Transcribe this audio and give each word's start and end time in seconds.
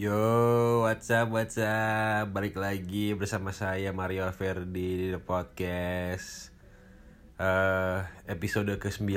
Yo, 0.00 0.80
what's 0.80 1.12
up, 1.12 1.28
what's 1.28 1.60
up? 1.60 2.32
Balik 2.32 2.56
lagi 2.56 3.12
bersama 3.12 3.52
saya 3.52 3.92
Mario 3.92 4.24
Verdi 4.32 4.96
di 4.96 5.06
The 5.12 5.20
Podcast. 5.20 6.56
Uh, 7.36 8.08
Episode 8.24 8.80
ke-9 8.80 9.12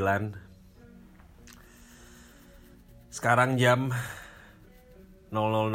Sekarang 3.07 3.55
jam 3.55 3.95
00.16 5.31 5.71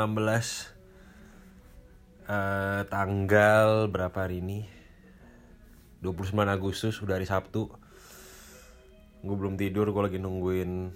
uh, 2.28 2.84
Tanggal 2.92 3.88
berapa 3.88 4.28
hari 4.28 4.44
ini? 4.44 4.68
29 6.04 6.36
Agustus, 6.52 7.00
udah 7.00 7.16
hari 7.16 7.24
Sabtu. 7.24 7.72
Gue 9.24 9.36
belum 9.40 9.56
tidur, 9.56 9.88
gue 9.88 10.02
lagi 10.04 10.20
nungguin 10.20 10.92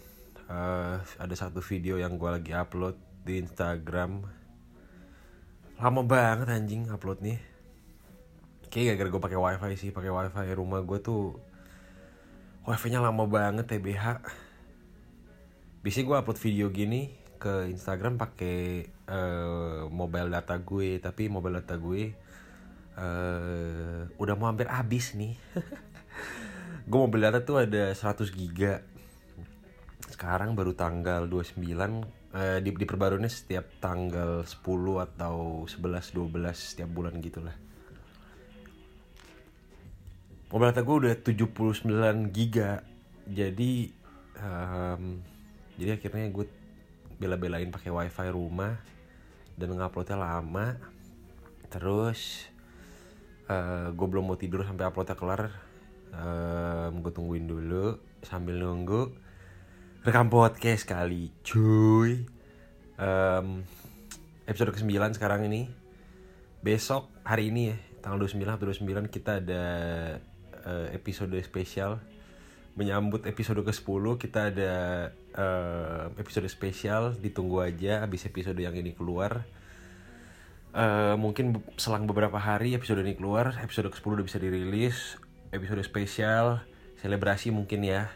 uh, 0.53 1.01
Ada 1.01 1.49
satu 1.49 1.65
video 1.65 1.97
yang 1.97 2.21
gue 2.21 2.29
lagi 2.29 2.53
upload 2.53 3.12
di 3.23 3.39
Instagram. 3.39 4.27
Lama 5.79 6.03
banget 6.07 6.51
anjing 6.51 6.91
upload 6.91 7.23
nih. 7.23 7.39
Kayak 8.71 8.99
gara-gara 8.99 9.09
gue 9.13 9.23
pakai 9.23 9.39
wifi 9.39 9.75
sih 9.79 9.91
pakai 9.91 10.11
wifi 10.11 10.49
rumah 10.55 10.81
gue 10.83 10.99
tuh 11.03 11.37
wifi-nya 12.63 13.03
lama 13.03 13.27
banget 13.27 13.67
TBH 13.67 14.23
bisa 15.83 15.99
gue 16.07 16.15
upload 16.15 16.39
video 16.39 16.71
gini 16.71 17.11
ke 17.43 17.67
Instagram 17.75 18.23
pakai 18.23 18.87
uh, 19.11 19.91
mobile 19.91 20.31
data 20.31 20.55
gue. 20.63 21.03
Tapi 21.03 21.27
mobile 21.27 21.59
data 21.59 21.75
gue 21.75 22.15
uh, 22.97 24.07
udah 24.19 24.35
mau 24.39 24.51
hampir 24.51 24.71
habis 24.71 25.19
nih. 25.19 25.35
Gue 26.83 26.99
mobile 26.99 27.31
data 27.31 27.39
tuh 27.47 27.63
ada 27.63 27.95
100 27.95 28.27
giga. 28.35 28.83
Sekarang 30.11 30.59
baru 30.59 30.75
tanggal 30.75 31.31
29 31.31 32.22
uh, 32.33 32.59
di 32.59 32.71
diperbarui 32.73 33.29
setiap 33.29 33.79
tanggal 33.79 34.45
10 34.45 34.65
atau 35.13 35.69
11 35.69 36.17
12 36.17 36.53
setiap 36.57 36.89
bulan 36.91 37.17
gitulah. 37.21 37.55
Mobil 40.53 40.69
data 40.69 40.85
gue 40.85 40.97
udah 41.09 41.15
79 41.17 42.29
giga. 42.29 42.85
Jadi 43.25 43.89
um, 44.37 45.25
jadi 45.81 45.97
akhirnya 45.97 46.29
gue 46.29 46.45
bela-belain 47.17 47.73
pakai 47.73 47.89
wifi 47.89 48.29
rumah 48.29 48.77
dan 49.57 49.73
nguploadnya 49.73 50.21
lama. 50.21 50.77
Terus 51.73 52.53
uh, 53.49 53.89
gue 53.97 54.07
belum 54.09 54.29
mau 54.29 54.37
tidur 54.37 54.65
sampai 54.69 54.85
uploadnya 54.89 55.17
kelar. 55.17 55.43
Um, 56.13 57.01
gue 57.01 57.13
tungguin 57.17 57.49
dulu 57.49 57.97
sambil 58.21 58.61
nunggu 58.61 59.32
rekam 60.03 60.27
podcast 60.27 60.83
kali 60.83 61.31
cuy. 61.47 62.27
Um, 62.99 63.63
episode 64.51 64.75
ke-9 64.75 65.15
sekarang 65.15 65.47
ini. 65.47 65.71
Besok 66.59 67.07
hari 67.23 67.55
ini 67.55 67.71
ya 67.71 67.77
tanggal 68.03 68.27
29 68.27 68.43
atau 68.51 68.67
29 68.67 69.07
kita 69.15 69.39
ada 69.39 69.65
uh, 70.67 70.91
episode 70.91 71.39
spesial. 71.47 72.03
Menyambut 72.75 73.31
episode 73.31 73.63
ke-10 73.63 74.05
kita 74.19 74.51
ada 74.51 74.73
uh, 75.39 76.11
episode 76.19 76.51
spesial. 76.51 77.15
Ditunggu 77.15 77.63
aja 77.63 78.03
habis 78.03 78.27
episode 78.27 78.59
yang 78.59 78.75
ini 78.75 78.99
keluar. 78.99 79.47
Uh, 80.75 81.15
mungkin 81.15 81.63
selang 81.79 82.11
beberapa 82.11 82.43
hari 82.43 82.75
episode 82.75 83.07
ini 83.07 83.15
keluar 83.15 83.55
episode 83.63 83.87
ke-10 83.95 84.19
udah 84.19 84.27
bisa 84.27 84.43
dirilis. 84.43 85.15
Episode 85.55 85.87
spesial 85.87 86.59
selebrasi 86.99 87.55
mungkin 87.55 87.87
ya 87.87 88.11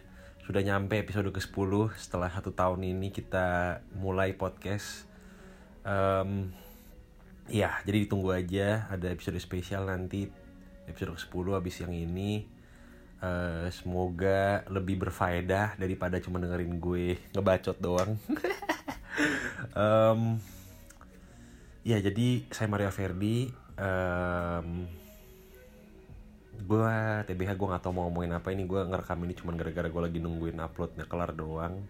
sudah 0.46 0.62
nyampe 0.62 0.94
episode 0.94 1.26
ke-10 1.34 1.98
setelah 1.98 2.30
satu 2.30 2.54
tahun 2.54 2.86
ini 2.86 3.10
kita 3.10 3.82
mulai 3.98 4.38
podcast. 4.38 5.02
Um, 5.82 6.54
ya 7.50 7.82
jadi 7.82 8.06
ditunggu 8.06 8.30
aja. 8.30 8.86
Ada 8.86 9.10
episode 9.10 9.42
spesial 9.42 9.90
nanti. 9.90 10.30
Episode 10.86 11.18
ke-10 11.18 11.46
habis 11.50 11.82
yang 11.82 11.90
ini. 11.90 12.46
Uh, 13.18 13.66
semoga 13.74 14.62
lebih 14.70 15.02
berfaedah 15.02 15.74
daripada 15.82 16.22
cuma 16.22 16.38
dengerin 16.38 16.78
gue 16.78 17.18
ngebacot 17.34 17.76
doang. 17.82 18.14
Um, 19.72 20.36
ya 21.80 21.96
jadi 22.00 22.44
saya 22.52 22.68
Maria 22.68 22.92
Verdi 22.92 23.48
um, 23.80 24.84
gue 26.62 26.92
TBH 27.28 27.50
gue 27.58 27.68
gak 27.68 27.82
tau 27.84 27.92
mau 27.92 28.08
ngomongin 28.08 28.36
apa. 28.36 28.52
Ini 28.52 28.64
gue 28.64 28.80
ngerekam 28.88 29.20
ini 29.24 29.34
cuman 29.36 29.54
gara-gara 29.60 29.88
gue 29.88 30.02
lagi 30.08 30.18
nungguin 30.22 30.58
uploadnya 30.62 31.04
kelar 31.04 31.36
doang. 31.36 31.84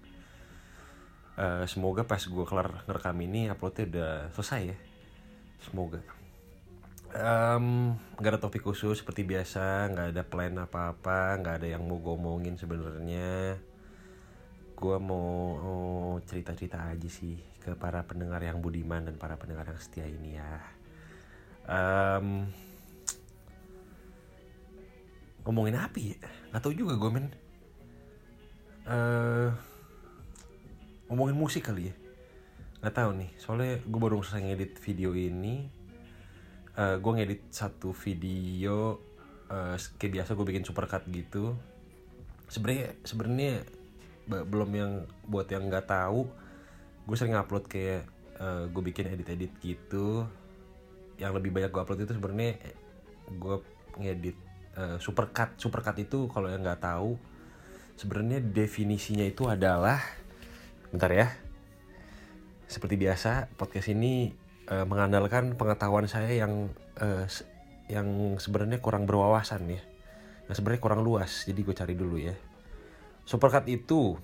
Uh, 1.36 1.68
semoga 1.68 2.08
pas 2.08 2.18
gue 2.18 2.44
kelar 2.48 2.82
ngerekam 2.88 3.18
ini 3.20 3.52
uploadnya 3.52 3.84
udah 3.86 4.12
selesai 4.34 4.62
ya. 4.72 4.76
Semoga. 5.62 6.00
Um, 7.16 7.96
nggak 8.18 8.32
ada 8.36 8.40
topik 8.42 8.66
khusus 8.66 9.00
seperti 9.00 9.24
biasa 9.24 9.88
nggak 9.88 10.06
ada 10.12 10.22
plan 10.26 10.52
apa-apa 10.58 11.40
nggak 11.40 11.62
ada 11.62 11.68
yang 11.78 11.86
mau 11.86 12.02
gue 12.02 12.12
omongin 12.12 12.58
sebenarnya. 12.58 13.56
Gue 14.76 14.96
mau 15.00 15.56
oh, 15.56 16.14
cerita-cerita 16.26 16.92
aja 16.92 17.08
sih 17.08 17.40
ke 17.62 17.72
para 17.78 18.04
pendengar 18.04 18.44
yang 18.44 18.60
budiman 18.60 19.08
dan 19.08 19.16
para 19.16 19.40
pendengar 19.40 19.64
yang 19.64 19.80
setia 19.80 20.04
ini 20.04 20.36
ya. 20.36 20.52
Um, 21.66 22.46
ngomongin 25.46 25.78
apa 25.78 25.96
ya? 26.02 26.18
Nggak 26.50 26.62
tahu 26.66 26.74
juga 26.74 26.98
gue 26.98 27.10
men. 27.14 27.26
Uh, 28.86 29.54
ngomongin 31.06 31.38
musik 31.38 31.70
kali 31.70 31.88
ya? 31.90 31.94
Nggak 32.82 32.94
tahu 32.98 33.10
nih. 33.14 33.30
Soalnya 33.38 33.72
gue 33.86 34.00
baru 34.02 34.18
selesai 34.26 34.42
ngedit 34.42 34.72
video 34.82 35.14
ini. 35.14 35.70
Uh, 36.74 36.98
gue 36.98 37.12
ngedit 37.14 37.42
satu 37.54 37.94
video 37.94 38.98
uh, 39.48 39.78
kayak 39.96 40.12
biasa 40.20 40.34
gue 40.34 40.46
bikin 40.50 40.66
supercut 40.66 41.06
gitu. 41.08 41.54
Sebenarnya 42.50 42.98
sebenarnya 43.06 43.54
belum 44.26 44.70
yang 44.74 44.92
buat 45.30 45.46
yang 45.46 45.70
nggak 45.70 45.86
tahu 45.86 46.26
gue 47.06 47.14
sering 47.14 47.38
upload 47.38 47.70
kayak 47.70 48.10
uh, 48.42 48.66
gue 48.66 48.82
bikin 48.82 49.14
edit-edit 49.14 49.54
gitu. 49.62 50.26
Yang 51.22 51.32
lebih 51.38 51.54
banyak 51.54 51.70
gue 51.70 51.80
upload 51.80 52.02
itu 52.02 52.18
sebenarnya 52.18 52.58
gue 53.30 53.56
ngedit 54.02 54.38
uh, 54.76 54.96
supercut. 55.00 55.56
Supercut 55.58 55.96
itu 55.98 56.28
kalau 56.30 56.52
yang 56.52 56.62
nggak 56.62 56.84
tahu 56.84 57.16
sebenarnya 57.96 58.44
definisinya 58.44 59.24
itu 59.24 59.48
adalah 59.48 59.98
bentar 60.92 61.10
ya. 61.10 61.28
Seperti 62.68 63.00
biasa 63.00 63.50
podcast 63.56 63.88
ini 63.90 64.30
uh, 64.70 64.84
mengandalkan 64.84 65.56
pengetahuan 65.56 66.06
saya 66.06 66.30
yang 66.30 66.70
uh, 67.00 67.24
yang 67.88 68.36
sebenarnya 68.38 68.78
kurang 68.78 69.08
berwawasan 69.08 69.66
ya. 69.70 69.82
Yang 70.46 70.62
sebenarnya 70.62 70.82
kurang 70.82 71.02
luas 71.02 71.48
jadi 71.48 71.60
gue 71.60 71.74
cari 71.74 71.94
dulu 71.96 72.16
ya. 72.20 72.36
Supercut 73.26 73.66
itu 73.66 74.14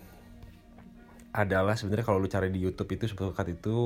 adalah 1.32 1.74
sebenarnya 1.74 2.04
kalau 2.04 2.20
lu 2.20 2.28
cari 2.28 2.52
di 2.52 2.60
YouTube 2.60 2.92
itu 2.92 3.08
supercut 3.08 3.48
itu 3.48 3.76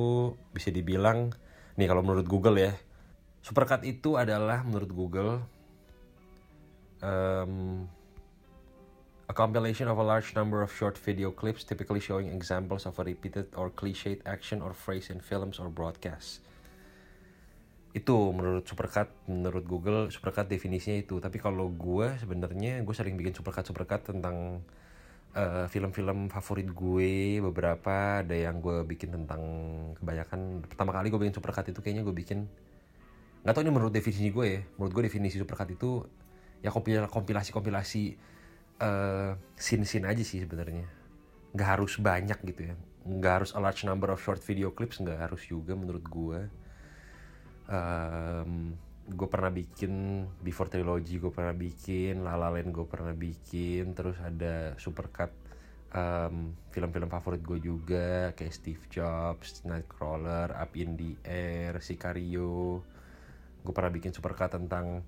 bisa 0.50 0.74
dibilang 0.74 1.30
nih 1.78 1.86
kalau 1.86 2.02
menurut 2.02 2.26
Google 2.26 2.58
ya. 2.58 2.74
Supercut 3.40 3.86
itu 3.86 4.18
adalah 4.18 4.66
menurut 4.66 4.90
Google 4.90 5.46
um, 7.02 7.88
a 9.28 9.34
compilation 9.34 9.88
of 9.88 9.98
a 9.98 10.06
large 10.06 10.34
number 10.34 10.62
of 10.62 10.70
short 10.72 10.96
video 10.98 11.30
clips, 11.30 11.64
typically 11.64 12.00
showing 12.00 12.30
examples 12.30 12.86
of 12.86 12.98
a 12.98 13.04
repeated 13.04 13.50
or 13.56 13.70
cliched 13.70 14.22
action 14.24 14.62
or 14.62 14.72
phrase 14.72 15.10
in 15.10 15.20
films 15.20 15.58
or 15.58 15.68
broadcasts. 15.68 16.40
Itu 17.96 18.30
menurut 18.30 18.68
Supercut, 18.68 19.08
menurut 19.26 19.64
Google 19.64 20.12
Supercut 20.12 20.46
definisinya 20.46 21.00
itu. 21.00 21.16
Tapi 21.16 21.40
kalau 21.40 21.72
gue 21.72 22.12
sebenarnya 22.20 22.84
gue 22.84 22.94
sering 22.94 23.16
bikin 23.16 23.32
Supercut 23.32 23.64
Supercut 23.66 24.04
tentang 24.04 24.62
film 25.36 25.92
film-film 25.92 26.32
favorit 26.32 26.64
gue 26.72 27.44
beberapa 27.44 28.24
ada 28.24 28.32
yang 28.32 28.56
gue 28.64 28.88
bikin 28.88 29.12
tentang 29.12 29.42
kebanyakan 30.00 30.64
pertama 30.64 30.96
kali 30.96 31.12
gue 31.12 31.20
bikin 31.20 31.36
Supercut 31.36 31.68
itu 31.68 31.80
kayaknya 31.84 32.08
gue 32.08 32.16
bikin 32.16 32.48
nggak 33.44 33.52
tau 33.52 33.60
ini 33.60 33.68
menurut 33.68 33.92
definisi 33.92 34.32
gue 34.32 34.46
ya 34.48 34.60
menurut 34.80 34.92
gue 34.96 35.04
definisi 35.12 35.36
Supercut 35.36 35.68
itu 35.68 36.08
ya 36.64 36.70
kompilasi 37.08 37.50
kompilasi 37.52 38.02
uh, 38.80 39.36
scene 39.56 39.84
scene 39.84 40.06
aja 40.08 40.22
sih 40.22 40.42
sebenarnya. 40.42 40.86
Nggak 41.52 41.68
harus 41.78 41.98
banyak 42.00 42.38
gitu 42.44 42.72
ya. 42.72 42.74
Nggak 43.06 43.32
harus 43.42 43.50
a 43.54 43.60
large 43.62 43.86
number 43.86 44.10
of 44.12 44.20
short 44.22 44.42
video 44.42 44.72
clips 44.74 44.98
nggak 45.00 45.30
harus 45.30 45.42
juga 45.46 45.72
menurut 45.78 46.04
gue 46.06 46.40
um, 47.70 48.74
gue 49.06 49.28
pernah 49.30 49.54
bikin 49.54 50.26
before 50.42 50.66
trilogy 50.66 51.22
gue 51.22 51.30
pernah 51.30 51.54
bikin 51.54 52.26
La 52.26 52.34
gue 52.50 52.86
pernah 52.90 53.14
bikin 53.14 53.94
terus 53.94 54.18
ada 54.18 54.74
supercut 54.82 55.30
um, 55.94 56.58
film-film 56.74 57.06
favorit 57.06 57.42
gue 57.42 57.58
juga 57.62 58.34
kayak 58.34 58.54
Steve 58.54 58.84
Jobs, 58.90 59.62
Nightcrawler, 59.62 60.50
Up 60.52 60.74
in 60.74 60.98
the 60.98 61.14
Air, 61.22 61.78
Sicario. 61.78 62.82
Gue 63.62 63.74
pernah 63.74 63.94
bikin 63.94 64.10
supercut 64.10 64.58
tentang 64.58 65.06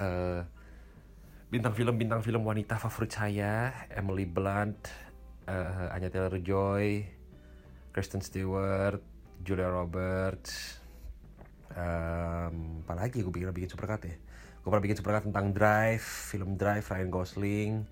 uh, 0.00 0.40
bintang 1.54 1.70
film 1.70 1.94
bintang 1.94 2.18
film 2.18 2.42
wanita 2.42 2.82
favorit 2.82 3.14
saya 3.14 3.70
Emily 3.86 4.26
Blunt, 4.26 4.90
uh, 5.46 5.86
Anya 5.94 6.10
Taylor 6.10 6.42
Joy, 6.42 7.06
Kristen 7.94 8.18
Stewart, 8.26 8.98
Julia 9.38 9.70
Roberts 9.70 10.82
um, 11.78 12.82
apalagi 12.82 13.22
gue 13.22 13.30
bikin 13.30 13.54
bikin 13.54 13.70
supercut 13.70 14.02
ya? 14.02 14.18
Gue 14.66 14.66
pernah 14.66 14.82
bikin 14.82 14.98
supercut 14.98 15.30
tentang 15.30 15.54
Drive 15.54 16.02
film 16.02 16.58
Drive 16.58 16.90
Ryan 16.90 17.10
Gosling 17.14 17.86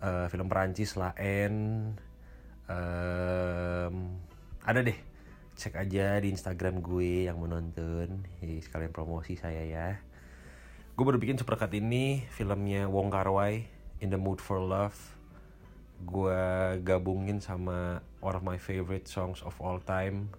uh, 0.00 0.24
film 0.32 0.48
Perancis 0.48 0.96
La 0.96 1.12
N 1.20 1.92
um, 2.72 3.96
ada 4.64 4.80
deh. 4.80 4.96
Cek 5.60 5.76
aja 5.76 6.18
di 6.24 6.32
Instagram 6.32 6.80
gue 6.80 7.28
yang 7.28 7.36
menonton 7.36 8.24
sekalian 8.40 8.96
promosi 8.96 9.36
saya 9.36 9.60
ya 9.60 10.00
gue 10.94 11.02
baru 11.02 11.18
bikin 11.18 11.34
supercut 11.34 11.74
ini 11.74 12.22
filmnya 12.30 12.86
Wong 12.86 13.10
Kar 13.10 13.26
Wai 13.26 13.66
In 13.98 14.14
the 14.14 14.20
Mood 14.20 14.38
for 14.38 14.62
Love. 14.62 14.94
Gue 16.06 16.38
gabungin 16.86 17.42
sama 17.42 17.98
one 18.22 18.38
of 18.38 18.46
my 18.46 18.54
favorite 18.62 19.10
songs 19.10 19.42
of 19.42 19.58
all 19.58 19.82
time 19.82 20.30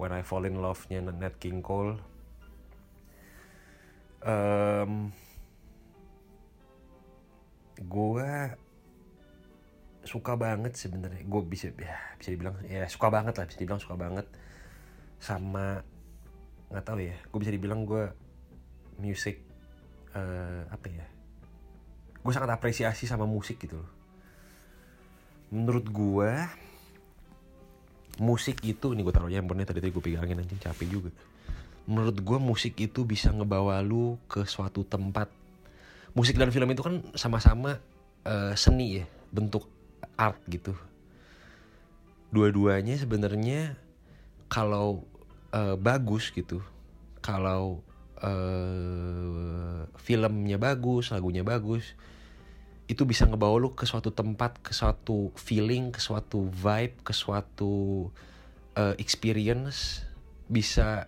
When 0.00 0.16
I 0.16 0.24
Fall 0.24 0.48
in 0.48 0.56
Love-nya 0.56 1.04
Nat 1.04 1.36
King 1.36 1.60
Cole. 1.60 2.00
Um, 4.24 5.12
gue 7.76 8.32
suka 10.08 10.32
banget 10.40 10.80
sebenarnya. 10.80 11.28
Gue 11.28 11.44
bisa 11.44 11.68
ya 11.76 12.00
bisa 12.16 12.32
dibilang 12.32 12.56
ya 12.64 12.88
suka 12.88 13.12
banget 13.12 13.36
lah 13.36 13.44
bisa 13.44 13.60
dibilang 13.60 13.84
suka 13.84 14.00
banget. 14.00 14.24
Sama 15.20 15.84
nggak 16.72 16.84
tahu 16.88 17.04
ya 17.04 17.20
gue 17.20 17.38
bisa 17.44 17.52
dibilang 17.52 17.84
gue 17.84 18.08
musik 18.96 19.49
uh, 20.14 20.62
apa 20.70 20.86
ya? 20.88 21.06
Gue 22.20 22.32
sangat 22.36 22.52
apresiasi 22.52 23.08
sama 23.08 23.24
musik 23.24 23.60
gitu 23.62 23.80
loh. 23.80 23.90
Menurut 25.50 25.86
gue 25.90 26.30
musik 28.20 28.60
itu 28.62 28.92
ini 28.92 29.00
gue 29.00 29.14
taruh 29.14 29.32
handphonenya 29.32 29.72
tadi 29.72 29.80
tadi 29.80 29.90
gue 29.90 30.04
pegangin 30.04 30.38
nanti 30.38 30.54
capek 30.60 30.88
juga. 30.88 31.10
Menurut 31.88 32.20
gue 32.20 32.38
musik 32.38 32.76
itu 32.78 33.02
bisa 33.08 33.32
ngebawa 33.32 33.80
lu 33.80 34.20
ke 34.28 34.44
suatu 34.44 34.84
tempat. 34.84 35.32
Musik 36.12 36.36
dan 36.36 36.52
film 36.52 36.68
itu 36.70 36.82
kan 36.84 37.00
sama-sama 37.16 37.80
uh, 38.26 38.52
seni 38.54 39.02
ya 39.02 39.06
bentuk 39.32 39.66
art 40.18 40.38
gitu. 40.46 40.76
Dua-duanya 42.30 42.94
sebenarnya 43.00 43.74
kalau 44.46 45.06
uh, 45.54 45.74
bagus 45.78 46.30
gitu 46.30 46.62
kalau 47.22 47.80
uh, 48.22 49.84
filmnya 50.00 50.56
bagus 50.56 51.12
lagunya 51.12 51.44
bagus 51.44 51.98
itu 52.90 53.06
bisa 53.06 53.22
ngebawa 53.24 53.54
lu 53.62 53.70
ke 53.70 53.86
suatu 53.86 54.10
tempat 54.10 54.58
ke 54.58 54.74
suatu 54.74 55.30
feeling 55.38 55.94
ke 55.94 56.02
suatu 56.02 56.50
vibe 56.50 56.98
ke 57.06 57.14
suatu 57.14 58.08
uh, 58.74 58.94
experience 58.98 60.02
bisa 60.50 61.06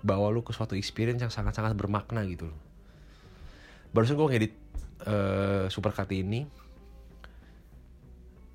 bawa 0.00 0.32
lu 0.32 0.40
ke 0.40 0.56
suatu 0.56 0.72
experience 0.80 1.20
yang 1.20 1.32
sangat-sangat 1.32 1.76
bermakna 1.76 2.24
gitu 2.24 2.48
loh. 2.48 2.60
Barusan 3.92 4.16
gue 4.16 4.26
ngedit 4.32 4.54
uh, 5.04 5.68
supercut 5.68 6.08
ini. 6.16 6.48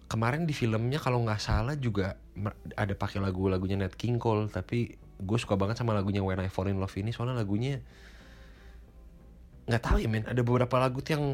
Kemarin 0.10 0.50
di 0.50 0.54
filmnya 0.54 0.98
kalau 1.02 1.22
nggak 1.22 1.42
salah 1.42 1.78
juga 1.78 2.18
ada 2.78 2.94
pakai 2.94 3.22
lagu-lagunya 3.22 3.78
Nat 3.78 3.94
King 3.98 4.22
Cole 4.22 4.50
tapi 4.50 4.98
gue 5.20 5.38
suka 5.40 5.56
banget 5.56 5.80
sama 5.80 5.96
lagunya 5.96 6.20
When 6.20 6.44
I 6.44 6.52
Fall 6.52 6.72
in 6.72 6.80
Love 6.80 6.96
ini 7.00 7.16
soalnya 7.16 7.40
lagunya 7.40 7.80
nggak 9.66 9.82
tahu 9.82 9.98
ya 10.02 10.10
men. 10.10 10.26
Ada 10.30 10.42
beberapa 10.46 10.76
lagu 10.78 11.02
tuh 11.02 11.12
yang 11.18 11.26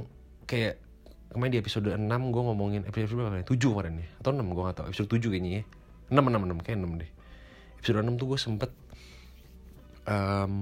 kayak 0.48 0.80
kemarin 1.32 1.52
di 1.56 1.60
episode 1.60 1.88
6 1.96 2.00
gue 2.08 2.42
ngomongin 2.44 2.82
episode 2.88 3.16
berapa 3.16 3.40
nih? 3.40 3.48
7 3.48 3.72
kemarin 3.72 3.94
ya? 4.04 4.08
Atau 4.20 4.32
6 4.36 4.44
gue 4.52 4.64
gak 4.68 4.76
tau 4.76 4.86
episode 4.88 5.10
7 5.10 5.32
kayaknya 5.32 5.52
ya. 5.60 5.64
6 6.12 6.20
6 6.20 6.60
6 6.60 6.66
kayak 6.66 6.78
6 6.80 7.02
deh. 7.02 7.12
Episode 7.80 7.98
6 8.04 8.20
tuh 8.20 8.28
gue 8.28 8.40
sempet 8.40 8.72
um, 10.08 10.54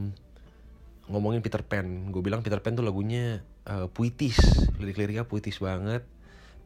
ngomongin 1.09 1.41
Peter 1.41 1.61
Pan. 1.65 2.13
Gue 2.13 2.21
bilang 2.21 2.45
Peter 2.45 2.61
Pan 2.61 2.77
tuh 2.77 2.85
lagunya 2.85 3.41
uh, 3.65 3.89
puitis. 3.89 4.37
Lirik-liriknya 4.77 5.25
puitis 5.25 5.57
banget. 5.57 6.05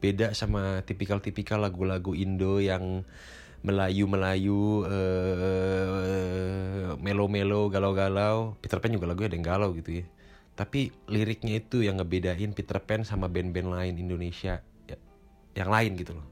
Beda 0.04 0.36
sama 0.36 0.84
tipikal-tipikal 0.84 1.64
lagu-lagu 1.64 2.12
Indo 2.12 2.60
yang 2.60 3.08
Melayu-Melayu 3.64 4.84
uh, 4.84 6.04
melo-melo 7.00 7.72
galau-galau. 7.72 8.60
Peter 8.60 8.76
Pan 8.76 8.92
juga 8.92 9.08
lagunya 9.08 9.32
ada 9.32 9.36
yang 9.40 9.48
galau 9.48 9.72
gitu 9.72 10.04
ya. 10.04 10.06
Tapi 10.54 10.92
liriknya 11.08 11.58
itu 11.58 11.80
yang 11.80 11.96
ngebedain 11.98 12.52
Peter 12.52 12.76
Pan 12.84 13.02
sama 13.08 13.26
band-band 13.26 13.72
lain 13.72 13.96
Indonesia 13.96 14.60
ya, 14.84 14.96
yang 15.56 15.72
lain 15.72 15.96
gitu 15.96 16.12
loh. 16.12 16.28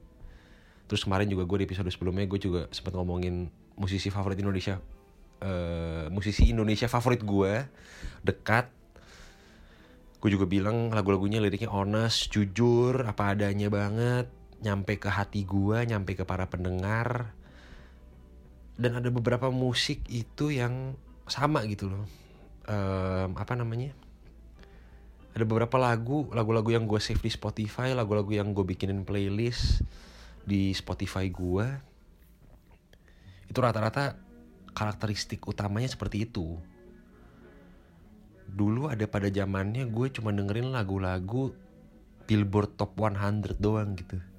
Terus 0.87 1.09
kemarin 1.09 1.25
juga 1.27 1.49
gue 1.49 1.65
di 1.65 1.67
episode 1.73 1.89
sebelumnya 1.89 2.29
gue 2.29 2.37
juga 2.37 2.69
sempat 2.69 2.93
ngomongin 2.93 3.49
musisi 3.81 4.13
favorit 4.13 4.37
Indonesia 4.37 4.77
uh, 5.41 6.13
musisi 6.13 6.53
Indonesia 6.53 6.85
favorit 6.87 7.25
gue 7.25 7.65
dekat. 8.21 8.69
Gue 10.21 10.31
juga 10.31 10.47
bilang 10.47 10.93
lagu-lagunya 10.93 11.41
liriknya 11.41 11.73
honest 11.73 12.31
jujur 12.31 13.09
apa 13.09 13.35
adanya 13.35 13.67
banget 13.73 14.42
nyampe 14.63 14.97
ke 14.97 15.11
hati 15.11 15.43
gue 15.43 15.83
nyampe 15.85 16.15
ke 16.15 16.23
para 16.23 16.47
pendengar. 16.47 17.35
Dan 18.79 18.97
ada 18.97 19.11
beberapa 19.13 19.53
musik 19.53 20.07
itu 20.09 20.55
yang 20.55 20.97
sama 21.27 21.67
gitu 21.67 21.91
loh. 21.91 22.07
Um, 22.71 23.35
apa 23.37 23.59
namanya? 23.59 23.93
Ada 25.35 25.45
beberapa 25.45 25.77
lagu 25.83 26.31
lagu-lagu 26.31 26.71
yang 26.71 26.87
gue 26.87 27.03
save 27.03 27.21
di 27.21 27.33
Spotify 27.33 27.93
lagu-lagu 27.93 28.31
yang 28.31 28.55
gue 28.55 28.63
bikinin 28.63 29.03
playlist 29.03 29.83
di 30.43 30.71
Spotify 30.77 31.27
gue 31.33 31.67
itu 33.49 33.59
rata-rata 33.59 34.17
karakteristik 34.73 35.45
utamanya 35.45 35.89
seperti 35.89 36.29
itu. 36.29 36.57
Dulu 38.53 38.93
ada 38.93 39.09
pada 39.09 39.33
zamannya 39.33 39.89
gue 39.89 40.07
cuma 40.13 40.33
dengerin 40.37 40.73
lagu-lagu 40.73 41.57
Billboard 42.29 42.77
Top 42.77 42.97
100 43.01 43.57
doang 43.57 43.97
gitu 43.97 44.32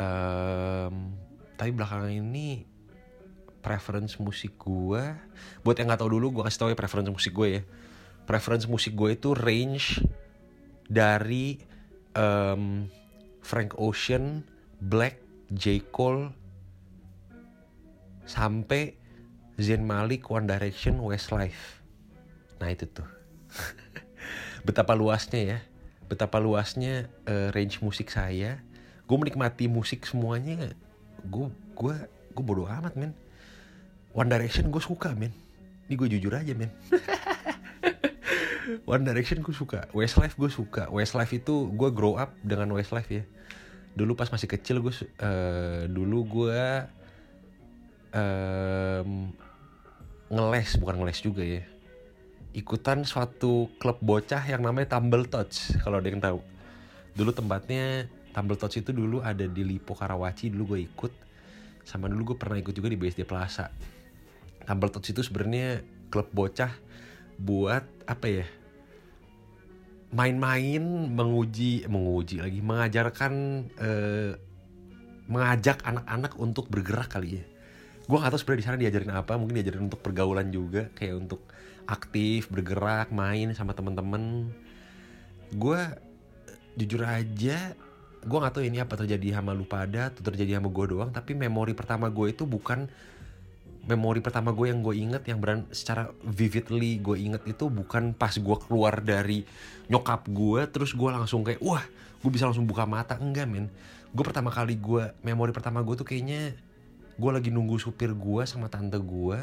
um, 0.00 1.12
tapi 1.60 1.70
belakangan 1.76 2.08
ini 2.08 2.64
preference 3.60 4.16
musik 4.16 4.56
gue 4.56 5.04
buat 5.60 5.76
yang 5.76 5.92
nggak 5.92 6.00
tahu 6.00 6.16
dulu 6.16 6.40
gue 6.40 6.42
kasih 6.48 6.58
tau 6.58 6.70
ya 6.72 6.78
preference 6.78 7.12
musik 7.12 7.36
gue 7.36 7.48
ya 7.60 7.62
preference 8.24 8.64
musik 8.64 8.96
gue 8.96 9.12
itu 9.12 9.36
range 9.36 10.00
dari 10.90 11.60
um, 12.18 12.90
Frank 13.40 13.78
Ocean, 13.78 14.44
Black, 14.82 15.18
J 15.54 15.82
Cole, 15.90 16.30
sampai 18.26 18.94
Zayn 19.60 19.84
Malik, 19.84 20.28
One 20.30 20.46
Direction, 20.48 21.02
Westlife. 21.02 21.82
Nah 22.62 22.68
itu 22.72 22.88
tuh. 22.88 23.08
betapa 24.66 24.94
luasnya 24.96 25.40
ya. 25.40 25.58
Betapa 26.10 26.42
luasnya 26.42 27.06
uh, 27.26 27.54
range 27.54 27.82
musik 27.82 28.10
saya. 28.10 28.62
Gue 29.10 29.18
menikmati 29.18 29.66
musik 29.66 30.06
semuanya. 30.06 30.70
Gue 31.26 31.50
gue 31.74 31.94
gue 32.30 32.44
bodoh 32.46 32.70
amat 32.70 32.94
men. 32.94 33.10
One 34.14 34.30
Direction 34.30 34.70
gue 34.70 34.78
suka 34.78 35.10
men. 35.18 35.34
Ini 35.90 35.98
gue 35.98 36.06
jujur 36.14 36.30
aja 36.30 36.54
men. 36.54 36.70
One 38.86 39.02
Direction 39.02 39.42
gue 39.42 39.50
suka. 39.50 39.90
Westlife 39.90 40.38
gue 40.38 40.46
suka. 40.46 40.86
Westlife 40.94 41.34
itu 41.34 41.66
gue 41.74 41.90
grow 41.90 42.14
up 42.14 42.30
dengan 42.46 42.70
Westlife 42.70 43.10
ya. 43.10 43.26
Dulu 43.98 44.14
pas 44.14 44.30
masih 44.30 44.46
kecil 44.46 44.78
gue 44.78 44.94
uh, 44.94 45.90
dulu 45.90 46.22
gue 46.30 46.62
um, 48.14 49.34
ngeles 50.30 50.78
bukan 50.78 51.02
ngeles 51.02 51.18
juga 51.18 51.42
ya 51.42 51.66
ikutan 52.50 53.06
suatu 53.06 53.70
klub 53.78 53.98
bocah 54.02 54.42
yang 54.42 54.62
namanya 54.62 54.98
Tumble 54.98 55.26
Touch 55.26 55.74
kalau 55.82 56.02
ada 56.02 56.08
yang 56.10 56.22
tahu 56.22 56.42
dulu 57.14 57.30
tempatnya 57.30 58.10
Tumble 58.30 58.58
Touch 58.58 58.78
itu 58.78 58.94
dulu 58.94 59.22
ada 59.22 59.46
di 59.46 59.62
Lipo 59.66 59.94
Karawaci 59.94 60.50
dulu 60.54 60.76
gue 60.76 60.86
ikut. 60.86 61.12
Sama 61.82 62.06
dulu 62.06 62.34
gue 62.34 62.36
pernah 62.38 62.58
ikut 62.58 62.74
juga 62.74 62.88
di 62.90 62.98
BSD 62.98 63.26
Plaza. 63.26 63.70
Tumble 64.62 64.90
Touch 64.92 65.10
itu 65.10 65.20
sebenarnya 65.24 65.82
klub 66.10 66.30
bocah 66.30 66.70
buat 67.40 67.82
apa 68.04 68.26
ya 68.28 68.46
main-main 70.10 70.82
menguji 71.14 71.86
menguji 71.86 72.42
lagi 72.42 72.60
mengajarkan 72.60 73.32
eh, 73.78 74.32
mengajak 75.30 75.86
anak-anak 75.86 76.32
untuk 76.42 76.66
bergerak 76.66 77.14
kali 77.14 77.38
ya. 77.38 77.44
Gue 78.10 78.18
gak 78.18 78.34
tau 78.34 78.40
sebenarnya 78.42 78.58
di 78.58 78.66
sana 78.66 78.78
diajarin 78.82 79.12
apa 79.14 79.38
mungkin 79.38 79.62
diajarin 79.62 79.86
untuk 79.86 80.02
pergaulan 80.02 80.50
juga 80.50 80.90
kayak 80.98 81.14
untuk 81.14 81.46
aktif 81.86 82.50
bergerak 82.50 83.14
main 83.14 83.54
sama 83.54 83.70
temen-temen. 83.70 84.50
Gue 85.54 85.78
jujur 86.74 87.06
aja 87.06 87.78
gue 88.20 88.38
gak 88.38 88.52
tahu 88.56 88.64
ini 88.68 88.84
apa 88.84 88.94
terjadi 89.00 89.40
sama 89.40 89.56
lu 89.56 89.64
pada 89.64 90.12
atau 90.12 90.20
terjadi 90.20 90.60
sama 90.60 90.68
gue 90.68 90.84
doang 90.92 91.10
tapi 91.12 91.32
memori 91.32 91.72
pertama 91.72 92.12
gue 92.12 92.32
itu 92.32 92.44
bukan 92.44 92.84
memori 93.88 94.20
pertama 94.20 94.52
gue 94.52 94.68
yang 94.68 94.84
gue 94.84 94.92
inget 94.92 95.24
yang 95.24 95.40
beran 95.40 95.64
secara 95.72 96.12
vividly 96.20 97.00
gue 97.00 97.16
inget 97.16 97.42
itu 97.48 97.72
bukan 97.72 98.12
pas 98.12 98.36
gue 98.36 98.56
keluar 98.68 99.00
dari 99.00 99.48
nyokap 99.88 100.28
gue 100.28 100.68
terus 100.68 100.92
gue 100.92 101.08
langsung 101.08 101.40
kayak 101.40 101.64
wah 101.64 101.80
gue 102.20 102.30
bisa 102.30 102.44
langsung 102.44 102.68
buka 102.68 102.84
mata. 102.84 103.16
Enggak 103.16 103.48
men. 103.48 103.66
Gue 104.12 104.24
pertama 104.26 104.52
kali 104.52 104.76
gue 104.76 105.16
memori 105.24 105.56
pertama 105.56 105.80
gue 105.80 105.96
tuh 105.96 106.04
kayaknya 106.04 106.52
gue 107.16 107.30
lagi 107.30 107.48
nunggu 107.52 107.76
supir 107.76 108.12
gue 108.16 108.42
sama 108.44 108.68
tante 108.72 108.96
gue 108.96 109.38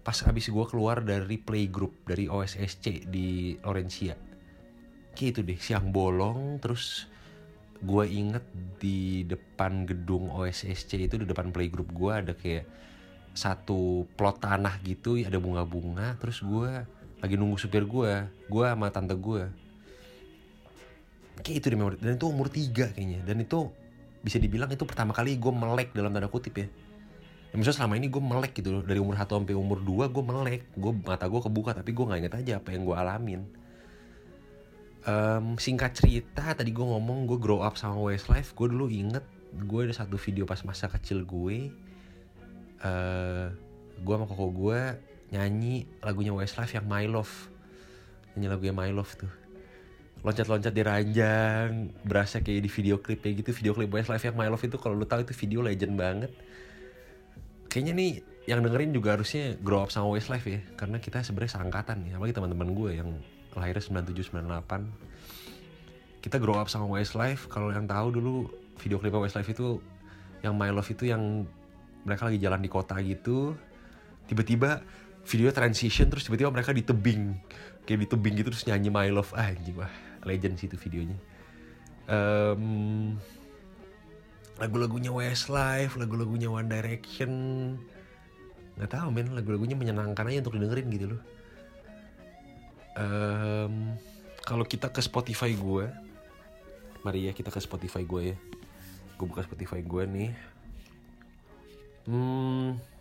pas 0.00 0.16
abis 0.22 0.48
gue 0.48 0.64
keluar 0.70 1.02
dari 1.02 1.36
playgroup 1.36 2.06
dari 2.06 2.30
OSSC 2.30 3.10
di 3.10 3.58
Orencia 3.66 4.14
kayak 5.12 5.30
itu 5.34 5.40
deh 5.42 5.58
siang 5.58 5.90
bolong 5.90 6.62
terus 6.62 7.10
gue 7.82 8.04
inget 8.08 8.44
di 8.80 9.24
depan 9.24 9.84
gedung 9.84 10.32
OSSC 10.32 11.08
itu 11.08 11.16
di 11.20 11.26
depan 11.28 11.52
playgroup 11.52 11.92
gue 11.92 12.12
ada 12.12 12.32
kayak 12.32 12.64
satu 13.36 14.08
plot 14.16 14.40
tanah 14.40 14.80
gitu 14.80 15.20
ada 15.20 15.36
bunga-bunga 15.36 16.16
terus 16.16 16.40
gue 16.40 16.84
lagi 17.20 17.34
nunggu 17.36 17.60
supir 17.60 17.84
gue 17.84 18.12
gue 18.48 18.64
sama 18.64 18.88
tante 18.88 19.12
gue 19.12 19.44
kayak 21.44 21.56
itu 21.60 21.66
deh 21.68 21.78
memori 21.78 21.96
dan 22.00 22.16
itu 22.16 22.26
umur 22.28 22.48
tiga 22.48 22.88
kayaknya 22.96 23.20
dan 23.28 23.36
itu 23.44 23.68
bisa 24.24 24.42
dibilang 24.42 24.66
itu 24.72 24.82
pertama 24.82 25.14
kali 25.14 25.38
gue 25.38 25.52
melek 25.54 25.94
dalam 25.94 26.10
tanda 26.10 26.26
kutip 26.26 26.58
ya. 26.58 26.66
Ya 26.66 27.54
misalnya 27.54 27.78
selama 27.78 27.94
ini 27.94 28.10
gue 28.10 28.18
melek 28.18 28.58
gitu 28.58 28.74
loh 28.74 28.82
dari 28.82 28.98
umur 28.98 29.14
1 29.14 29.30
sampai 29.30 29.54
umur 29.54 29.78
2 29.78 30.10
gue 30.10 30.24
melek. 30.26 30.62
Gue 30.74 30.92
mata 30.98 31.30
gue 31.30 31.38
kebuka 31.38 31.78
tapi 31.78 31.94
gue 31.94 32.02
nggak 32.02 32.20
inget 32.26 32.34
aja 32.34 32.52
apa 32.58 32.74
yang 32.74 32.82
gue 32.82 32.96
alamin 32.98 33.40
um, 35.06 35.56
singkat 35.56 35.94
cerita 35.94 36.52
tadi 36.52 36.74
gue 36.74 36.84
ngomong 36.84 37.24
gue 37.30 37.38
grow 37.38 37.62
up 37.62 37.78
sama 37.78 37.96
Westlife 37.98 38.52
gue 38.52 38.66
dulu 38.68 38.90
inget 38.90 39.24
gue 39.64 39.80
ada 39.88 39.94
satu 39.96 40.20
video 40.20 40.44
pas 40.44 40.60
masa 40.66 40.90
kecil 40.92 41.24
gue. 41.24 41.72
Uh, 42.84 43.48
gue 43.96 44.12
sama 44.12 44.28
koko 44.28 44.52
gue 44.52 44.80
nyanyi 45.32 45.88
lagunya 46.04 46.36
Westlife 46.36 46.76
yang 46.76 46.84
My 46.84 47.08
Love. 47.08 47.32
Nyanyi 48.36 48.48
lagunya 48.52 48.74
My 48.76 48.90
Love 48.92 49.12
tuh. 49.16 49.32
Loncat-loncat 50.20 50.74
di 50.74 50.82
ranjang 50.84 51.94
berasa 52.04 52.44
kayak 52.44 52.60
di 52.66 52.70
video 52.70 53.00
klip 53.00 53.24
kayak 53.24 53.46
gitu 53.46 53.50
video 53.56 53.72
klip 53.72 53.88
Westlife 53.88 54.28
yang 54.28 54.36
My 54.36 54.52
Love 54.52 54.64
itu 54.68 54.76
kalau 54.76 54.98
lu 54.98 55.08
tahu 55.08 55.24
itu 55.24 55.32
video 55.32 55.64
legend 55.64 55.96
banget. 55.96 56.32
Kayaknya 57.72 57.92
nih 57.96 58.10
yang 58.46 58.60
dengerin 58.62 58.94
juga 58.94 59.16
harusnya 59.16 59.56
grow 59.58 59.82
up 59.82 59.90
sama 59.90 60.12
Westlife 60.12 60.46
ya 60.46 60.60
karena 60.78 61.02
kita 61.02 61.24
sebenarnya 61.26 61.58
seangkatan 61.58 62.06
ya 62.06 62.14
apalagi 62.14 62.36
teman-teman 62.38 62.68
gue 62.78 62.90
yang 62.94 63.10
lahirnya 63.56 63.82
97 63.82 64.36
98 64.36 65.16
kita 66.26 66.42
grow 66.42 66.58
up 66.58 66.66
sama 66.66 66.90
Westlife. 66.90 67.46
Kalau 67.46 67.70
yang 67.70 67.86
tahu 67.86 68.18
dulu 68.18 68.50
video 68.82 68.98
klip 68.98 69.14
Westlife 69.14 69.46
itu 69.46 69.78
yang 70.42 70.58
My 70.58 70.74
Love 70.74 70.90
itu 70.90 71.06
yang 71.06 71.46
mereka 72.02 72.26
lagi 72.26 72.42
jalan 72.42 72.58
di 72.58 72.66
kota 72.66 72.98
gitu. 72.98 73.54
Tiba-tiba 74.26 74.82
video 75.22 75.54
transition 75.54 76.10
terus 76.10 76.26
tiba-tiba 76.26 76.50
mereka 76.50 76.74
di 76.74 76.82
tebing 76.82 77.38
kayak 77.86 77.98
di 78.02 78.08
tebing 78.10 78.34
gitu 78.42 78.50
terus 78.50 78.66
nyanyi 78.66 78.90
My 78.90 79.06
Love. 79.14 79.30
Ah, 79.38 79.54
anjing 79.54 79.78
wah 79.78 79.92
legend 80.26 80.58
sih 80.58 80.66
itu 80.66 80.74
videonya. 80.82 81.14
Um, 82.10 83.14
lagu-lagunya 84.58 85.14
Westlife 85.14 85.94
lagu-lagunya 85.94 86.50
One 86.50 86.66
Direction. 86.66 87.30
Nggak 88.74 88.90
tahu 88.90 89.14
men. 89.14 89.30
Lagu-lagunya 89.30 89.78
menyenangkan 89.78 90.26
aja 90.26 90.42
untuk 90.42 90.58
didengerin 90.58 90.90
gitu 90.90 91.06
loh 91.14 91.35
um, 92.96 93.94
kalau 94.42 94.64
kita 94.64 94.90
ke 94.90 95.00
Spotify 95.04 95.52
gue 95.54 95.86
mari 97.06 97.30
ya 97.30 97.32
kita 97.36 97.54
ke 97.54 97.60
Spotify 97.62 98.02
gue 98.02 98.34
ya. 98.34 98.36
Gue 99.16 99.26
buka 99.30 99.46
Spotify 99.46 99.80
gue 99.84 100.02
nih. 100.04 100.30
Hmm 102.10 102.96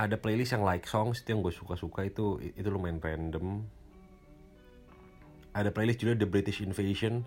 ada 0.00 0.16
playlist 0.16 0.56
yang 0.56 0.64
like 0.64 0.88
songs 0.88 1.20
itu 1.20 1.36
yang 1.36 1.44
gue 1.44 1.52
suka-suka 1.52 2.08
itu 2.08 2.40
itu 2.40 2.68
lumayan 2.72 3.02
random. 3.02 3.66
Ada 5.52 5.74
playlist 5.74 6.00
juga 6.00 6.16
The 6.16 6.28
British 6.30 6.64
Invasion 6.64 7.26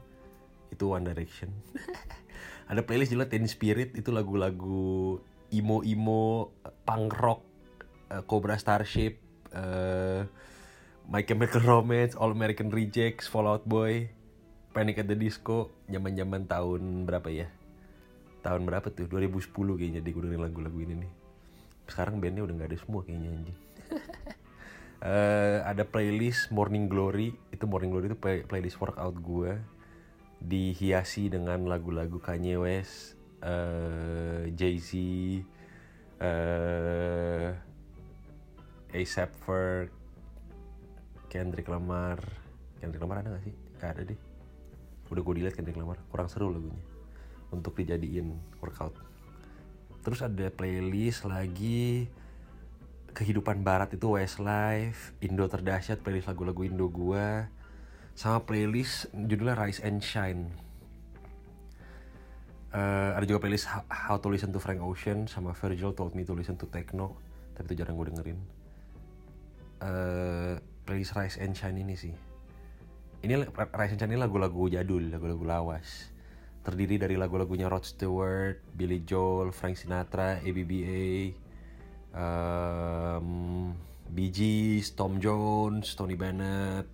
itu 0.74 0.90
One 0.90 1.06
Direction. 1.06 1.54
Ada 2.72 2.82
playlist 2.82 3.12
juga 3.12 3.28
Teen 3.28 3.46
Spirit 3.46 3.94
itu 3.94 4.10
lagu-lagu 4.10 5.20
emo 5.54 5.84
emo 5.84 6.56
punk 6.88 7.12
rock 7.14 7.42
uh, 8.10 8.24
Cobra 8.24 8.56
Starship 8.56 9.20
uh, 9.54 10.26
My 11.12 11.28
Chemical 11.28 11.64
Romance 11.64 12.16
All 12.16 12.32
American 12.32 12.72
Rejects 12.72 13.28
Fallout 13.28 13.68
Boy 13.68 14.08
Panic 14.74 15.04
at 15.04 15.08
the 15.12 15.14
Disco 15.14 15.70
zaman 15.86 16.18
zaman 16.18 16.50
tahun 16.50 17.06
berapa 17.06 17.30
ya? 17.30 17.48
Tahun 18.42 18.66
berapa 18.66 18.90
tuh? 18.90 19.06
2010 19.06 19.54
kayaknya 19.54 20.02
deh 20.02 20.10
gue 20.10 20.24
dengerin 20.26 20.42
lagu-lagu 20.42 20.80
ini 20.82 21.06
nih. 21.06 21.12
Sekarang 21.86 22.18
bandnya 22.18 22.42
udah 22.42 22.56
nggak 22.58 22.70
ada 22.74 22.80
semua 22.82 23.06
kayaknya 23.06 23.30
anjing. 23.30 23.60
Uh, 24.98 25.60
ada 25.72 25.86
playlist 25.86 26.50
Morning 26.50 26.90
Glory. 26.90 27.38
Itu 27.54 27.70
Morning 27.70 27.94
Glory 27.94 28.10
itu 28.10 28.18
play 28.18 28.42
playlist 28.50 28.82
workout 28.82 29.14
gue 29.22 29.62
dihiasi 30.44 31.32
dengan 31.32 31.70
lagu-lagu 31.70 32.20
Kanye 32.20 32.60
West, 32.60 33.16
uh, 33.40 34.44
Jay-Z, 34.52 34.92
uh, 36.20 37.56
A$AP 38.92 39.32
Ferg, 39.46 39.88
Kendrick 41.34 41.66
Lamar. 41.66 42.22
Kendrick 42.78 43.02
Lamar 43.02 43.26
ada 43.26 43.34
gak 43.34 43.50
sih? 43.50 43.54
Gak 43.82 43.98
ada 43.98 44.02
deh. 44.06 44.20
Udah 45.10 45.22
gue 45.26 45.34
dilihat 45.42 45.58
Kendrick 45.58 45.82
Lamar, 45.82 45.98
kurang 46.14 46.30
seru 46.30 46.54
lagunya 46.54 46.78
untuk 47.50 47.74
dijadiin 47.78 48.34
workout. 48.62 48.94
Terus 50.06 50.22
ada 50.22 50.50
playlist 50.54 51.26
lagi 51.26 52.10
kehidupan 53.14 53.62
barat 53.62 53.94
itu 53.94 54.18
Westlife, 54.18 55.14
Indo 55.22 55.46
terdahsyat 55.46 56.02
playlist 56.02 56.28
lagu-lagu 56.28 56.66
Indo 56.66 56.90
gua 56.90 57.48
sama 58.18 58.42
playlist 58.42 59.10
judulnya 59.14 59.54
Rise 59.58 59.82
and 59.86 60.02
Shine. 60.02 60.44
Uh, 62.74 63.14
ada 63.14 63.26
juga 63.30 63.38
playlist 63.46 63.70
How 63.70 64.18
to 64.18 64.34
Listen 64.34 64.50
to 64.50 64.58
Frank 64.58 64.82
Ocean 64.82 65.30
sama 65.30 65.54
Virgil 65.54 65.94
Told 65.94 66.18
Me 66.18 66.26
to 66.26 66.34
Listen 66.34 66.58
to 66.58 66.66
Techno, 66.66 67.14
tapi 67.54 67.70
itu 67.70 67.86
jarang 67.86 68.02
gue 68.02 68.10
dengerin. 68.10 68.40
Uh, 69.78 70.58
playlist 70.84 71.16
Rise 71.16 71.40
and 71.40 71.56
Shine 71.56 71.80
ini 71.80 71.96
sih. 71.96 72.14
Ini 73.24 73.48
Rise 73.52 73.96
and 73.96 74.00
Shine 74.00 74.12
ini 74.16 74.20
lagu-lagu 74.20 74.68
jadul, 74.68 75.08
lagu-lagu 75.08 75.44
lawas. 75.44 76.12
Terdiri 76.64 76.96
dari 76.96 77.16
lagu-lagunya 77.20 77.68
Rod 77.68 77.84
Stewart, 77.84 78.60
Billy 78.76 79.04
Joel, 79.04 79.52
Frank 79.52 79.76
Sinatra, 79.76 80.40
ABBA, 80.40 81.36
um, 82.16 83.72
Bee 84.08 84.32
Gees, 84.32 84.96
Tom 84.96 85.20
Jones, 85.20 85.92
Tony 85.98 86.16
Bennett, 86.16 86.88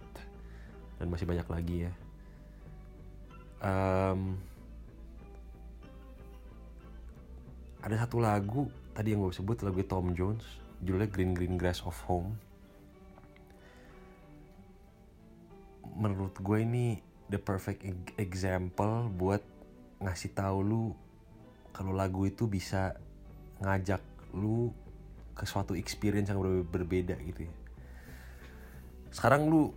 dan 0.98 1.06
masih 1.12 1.30
banyak 1.30 1.46
lagi 1.46 1.78
ya. 1.86 1.94
Um, 3.60 4.40
ada 7.84 7.96
satu 8.00 8.24
lagu 8.24 8.72
tadi 8.96 9.14
yang 9.14 9.22
gue 9.24 9.36
sebut 9.36 9.62
lagu 9.62 9.84
Tom 9.86 10.16
Jones, 10.18 10.44
judulnya 10.82 11.12
Green 11.12 11.32
Green 11.38 11.56
Grass 11.60 11.86
of 11.86 11.96
Home. 12.10 12.49
Menurut 15.96 16.38
gue 16.38 16.58
ini 16.62 17.00
the 17.30 17.38
perfect 17.38 17.86
example 18.18 19.08
buat 19.14 19.42
ngasih 20.02 20.32
tahu 20.34 20.58
lu 20.66 20.86
kalau 21.76 21.94
lagu 21.94 22.26
itu 22.26 22.50
bisa 22.50 22.98
ngajak 23.62 24.02
lu 24.34 24.74
ke 25.38 25.48
suatu 25.48 25.78
experience 25.78 26.28
yang 26.28 26.42
ber 26.44 26.66
berbeda 26.68 27.16
gitu 27.24 27.48
ya. 27.48 27.54
Sekarang 29.14 29.48
lu 29.48 29.72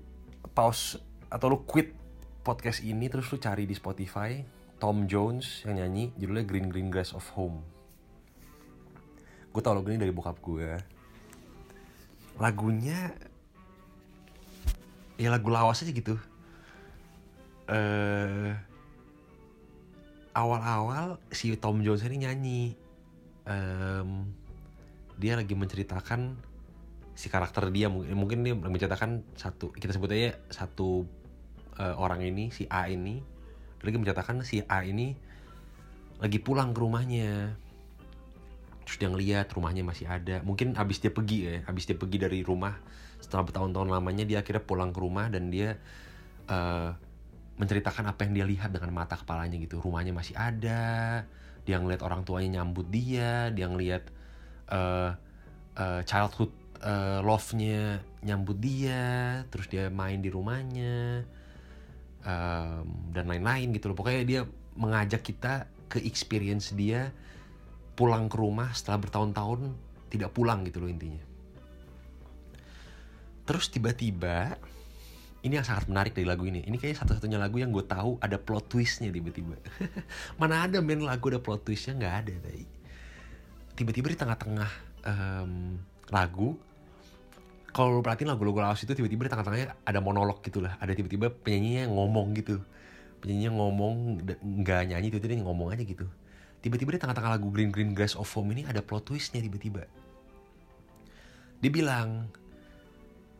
pause 0.52 0.98
atau 1.30 1.54
lu 1.54 1.58
quit 1.62 1.94
podcast 2.42 2.82
ini 2.82 3.06
terus 3.06 3.30
lu 3.30 3.38
cari 3.38 3.64
di 3.64 3.72
Spotify 3.72 4.42
Tom 4.82 5.06
Jones 5.06 5.62
yang 5.62 5.78
nyanyi 5.78 6.10
judulnya 6.18 6.42
Green 6.42 6.66
Green 6.66 6.90
Grass 6.90 7.14
of 7.14 7.22
Home. 7.38 7.62
Gue 9.54 9.62
tau 9.62 9.78
lagu 9.78 9.86
ini 9.92 10.02
dari 10.02 10.10
bokap 10.10 10.42
gue. 10.42 10.70
Lagunya 12.42 13.14
ya 15.16 15.28
lagu 15.28 15.48
lawas 15.48 15.82
aja 15.82 15.92
gitu. 15.92 16.16
Eh 17.68 18.52
awal-awal 20.32 21.20
si 21.28 21.52
Tom 21.60 21.84
Jones 21.84 22.04
ini 22.08 22.24
nyanyi. 22.24 22.62
Um, 23.42 24.30
dia 25.18 25.34
lagi 25.34 25.52
menceritakan 25.52 26.38
si 27.12 27.28
karakter 27.28 27.68
dia 27.68 27.92
mungkin 27.92 28.16
mungkin 28.16 28.38
dia 28.46 28.54
menceritakan 28.56 29.22
satu 29.36 29.74
kita 29.76 29.92
sebut 29.92 30.10
aja 30.16 30.38
satu 30.48 31.04
uh, 31.76 31.94
orang 32.00 32.24
ini 32.24 32.48
si 32.48 32.64
A 32.72 32.88
ini 32.88 33.20
dia 33.78 33.84
lagi 33.84 33.98
menceritakan 34.00 34.46
si 34.46 34.64
A 34.64 34.82
ini 34.86 35.12
lagi 36.22 36.38
pulang 36.40 36.72
ke 36.72 36.80
rumahnya 36.80 37.52
terus 38.82 38.96
dia 38.98 39.10
ngeliat 39.12 39.46
rumahnya 39.52 39.84
masih 39.84 40.08
ada 40.08 40.40
mungkin 40.42 40.74
abis 40.74 40.98
dia 40.98 41.12
pergi 41.12 41.38
ya 41.46 41.56
abis 41.68 41.84
dia 41.86 41.96
pergi 41.98 42.18
dari 42.18 42.40
rumah 42.42 42.74
setelah 43.22 43.46
bertahun-tahun 43.46 43.88
lamanya 43.88 44.26
dia 44.26 44.42
akhirnya 44.42 44.66
pulang 44.66 44.90
ke 44.90 44.98
rumah 44.98 45.30
dan 45.30 45.48
dia 45.48 45.78
uh, 46.50 46.90
menceritakan 47.56 48.10
apa 48.10 48.26
yang 48.26 48.32
dia 48.34 48.46
lihat 48.50 48.70
dengan 48.74 48.90
mata 48.90 49.14
kepalanya 49.14 49.56
gitu. 49.62 49.78
Rumahnya 49.78 50.10
masih 50.10 50.34
ada 50.34 51.22
dia 51.62 51.76
ngeliat 51.78 52.02
orang 52.02 52.26
tuanya 52.26 52.58
nyambut 52.60 52.90
dia 52.90 53.54
dia 53.54 53.70
ngeliat 53.70 54.02
uh, 54.74 55.14
uh, 55.78 56.00
childhood 56.02 56.50
uh, 56.82 57.22
love-nya 57.22 58.02
nyambut 58.26 58.58
dia 58.58 59.46
terus 59.46 59.70
dia 59.70 59.86
main 59.86 60.18
di 60.18 60.26
rumahnya 60.26 61.22
um, 62.26 62.84
dan 63.14 63.24
lain-lain 63.30 63.70
gitu 63.70 63.94
loh. 63.94 63.96
Pokoknya 63.96 64.22
dia 64.26 64.40
mengajak 64.74 65.22
kita 65.22 65.70
ke 65.86 66.02
experience 66.02 66.74
dia 66.74 67.14
pulang 67.94 68.26
ke 68.26 68.40
rumah 68.40 68.72
setelah 68.74 69.04
bertahun-tahun 69.04 69.60
tidak 70.08 70.32
pulang 70.32 70.64
gitu 70.64 70.80
loh 70.80 70.88
intinya 70.88 71.31
terus 73.42 73.70
tiba-tiba 73.70 74.56
ini 75.42 75.58
yang 75.58 75.66
sangat 75.66 75.90
menarik 75.90 76.14
dari 76.14 76.22
lagu 76.22 76.46
ini. 76.46 76.62
Ini 76.62 76.78
kayaknya 76.78 77.02
satu-satunya 77.02 77.34
lagu 77.34 77.58
yang 77.58 77.74
gue 77.74 77.82
tahu 77.82 78.14
ada 78.22 78.38
plot 78.38 78.70
twistnya 78.70 79.10
tiba-tiba. 79.10 79.58
Mana 80.40 80.70
ada 80.70 80.78
main 80.78 81.02
lagu 81.02 81.34
ada 81.34 81.42
plot 81.42 81.66
twistnya? 81.66 81.98
Nggak 81.98 82.14
ada 82.22 82.34
tadi 82.46 82.64
tiba-tiba 83.72 84.12
di 84.12 84.18
tengah-tengah 84.18 84.70
um, 85.08 85.80
lagu 86.12 86.54
kalau 87.72 87.88
lo 87.88 88.00
perhatiin 88.04 88.28
lagu-lagu 88.28 88.60
lawas 88.60 88.84
itu 88.84 88.92
tiba-tiba 88.92 89.24
di 89.24 89.30
tengah-tengahnya 89.32 89.80
ada 89.88 89.98
monolog 90.04 90.44
gitu 90.44 90.60
lah. 90.60 90.76
Ada 90.76 90.92
tiba-tiba 90.92 91.32
penyanyinya 91.32 91.88
ngomong 91.88 92.36
gitu. 92.36 92.60
Penyanyinya 93.24 93.52
ngomong 93.56 93.94
nggak 94.60 94.82
nyanyi 94.92 95.08
tiba-tiba 95.08 95.40
ngomong 95.40 95.72
aja 95.72 95.80
gitu. 95.80 96.04
Tiba-tiba 96.60 96.92
di 96.92 97.00
tengah-tengah 97.00 97.40
lagu 97.40 97.48
Green 97.48 97.72
Green 97.72 97.96
Grass 97.96 98.12
of 98.12 98.28
Home 98.36 98.52
ini 98.52 98.68
ada 98.68 98.84
plot 98.84 99.08
twistnya 99.08 99.40
tiba-tiba. 99.40 99.88
Dia 101.64 101.70
bilang 101.72 102.28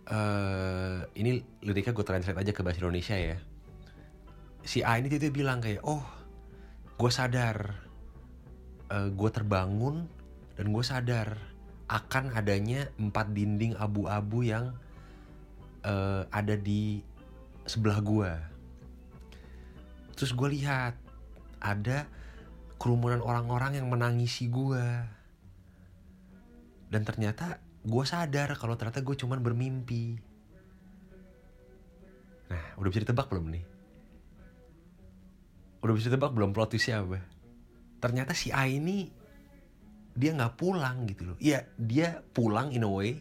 uh, 0.08 1.06
ini 1.14 1.44
liriknya 1.62 1.92
gue 1.94 2.06
translate 2.06 2.40
aja 2.40 2.52
ke 2.54 2.60
bahasa 2.64 2.80
Indonesia 2.82 3.14
ya 3.14 3.38
si 4.62 4.82
A 4.82 4.98
ini 4.98 5.10
tiba-tiba 5.10 5.42
bilang 5.42 5.58
kayak 5.58 5.82
oh 5.82 6.02
gue 6.98 7.10
sadar 7.10 7.74
uh, 8.90 9.10
gue 9.10 9.30
terbangun 9.30 10.06
dan 10.54 10.66
gue 10.70 10.84
sadar 10.84 11.34
akan 11.92 12.32
adanya 12.32 12.88
empat 12.96 13.36
dinding 13.36 13.76
abu-abu 13.76 14.46
yang 14.46 14.72
uh, 15.84 16.24
ada 16.32 16.56
di 16.56 17.04
sebelah 17.68 18.00
gue. 18.00 18.32
Terus 20.16 20.32
gue 20.32 20.48
lihat 20.56 20.96
ada 21.60 22.08
kerumunan 22.80 23.20
orang-orang 23.20 23.78
yang 23.82 23.92
menangisi 23.92 24.48
gue. 24.48 24.84
Dan 26.92 27.02
ternyata 27.08 27.60
gue 27.82 28.04
sadar 28.06 28.54
kalau 28.58 28.78
ternyata 28.78 29.02
gue 29.02 29.16
cuman 29.18 29.42
bermimpi. 29.42 30.18
Nah, 32.50 32.64
udah 32.78 32.88
bisa 32.88 33.02
ditebak 33.02 33.26
belum 33.26 33.46
nih? 33.50 33.64
Udah 35.82 35.94
bisa 35.98 36.06
ditebak 36.10 36.30
belum 36.30 36.54
plot 36.54 36.76
twistnya 36.76 37.02
apa? 37.02 37.18
Ternyata 37.98 38.34
si 38.34 38.54
A 38.54 38.70
ini 38.70 39.22
dia 40.12 40.30
nggak 40.36 40.54
pulang 40.60 41.08
gitu 41.08 41.32
loh 41.32 41.36
iya 41.40 41.64
dia 41.80 42.20
pulang 42.36 42.72
in 42.72 42.84
a 42.84 42.90
way 42.90 43.16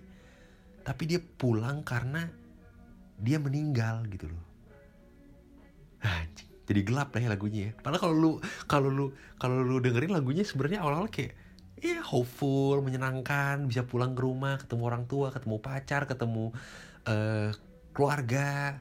tapi 0.84 1.08
dia 1.08 1.20
pulang 1.24 1.88
karena 1.88 2.27
dia 3.15 3.39
meninggal 3.39 4.03
gitu 4.12 4.27
loh 4.27 4.44
anjing 6.03 6.50
jadi 6.68 6.82
gelap 6.84 7.15
lah 7.15 7.22
ya 7.24 7.30
lagunya 7.32 7.62
ya 7.68 7.72
padahal 7.80 8.01
kalau 8.01 8.15
lu 8.15 8.32
kalau 8.68 8.89
lu 8.91 9.06
kalau 9.39 9.63
lu 9.63 9.80
dengerin 9.80 10.12
lagunya 10.12 10.44
sebenarnya 10.44 10.84
awal-awal 10.84 11.08
kayak 11.08 11.36
ya 11.82 12.00
hopeful 12.06 12.80
menyenangkan 12.86 13.66
bisa 13.66 13.84
pulang 13.84 14.14
ke 14.14 14.22
rumah 14.22 14.62
ketemu 14.62 14.84
orang 14.86 15.04
tua 15.10 15.34
ketemu 15.34 15.58
pacar 15.58 16.06
ketemu 16.06 16.54
uh, 17.10 17.50
keluarga 17.92 18.78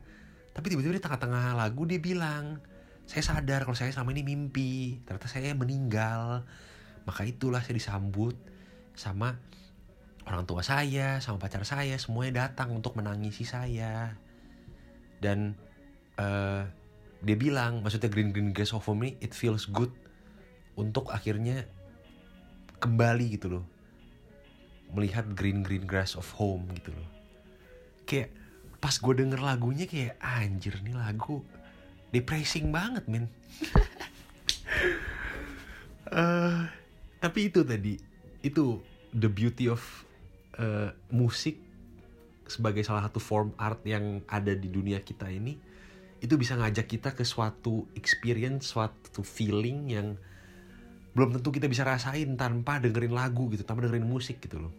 tapi 0.52 0.68
tiba-tiba 0.68 1.00
di 1.00 1.02
tengah-tengah 1.02 1.56
lagu 1.56 1.88
dia 1.88 1.96
bilang 1.96 2.60
saya 3.08 3.24
sadar 3.24 3.64
kalau 3.64 3.74
saya 3.74 3.90
selama 3.90 4.12
ini 4.12 4.22
mimpi 4.22 5.00
ternyata 5.08 5.26
saya 5.26 5.56
meninggal 5.56 6.44
maka 7.08 7.24
itulah 7.24 7.64
saya 7.64 7.74
disambut 7.80 8.36
sama 8.92 9.40
orang 10.28 10.44
tua 10.46 10.62
saya, 10.62 11.18
sama 11.18 11.42
pacar 11.42 11.66
saya, 11.66 11.96
semuanya 11.96 12.46
datang 12.46 12.70
untuk 12.70 12.94
menangisi 12.94 13.42
saya. 13.42 14.14
Dan 15.18 15.58
uh, 16.20 16.64
dia 17.20 17.36
bilang, 17.36 17.82
maksudnya 17.82 18.12
Green 18.12 18.30
Green 18.30 18.54
Grass 18.54 18.70
of 18.76 18.86
Home 18.86 19.16
it 19.18 19.32
feels 19.34 19.68
good 19.68 19.90
untuk 20.78 21.10
akhirnya 21.10 21.68
kembali 22.80 23.36
gitu 23.36 23.60
loh. 23.60 23.64
Melihat 24.96 25.28
Green 25.36 25.62
Green 25.62 25.86
Grass 25.86 26.18
of 26.18 26.26
Home 26.40 26.66
gitu 26.74 26.90
loh. 26.90 27.08
Kayak 28.08 28.34
pas 28.80 28.96
gue 28.96 29.14
denger 29.14 29.40
lagunya 29.44 29.84
kayak 29.84 30.16
anjir 30.18 30.80
nih 30.80 30.96
lagu 30.96 31.44
depressing 32.10 32.72
banget 32.72 33.04
men. 33.06 33.28
uh, 36.10 36.64
tapi 37.22 37.52
itu 37.52 37.60
tadi 37.62 38.00
itu 38.40 38.80
the 39.12 39.28
beauty 39.28 39.68
of 39.68 39.84
uh, 40.56 40.90
musik 41.12 41.60
sebagai 42.50 42.82
salah 42.82 43.06
satu 43.06 43.22
form 43.22 43.54
art 43.60 43.84
yang 43.86 44.24
ada 44.26 44.56
di 44.56 44.66
dunia 44.66 45.04
kita 45.04 45.30
ini 45.30 45.54
itu 46.20 46.34
bisa 46.36 46.58
ngajak 46.58 46.86
kita 46.90 47.10
ke 47.14 47.22
suatu 47.22 47.86
experience 47.94 48.74
suatu 48.74 49.22
feeling 49.22 49.88
yang 49.88 50.08
belum 51.10 51.34
tentu 51.34 51.50
kita 51.50 51.66
bisa 51.66 51.82
rasain 51.82 52.38
tanpa 52.38 52.78
dengerin 52.78 53.10
lagu 53.10 53.50
gitu 53.50 53.66
tanpa 53.66 53.86
dengerin 53.86 54.06
musik 54.06 54.38
gitu 54.38 54.62
loh. 54.62 54.74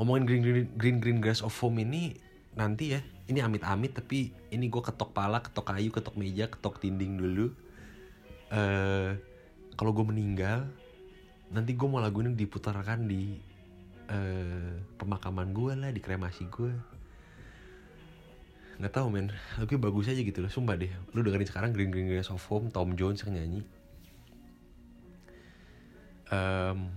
Ngomongin 0.00 0.24
green 0.24 0.42
green 0.42 0.68
green 0.74 0.96
green 0.98 1.18
grass 1.20 1.44
of 1.44 1.52
home 1.60 1.76
ini 1.78 2.16
nanti 2.56 2.96
ya 2.96 3.00
ini 3.28 3.42
amit-amit 3.44 3.92
tapi 3.92 4.32
ini 4.48 4.66
gue 4.72 4.82
ketok 4.82 5.12
pala 5.12 5.44
ketok 5.44 5.74
kayu 5.74 5.90
ketok 5.92 6.16
meja 6.16 6.48
ketok 6.48 6.80
dinding 6.80 7.20
dulu. 7.20 7.46
Uh, 8.48 9.12
kalau 9.76 9.92
gue 9.92 10.06
meninggal 10.08 10.64
nanti 11.52 11.76
gue 11.76 11.86
mau 11.86 12.00
lagu 12.00 12.24
ini 12.24 12.32
diputarkan 12.32 13.04
di 13.04 13.36
uh, 14.08 14.72
pemakaman 14.96 15.52
gue 15.52 15.72
lah 15.76 15.90
di 15.92 16.00
kremasi 16.00 16.48
gue 16.48 16.72
nggak 18.80 18.90
tahu 18.90 19.06
men. 19.12 19.28
Tapi 19.60 19.76
bagus 19.76 20.08
aja 20.08 20.18
gitu 20.24 20.40
loh 20.40 20.48
sumpah 20.48 20.80
deh. 20.80 20.90
Lu 21.12 21.20
dengerin 21.20 21.46
sekarang 21.46 21.70
Green 21.76 21.92
Green 21.92 22.08
Grass 22.08 22.32
of 22.32 22.40
Home 22.48 22.72
Tom 22.72 22.96
Jones 22.96 23.20
yang 23.22 23.36
nyanyi 23.36 23.62
um, 26.30 26.88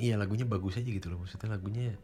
iya 0.00 0.18
lagunya 0.18 0.44
bagus 0.44 0.80
aja 0.80 0.88
gitu 0.88 1.12
loh. 1.12 1.22
Maksudnya 1.22 1.54
lagunya 1.54 1.94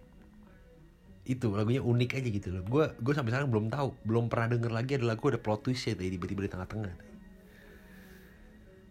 itu 1.28 1.46
lagunya 1.52 1.82
unik 1.84 2.10
aja 2.16 2.28
gitu 2.28 2.48
loh. 2.54 2.62
Gue 2.64 2.84
gue 3.00 3.12
sampai 3.12 3.34
sekarang 3.34 3.50
belum 3.50 3.66
tahu 3.68 3.92
belum 4.06 4.28
pernah 4.30 4.56
denger 4.56 4.72
lagi 4.72 4.96
ada 4.96 5.10
lagu 5.10 5.24
ada 5.28 5.40
plot 5.40 5.66
twist 5.66 5.84
ya 5.84 5.96
tadi 5.96 6.16
tiba-tiba 6.16 6.46
di 6.46 6.52
tengah-tengah 6.52 7.10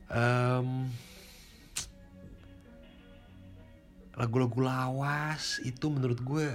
um, 0.10 0.90
lagu-lagu 4.18 4.60
lawas 4.60 5.64
itu 5.64 5.88
menurut 5.88 6.20
gue 6.20 6.48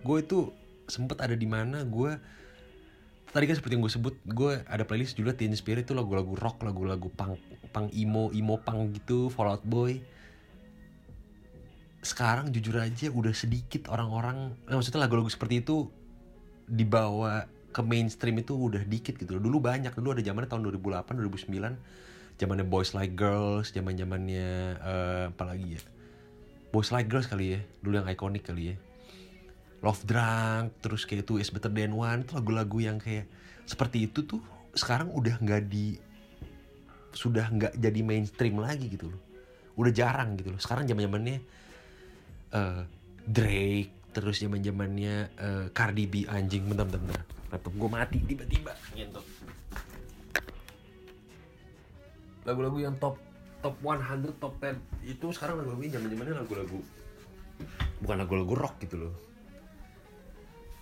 gue 0.00 0.18
itu 0.22 0.38
sempet 0.86 1.18
ada 1.18 1.34
di 1.34 1.48
mana 1.48 1.82
gue 1.82 2.14
tadi 3.34 3.44
kan 3.50 3.56
seperti 3.58 3.74
yang 3.78 3.84
gue 3.84 3.92
sebut 3.92 4.14
gue 4.22 4.52
ada 4.70 4.86
playlist 4.86 5.18
juga 5.18 5.34
Teen 5.34 5.54
Spirit 5.56 5.88
itu 5.88 5.94
lagu-lagu 5.96 6.38
rock 6.38 6.62
lagu-lagu 6.62 7.10
punk 7.10 7.40
punk 7.70 7.94
emo 7.94 8.34
emo 8.34 8.58
punk 8.60 9.00
gitu 9.00 9.30
Fallout 9.32 9.62
Boy 9.64 10.02
sekarang 12.00 12.48
jujur 12.50 12.80
aja 12.80 13.12
udah 13.12 13.32
sedikit 13.36 13.88
orang-orang 13.92 14.56
nah 14.68 14.76
maksudnya 14.78 15.04
lagu-lagu 15.04 15.28
seperti 15.28 15.60
itu 15.60 15.88
dibawa 16.70 17.50
ke 17.70 17.82
mainstream 17.86 18.42
itu 18.42 18.54
udah 18.54 18.82
dikit 18.82 19.14
gitu. 19.14 19.38
Dulu 19.38 19.62
banyak, 19.62 19.94
dulu 19.94 20.18
ada 20.18 20.22
zamannya 20.22 20.50
tahun 20.50 20.62
2008, 20.74 21.14
2009 21.22 22.40
zamannya 22.40 22.66
Boys 22.66 22.96
Like 22.96 23.14
Girls, 23.14 23.70
zaman 23.70 24.00
zamannya 24.00 24.80
uh, 24.80 25.24
apa 25.30 25.44
lagi 25.44 25.76
ya? 25.76 25.80
Boys 26.72 26.90
Like 26.90 27.06
Girls 27.12 27.28
kali 27.28 27.58
ya, 27.58 27.60
dulu 27.84 28.00
yang 28.00 28.08
ikonik 28.08 28.48
kali 28.48 28.74
ya. 28.74 28.76
Love 29.80 30.02
Drunk, 30.04 30.76
terus 30.80 31.04
kayak 31.04 31.24
itu 31.28 31.40
Is 31.40 31.52
Better 31.52 31.72
Than 31.72 31.92
One, 31.92 32.24
itu 32.24 32.32
lagu-lagu 32.36 32.78
yang 32.80 32.96
kayak 32.96 33.28
seperti 33.64 34.08
itu 34.08 34.24
tuh 34.24 34.40
sekarang 34.72 35.12
udah 35.12 35.36
nggak 35.40 35.68
di 35.68 36.00
sudah 37.20 37.52
nggak 37.52 37.72
jadi 37.76 38.00
mainstream 38.00 38.56
lagi 38.56 38.88
gitu 38.88 39.12
loh. 39.12 39.20
Udah 39.76 39.92
jarang 39.92 40.40
gitu 40.40 40.56
loh. 40.56 40.60
Sekarang 40.60 40.88
zaman 40.88 41.04
zamannya 41.04 41.36
uh, 42.56 42.82
Drake, 43.28 44.00
terus 44.10 44.42
zaman 44.42 44.58
zamannya 44.58 45.30
uh, 45.38 45.66
Cardi 45.70 46.04
B 46.10 46.26
anjing 46.26 46.66
bentar 46.66 46.86
bentar, 46.86 47.00
bentar. 47.02 47.24
laptop 47.50 47.74
gue 47.74 47.90
mati 47.90 48.18
tiba-tiba 48.26 48.72
gitu 48.94 49.22
lagu-lagu 52.46 52.78
yang 52.82 52.94
top 52.98 53.18
top 53.62 53.74
100 53.82 54.42
top 54.42 54.54
10 54.58 54.78
itu 55.06 55.26
sekarang 55.34 55.62
lagu-lagu 55.62 55.82
ini 55.86 55.92
zaman-zamannya 55.94 56.34
lagu-lagu 56.42 56.80
bukan 58.02 58.16
lagu-lagu 58.18 58.54
rock 58.58 58.74
gitu 58.82 59.06
loh 59.06 59.14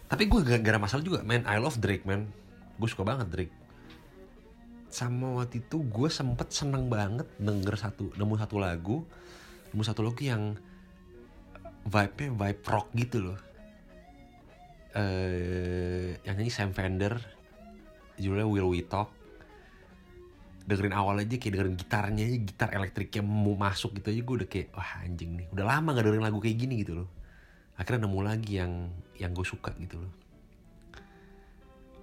tapi 0.09 0.24
gue 0.24 0.40
gak 0.40 0.64
ada 0.64 0.81
masalah 0.81 1.05
juga 1.05 1.20
man 1.20 1.44
I 1.44 1.61
love 1.61 1.77
Drake 1.77 2.09
man 2.09 2.33
gue 2.81 2.88
suka 2.88 3.05
banget 3.05 3.29
Drake 3.29 3.55
sama 4.88 5.40
waktu 5.40 5.61
itu 5.61 5.85
gue 5.85 6.09
sempet 6.09 6.48
seneng 6.48 6.88
banget 6.88 7.29
denger 7.37 7.77
satu 7.77 8.09
nemu 8.16 8.35
satu 8.40 8.57
lagu 8.57 9.05
nemu 9.72 9.83
satu 9.85 10.01
lagu 10.01 10.20
yang 10.24 10.57
vibe-nya 11.88 12.31
vibe 12.37 12.64
rock 12.68 12.88
gitu 12.96 13.16
loh. 13.33 13.38
Eh 14.92 16.16
yang 16.24 16.37
nyanyi 16.37 16.53
Sam 16.53 16.72
Fender 16.77 17.16
judulnya 18.20 18.48
Will 18.48 18.68
We 18.68 18.85
Talk. 18.85 19.12
Dengerin 20.68 20.92
awal 20.92 21.24
aja 21.24 21.37
kayak 21.40 21.53
dengerin 21.57 21.77
gitarnya 21.81 22.22
aja 22.29 22.38
gitar 22.44 22.68
elektriknya 22.77 23.24
mau 23.24 23.57
masuk 23.57 23.96
gitu 23.96 24.12
aja 24.12 24.20
gue 24.20 24.35
udah 24.44 24.48
kayak 24.48 24.68
wah 24.77 25.01
anjing 25.01 25.33
nih. 25.37 25.46
Udah 25.48 25.64
lama 25.64 25.96
gak 25.96 26.05
dengerin 26.05 26.24
lagu 26.29 26.38
kayak 26.44 26.59
gini 26.61 26.74
gitu 26.85 26.92
loh. 27.05 27.09
Akhirnya 27.81 28.05
nemu 28.05 28.20
lagi 28.20 28.53
yang 28.61 28.72
yang 29.16 29.33
gue 29.33 29.46
suka 29.48 29.72
gitu 29.81 29.96
loh. 29.96 30.12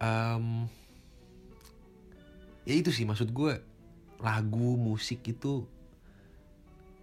Um, 0.02 0.66
ya 2.66 2.74
itu 2.74 2.90
sih 2.90 3.06
maksud 3.06 3.30
gue 3.30 3.62
lagu 4.20 4.70
musik 4.76 5.22
itu 5.30 5.70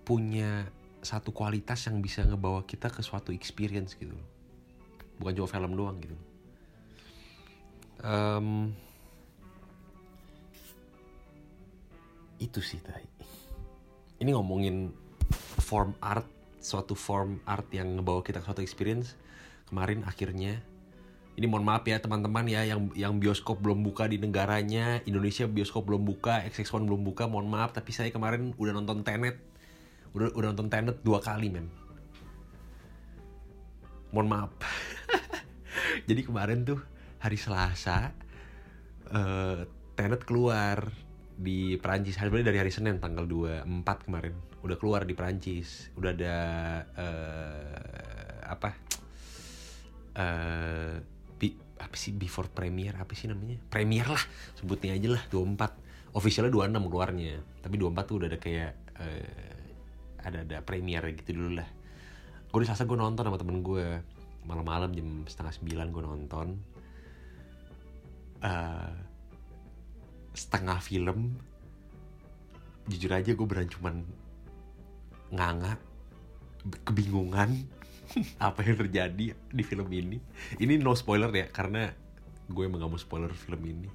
punya 0.03 0.67
satu 1.03 1.31
kualitas 1.31 1.87
yang 1.87 2.03
bisa 2.03 2.27
ngebawa 2.27 2.67
kita 2.67 2.91
ke 2.91 3.03
suatu 3.03 3.31
experience 3.31 3.95
gitu 3.99 4.15
bukan 5.23 5.39
cuma 5.39 5.49
film 5.51 5.73
doang 5.79 6.03
gitu. 6.03 6.19
Um, 8.03 8.75
itu 12.43 12.59
sih 12.59 12.83
tadi 12.83 13.07
ini 14.19 14.35
ngomongin 14.35 14.91
form 15.63 15.95
art 16.03 16.27
suatu 16.59 16.99
form 16.99 17.39
art 17.47 17.71
yang 17.71 17.99
ngebawa 17.99 18.27
kita 18.27 18.43
ke 18.43 18.47
suatu 18.51 18.63
experience. 18.63 19.15
Kemarin 19.71 20.03
akhirnya 20.03 20.59
ini 21.43 21.51
mohon 21.51 21.67
maaf 21.67 21.83
ya 21.83 21.99
teman-teman 21.99 22.47
ya 22.47 22.63
yang 22.63 22.87
yang 22.95 23.19
bioskop 23.19 23.59
belum 23.59 23.83
buka 23.83 24.07
di 24.07 24.15
negaranya 24.15 25.03
Indonesia 25.11 25.43
bioskop 25.51 25.91
belum 25.91 26.07
buka 26.07 26.39
XX1 26.47 26.87
belum 26.87 27.03
buka 27.03 27.27
mohon 27.27 27.51
maaf 27.51 27.75
tapi 27.75 27.91
saya 27.91 28.15
kemarin 28.15 28.55
udah 28.63 28.71
nonton 28.71 29.03
Tenet. 29.03 29.43
Udah 30.15 30.31
udah 30.39 30.55
nonton 30.55 30.71
Tenet 30.71 31.03
dua 31.03 31.19
kali 31.19 31.51
men. 31.51 31.67
Mohon 34.15 34.29
maaf. 34.31 34.51
Jadi 36.09 36.23
kemarin 36.23 36.63
tuh 36.63 36.79
hari 37.19 37.35
Selasa 37.35 38.15
uh, 39.11 39.67
Tenet 39.99 40.23
keluar 40.23 40.95
di 41.35 41.75
Perancis. 41.83 42.23
Sebenarnya 42.23 42.55
dari 42.55 42.59
hari 42.63 42.71
Senin 42.71 43.03
tanggal 43.03 43.27
24 43.27 44.07
kemarin. 44.07 44.39
Udah 44.63 44.79
keluar 44.79 45.03
di 45.03 45.19
Perancis. 45.19 45.91
Udah 45.99 46.15
ada 46.15 46.37
uh, 46.95 48.39
apa? 48.47 48.71
Uh, 50.15 51.12
apa 51.83 51.97
sih 51.99 52.15
before 52.15 52.49
premiere? 52.49 52.97
Apa 53.03 53.13
sih 53.13 53.27
namanya? 53.27 53.59
Premiere 53.67 54.15
lah 54.15 54.25
sebutnya 54.55 54.95
aja 54.95 55.19
lah. 55.19 55.23
24 55.29 56.15
officialnya 56.15 56.53
26 56.55 56.91
keluarnya. 56.93 57.35
Tapi 57.61 57.75
24 57.77 58.09
tuh 58.09 58.15
udah 58.23 58.29
ada 58.31 58.39
kayak 58.39 58.73
uh, 58.97 59.53
ada 60.23 60.39
ada 60.47 60.59
premiere 60.63 61.13
gitu 61.19 61.35
dulu 61.35 61.59
lah. 61.59 61.69
Gue 62.53 62.63
di 62.63 62.69
sasa 62.69 62.87
gue 62.87 62.95
nonton 62.95 63.27
sama 63.27 63.39
temen 63.41 63.61
gue 63.61 63.87
malam-malam 64.47 64.91
jam 64.95 65.09
setengah 65.27 65.53
sembilan 65.59 65.87
gue 65.91 66.03
nonton. 66.03 66.47
Uh, 68.43 68.95
setengah 70.33 70.79
film. 70.79 71.37
Jujur 72.87 73.15
aja 73.15 73.31
gue 73.31 73.47
beran 73.47 73.71
cuman 73.71 74.03
nganga 75.33 75.79
kebingungan 76.87 77.67
apa 78.49 78.61
yang 78.65 78.77
terjadi 78.79 79.35
di 79.35 79.63
film 79.65 79.89
ini? 79.93 80.19
Ini 80.61 80.81
no 80.81 80.93
spoiler 80.97 81.33
ya 81.33 81.47
karena 81.49 81.93
gue 82.49 82.63
emang 82.65 82.85
gak 82.85 82.91
mau 82.93 83.01
spoiler 83.01 83.33
film 83.33 83.63
ini. 83.65 83.89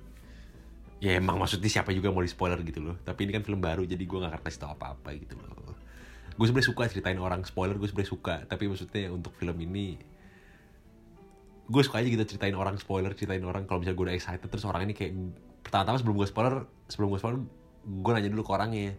Ya 0.97 1.13
emang 1.13 1.37
maksudnya 1.37 1.69
siapa 1.69 1.93
juga 1.93 2.09
mau 2.09 2.25
di 2.25 2.31
spoiler 2.31 2.57
gitu 2.65 2.81
loh. 2.81 2.97
Tapi 3.05 3.29
ini 3.29 3.31
kan 3.37 3.43
film 3.45 3.61
baru 3.61 3.85
jadi 3.85 4.01
gue 4.01 4.17
gak 4.17 4.33
akan 4.33 4.41
kasih 4.41 4.59
tau 4.65 4.71
apa-apa 4.73 5.13
gitu 5.13 5.37
loh. 5.37 5.77
Gue 6.37 6.45
sebenarnya 6.45 6.69
suka 6.73 6.83
ceritain 6.89 7.17
orang 7.21 7.45
spoiler 7.45 7.77
gue 7.77 7.87
sebenarnya 7.89 8.11
suka. 8.11 8.35
Tapi 8.49 8.63
maksudnya 8.69 9.13
untuk 9.13 9.33
film 9.37 9.57
ini 9.61 9.97
gue 11.67 11.81
suka 11.83 11.99
aja 11.99 12.07
gitu 12.07 12.23
ceritain 12.23 12.55
orang 12.55 12.79
spoiler 12.79 13.11
ceritain 13.11 13.43
orang 13.43 13.67
kalau 13.67 13.83
misalnya 13.83 13.97
gue 13.97 14.05
udah 14.09 14.15
excited. 14.17 14.47
Terus 14.49 14.65
orang 14.65 14.89
ini 14.89 14.93
kayak 14.97 15.13
pertama-tama 15.61 16.01
sebelum 16.01 16.15
gue 16.17 16.27
spoiler 16.29 16.55
sebelum 16.89 17.07
gue 17.13 17.19
spoiler 17.21 17.39
gue 17.87 18.11
nanya 18.17 18.29
dulu 18.33 18.41
ke 18.41 18.51
orangnya. 18.53 18.89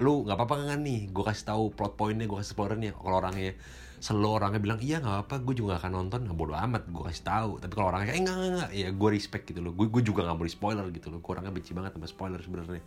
Lu 0.00 0.24
nggak 0.24 0.36
apa-apa 0.40 0.72
kan 0.72 0.80
nih? 0.80 1.12
Gue 1.12 1.24
kasih 1.28 1.52
tahu 1.52 1.76
plot 1.76 2.00
pointnya 2.00 2.24
gue 2.24 2.38
kasih 2.40 2.56
spoilernya 2.56 2.96
kalau 2.96 3.20
orangnya 3.20 3.52
selalu 4.00 4.28
orangnya 4.32 4.60
bilang 4.64 4.80
iya 4.80 4.96
nggak 4.96 5.28
apa 5.28 5.34
gue 5.44 5.54
juga 5.60 5.76
gak 5.76 5.84
akan 5.84 5.92
nonton. 5.92 6.20
Nggak 6.24 6.38
bodo 6.40 6.54
amat 6.56 6.82
gue 6.88 7.02
kasih 7.12 7.24
tahu. 7.24 7.50
Tapi 7.60 7.72
kalau 7.76 7.88
orangnya 7.92 8.08
kayak 8.08 8.16
eh, 8.16 8.22
enggak 8.24 8.36
enggak 8.40 8.70
ya 8.72 8.88
gue 8.96 9.08
respect 9.12 9.44
gitu 9.52 9.60
loh. 9.60 9.72
Gue 9.76 9.86
gue 9.92 10.02
juga 10.02 10.24
nggak 10.24 10.36
mau 10.40 10.46
di 10.48 10.52
spoiler 10.56 10.86
gitu 10.88 11.06
loh. 11.12 11.20
Gue 11.20 11.30
orangnya 11.36 11.52
benci 11.52 11.72
banget 11.76 11.92
sama 11.92 12.08
spoiler 12.08 12.40
sebenarnya. 12.40 12.82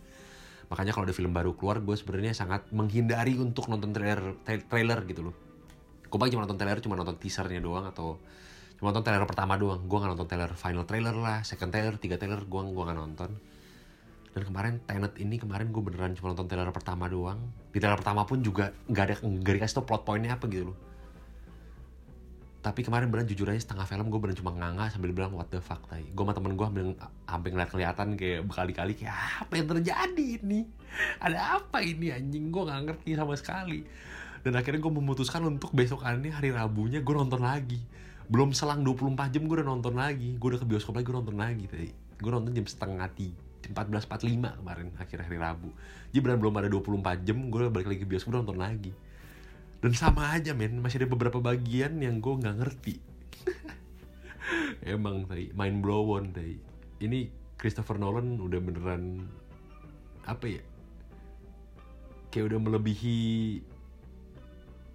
Makanya 0.68 0.90
kalau 0.90 1.04
ada 1.06 1.14
film 1.14 1.30
baru 1.30 1.54
keluar 1.54 1.78
gue 1.78 1.94
sebenarnya 1.94 2.34
sangat 2.34 2.66
menghindari 2.74 3.38
untuk 3.38 3.70
nonton 3.70 3.94
trailer 3.94 4.34
trailer 4.42 4.98
gitu 5.06 5.30
loh. 5.30 5.34
Gue 6.10 6.18
paling 6.18 6.34
cuma 6.34 6.42
nonton 6.50 6.58
trailer 6.58 6.80
cuma 6.82 6.94
nonton 6.98 7.16
teasernya 7.22 7.62
doang 7.62 7.86
atau 7.86 8.18
cuma 8.82 8.90
nonton 8.90 9.06
trailer 9.06 9.22
pertama 9.30 9.54
doang. 9.54 9.86
Gue 9.86 9.98
nggak 10.02 10.18
nonton 10.18 10.26
trailer 10.26 10.50
final 10.58 10.82
trailer 10.82 11.14
lah 11.14 11.46
second 11.46 11.70
trailer 11.70 11.94
tiga 11.94 12.18
trailer 12.18 12.42
gue 12.42 12.60
gue 12.74 12.84
nggak 12.90 12.98
nonton. 12.98 13.30
Dan 14.34 14.42
kemarin 14.50 14.82
Tenet 14.82 15.14
ini 15.22 15.38
kemarin 15.38 15.70
gue 15.70 15.78
beneran 15.78 16.10
cuma 16.18 16.34
nonton 16.34 16.50
trailer 16.50 16.74
pertama 16.74 17.06
doang. 17.06 17.38
Di 17.70 17.78
trailer 17.78 18.02
pertama 18.02 18.26
pun 18.26 18.42
juga 18.42 18.74
nggak 18.90 19.04
ada 19.06 19.14
nggak 19.22 19.54
dikasih 19.62 19.78
tau 19.78 19.86
plot 19.86 20.02
pointnya 20.02 20.34
apa 20.34 20.50
gitu 20.50 20.74
loh 20.74 20.93
tapi 22.64 22.80
kemarin 22.80 23.12
beneran 23.12 23.28
jujur 23.28 23.44
aja 23.52 23.60
setengah 23.60 23.84
film 23.84 24.08
gue 24.08 24.16
beneran 24.16 24.40
cuma 24.40 24.56
nganga 24.56 24.88
sambil 24.88 25.12
bilang 25.12 25.36
what 25.36 25.52
the 25.52 25.60
fuck 25.60 25.84
tay 25.84 26.00
gue 26.00 26.22
sama 26.24 26.32
temen 26.32 26.56
gue 26.56 26.64
hampir, 26.64 26.82
hampir 27.28 27.48
ngeliat 27.52 27.68
kelihatan 27.68 28.16
kayak 28.16 28.40
berkali-kali 28.48 28.92
kayak 28.96 29.44
apa 29.44 29.52
yang 29.52 29.68
terjadi 29.68 30.26
ini? 30.40 30.64
Ada 31.20 31.60
apa 31.60 31.84
ini 31.84 32.08
anjing? 32.08 32.48
Gue 32.48 32.64
nggak 32.64 32.80
ngerti 32.88 33.10
sama 33.20 33.36
sekali. 33.36 33.84
Dan 34.40 34.56
akhirnya 34.56 34.80
gue 34.80 34.92
memutuskan 34.96 35.44
untuk 35.44 35.76
besokannya 35.76 36.32
hari 36.32 36.56
Rabunya 36.56 37.04
gue 37.04 37.14
nonton 37.14 37.44
lagi. 37.44 37.84
Belum 38.32 38.56
selang 38.56 38.80
24 38.80 39.28
jam 39.28 39.44
gue 39.44 39.56
udah 39.60 39.68
nonton 39.68 40.00
lagi. 40.00 40.32
Gue 40.40 40.56
udah 40.56 40.60
ke 40.64 40.64
bioskop 40.64 40.96
lagi 40.96 41.04
gue 41.04 41.16
nonton 41.20 41.36
lagi 41.36 41.68
tadi 41.68 41.92
gue 42.14 42.30
nonton 42.32 42.56
jam 42.56 42.64
setengah 42.64 43.12
tiga 43.12 43.36
14.45 43.64 44.60
kemarin 44.64 44.88
akhir 44.96 45.18
hari 45.28 45.36
Rabu. 45.36 45.68
Jadi 46.08 46.18
beneran 46.24 46.40
belum 46.40 46.54
ada 46.64 46.68
24 46.72 47.28
jam 47.28 47.36
gue 47.52 47.68
balik 47.68 47.86
lagi 47.92 48.00
ke 48.00 48.08
bioskop 48.08 48.32
gue 48.32 48.40
nonton 48.40 48.56
lagi 48.56 48.92
dan 49.84 49.92
sama 49.92 50.32
aja 50.32 50.56
men. 50.56 50.80
Masih 50.80 51.04
ada 51.04 51.12
beberapa 51.12 51.44
bagian 51.44 52.00
yang 52.00 52.24
gue 52.24 52.40
nggak 52.40 52.56
ngerti. 52.56 52.96
Emang 54.96 55.28
tadi 55.28 55.52
mind 55.52 55.84
blown 55.84 56.32
tadi 56.32 56.56
ini 57.04 57.28
Christopher 57.60 58.00
Nolan 58.00 58.40
udah 58.40 58.60
beneran 58.60 59.28
apa 60.24 60.46
ya 60.48 60.62
kayak 62.32 62.52
udah 62.52 62.60
melebihi 62.64 63.60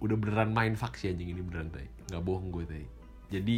udah 0.02 0.16
beneran 0.18 0.50
main 0.50 0.74
fuck 0.74 0.98
sih 0.98 1.14
anjing 1.14 1.30
ini 1.30 1.42
beneran 1.44 1.70
tadi 1.70 1.88
nggak 2.10 2.22
bohong 2.26 2.50
gue 2.50 2.64
tadi 2.66 2.86
jadi 3.30 3.56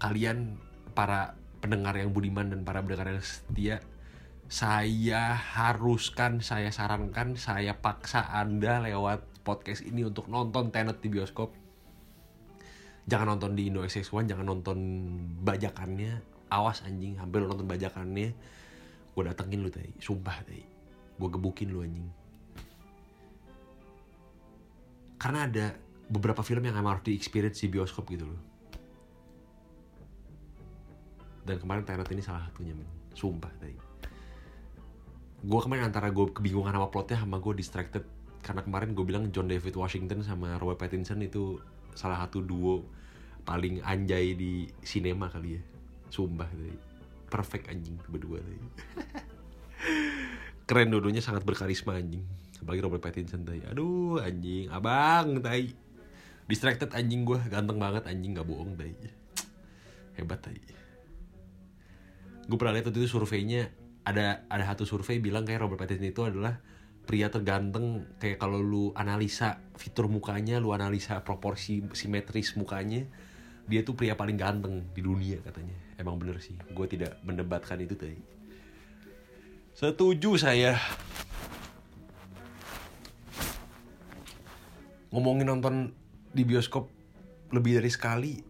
kalian 0.00 0.56
para 0.96 1.36
pendengar 1.60 1.96
yang 2.00 2.16
budiman 2.16 2.48
dan 2.48 2.60
para 2.64 2.80
pendengar 2.80 3.12
yang 3.12 3.24
setia 3.24 3.76
saya 4.46 5.36
haruskan 5.36 6.40
saya 6.40 6.72
sarankan 6.72 7.36
saya 7.36 7.76
paksa 7.76 8.24
anda 8.30 8.80
lewat 8.80 9.35
podcast 9.46 9.86
ini 9.86 10.02
untuk 10.02 10.26
nonton 10.26 10.74
Tenet 10.74 10.98
di 10.98 11.06
bioskop. 11.06 11.54
Jangan 13.06 13.38
nonton 13.38 13.54
di 13.54 13.70
Indo 13.70 13.86
XX1 13.86 14.34
jangan 14.34 14.42
nonton 14.42 14.78
bajakannya. 15.46 16.34
Awas 16.50 16.82
anjing 16.82 17.14
hampir 17.22 17.46
nonton 17.46 17.70
bajakannya. 17.70 18.34
Gue 19.14 19.22
datengin 19.22 19.62
lu 19.62 19.70
tadi 19.70 19.94
sumpah 20.02 20.42
tadi 20.42 20.66
gue 21.16 21.28
gebukin 21.30 21.70
lu 21.70 21.86
anjing. 21.86 22.10
Karena 25.16 25.46
ada 25.46 25.66
beberapa 26.10 26.42
film 26.42 26.66
yang 26.66 26.74
emang 26.74 26.98
harus 26.98 27.06
di 27.06 27.14
experience 27.14 27.62
di 27.62 27.70
bioskop 27.70 28.10
gitu 28.10 28.26
loh. 28.26 28.42
Dan 31.46 31.62
kemarin 31.62 31.86
Tenet 31.86 32.10
ini 32.10 32.20
salah 32.26 32.42
satunya 32.42 32.74
men. 32.74 32.90
Sumpah 33.14 33.54
tadi 33.62 33.86
gue 35.46 35.60
kemarin 35.62 35.92
antara 35.92 36.08
gue 36.10 36.26
kebingungan 36.32 36.74
sama 36.74 36.88
plotnya 36.90 37.22
sama 37.22 37.38
gue 37.38 37.52
distracted 37.54 38.02
karena 38.46 38.62
kemarin 38.62 38.94
gue 38.94 39.02
bilang 39.02 39.34
John 39.34 39.50
David 39.50 39.74
Washington 39.74 40.22
sama 40.22 40.54
Robert 40.62 40.78
Pattinson 40.78 41.18
itu 41.18 41.58
salah 41.98 42.22
satu 42.22 42.38
duo 42.38 42.86
paling 43.42 43.82
anjay 43.82 44.38
di 44.38 44.70
sinema 44.86 45.26
kali 45.26 45.58
ya. 45.58 45.62
Sumpah 46.14 46.46
tadi 46.46 46.78
perfect 47.26 47.66
anjing 47.66 47.98
berdua 48.06 48.38
tadi 48.38 48.58
keren 50.70 50.94
dulunya 50.94 51.18
sangat 51.18 51.42
berkarisma 51.42 51.98
anjing. 51.98 52.22
Apalagi 52.62 52.82
Robert 52.86 53.02
Pattinson 53.02 53.42
tadi 53.42 53.66
aduh 53.66 54.22
anjing. 54.22 54.70
Abang 54.70 55.42
tadi 55.42 55.74
distracted 56.46 56.94
anjing 56.94 57.26
gue 57.26 57.42
ganteng 57.50 57.82
banget 57.82 58.06
anjing. 58.06 58.38
Gak 58.38 58.46
bohong 58.46 58.78
tadi 58.78 58.94
hebat 60.16 60.40
tadi 60.40 60.86
gue 62.46 62.56
pernah 62.58 62.78
lihat 62.78 62.88
itu 62.94 63.10
surveinya. 63.10 63.68
Ada 64.06 64.46
ada 64.46 64.64
satu 64.70 64.86
survei 64.86 65.18
bilang 65.18 65.42
kayak 65.42 65.66
Robert 65.66 65.82
Pattinson 65.82 66.06
itu 66.06 66.22
adalah 66.22 66.62
pria 67.06 67.30
terganteng 67.30 68.04
kayak 68.18 68.42
kalau 68.42 68.58
lu 68.58 68.90
analisa 68.98 69.62
fitur 69.78 70.10
mukanya 70.10 70.58
lu 70.58 70.74
analisa 70.74 71.22
proporsi 71.22 71.86
simetris 71.94 72.58
mukanya 72.58 73.06
dia 73.70 73.86
tuh 73.86 73.94
pria 73.94 74.14
paling 74.14 74.38
ganteng 74.38 74.86
di 74.94 75.02
dunia 75.02 75.42
katanya. 75.42 75.74
Emang 75.96 76.18
bener 76.18 76.42
sih 76.42 76.54
gue 76.54 76.86
tidak 76.90 77.22
mendebatkan 77.22 77.78
itu 77.80 77.94
tadi 77.94 78.18
setuju 79.76 80.40
saya. 80.40 80.80
Ngomongin 85.12 85.48
nonton 85.48 85.92
di 86.32 86.44
bioskop 86.48 86.88
lebih 87.52 87.80
dari 87.80 87.92
sekali 87.92 88.40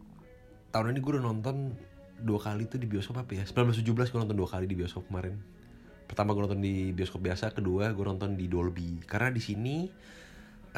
tahun 0.70 0.94
ini 0.94 0.98
gue 1.02 1.12
udah 1.18 1.26
nonton 1.26 1.74
dua 2.22 2.40
kali 2.40 2.70
tuh 2.70 2.78
di 2.80 2.88
bioskop 2.88 3.22
apa 3.22 3.42
ya? 3.42 3.44
1917 3.44 3.84
gue 3.86 4.18
nonton 4.22 4.38
dua 4.38 4.48
kali 4.48 4.70
di 4.70 4.78
bioskop 4.78 5.10
kemarin 5.10 5.36
pertama 6.06 6.32
gue 6.32 6.42
nonton 6.46 6.62
di 6.62 6.94
bioskop 6.94 7.20
biasa 7.20 7.52
kedua 7.52 7.90
gue 7.92 8.04
nonton 8.06 8.38
di 8.38 8.46
Dolby. 8.46 9.02
Karena 9.04 9.34
di 9.34 9.42
sini 9.42 9.86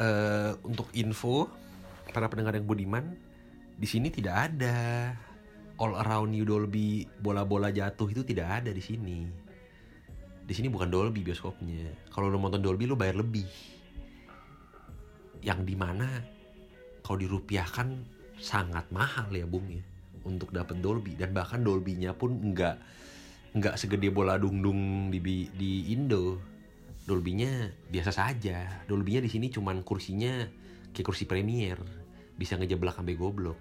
uh, 0.01 0.51
untuk 0.65 0.89
info 0.97 1.47
para 2.09 2.25
pendengar 2.27 2.57
yang 2.57 2.65
budiman 2.65 3.05
di 3.79 3.87
sini 3.87 4.09
tidak 4.11 4.35
ada. 4.51 5.13
All 5.79 5.95
around 5.95 6.35
you 6.35 6.43
Dolby 6.43 7.07
bola-bola 7.23 7.71
jatuh 7.71 8.11
itu 8.11 8.27
tidak 8.27 8.65
ada 8.65 8.75
di 8.75 8.83
sini. 8.83 9.23
Di 10.43 10.51
sini 10.51 10.67
bukan 10.67 10.91
Dolby 10.91 11.23
bioskopnya. 11.23 12.11
Kalau 12.11 12.27
lo 12.27 12.35
nonton 12.35 12.59
Dolby 12.59 12.83
lo 12.83 12.99
bayar 12.99 13.15
lebih. 13.21 13.47
Yang 15.39 15.59
di 15.63 15.75
mana 15.79 16.19
kalau 16.99 17.15
dirupiahkan 17.23 17.95
sangat 18.35 18.91
mahal 18.91 19.31
ya 19.31 19.47
bung 19.47 19.71
ya 19.71 19.79
untuk 20.27 20.51
dapat 20.51 20.83
Dolby. 20.83 21.15
Dan 21.15 21.31
bahkan 21.31 21.63
Dolby-nya 21.63 22.11
pun 22.11 22.35
nggak 22.35 22.75
nggak 23.49 23.81
segede 23.81 24.13
bola 24.13 24.37
dung-dung 24.37 25.09
di 25.09 25.49
di 25.49 25.71
Indo. 25.93 26.37
Dolby-nya 27.09 27.73
biasa 27.89 28.13
saja. 28.13 28.85
Dolby-nya 28.85 29.25
di 29.25 29.31
sini 29.31 29.49
cuman 29.49 29.81
kursinya 29.81 30.45
kayak 30.93 31.05
kursi 31.05 31.25
premier. 31.25 31.81
Bisa 32.37 32.53
ngejeblak 32.61 32.93
sampai 32.93 33.17
goblok. 33.17 33.57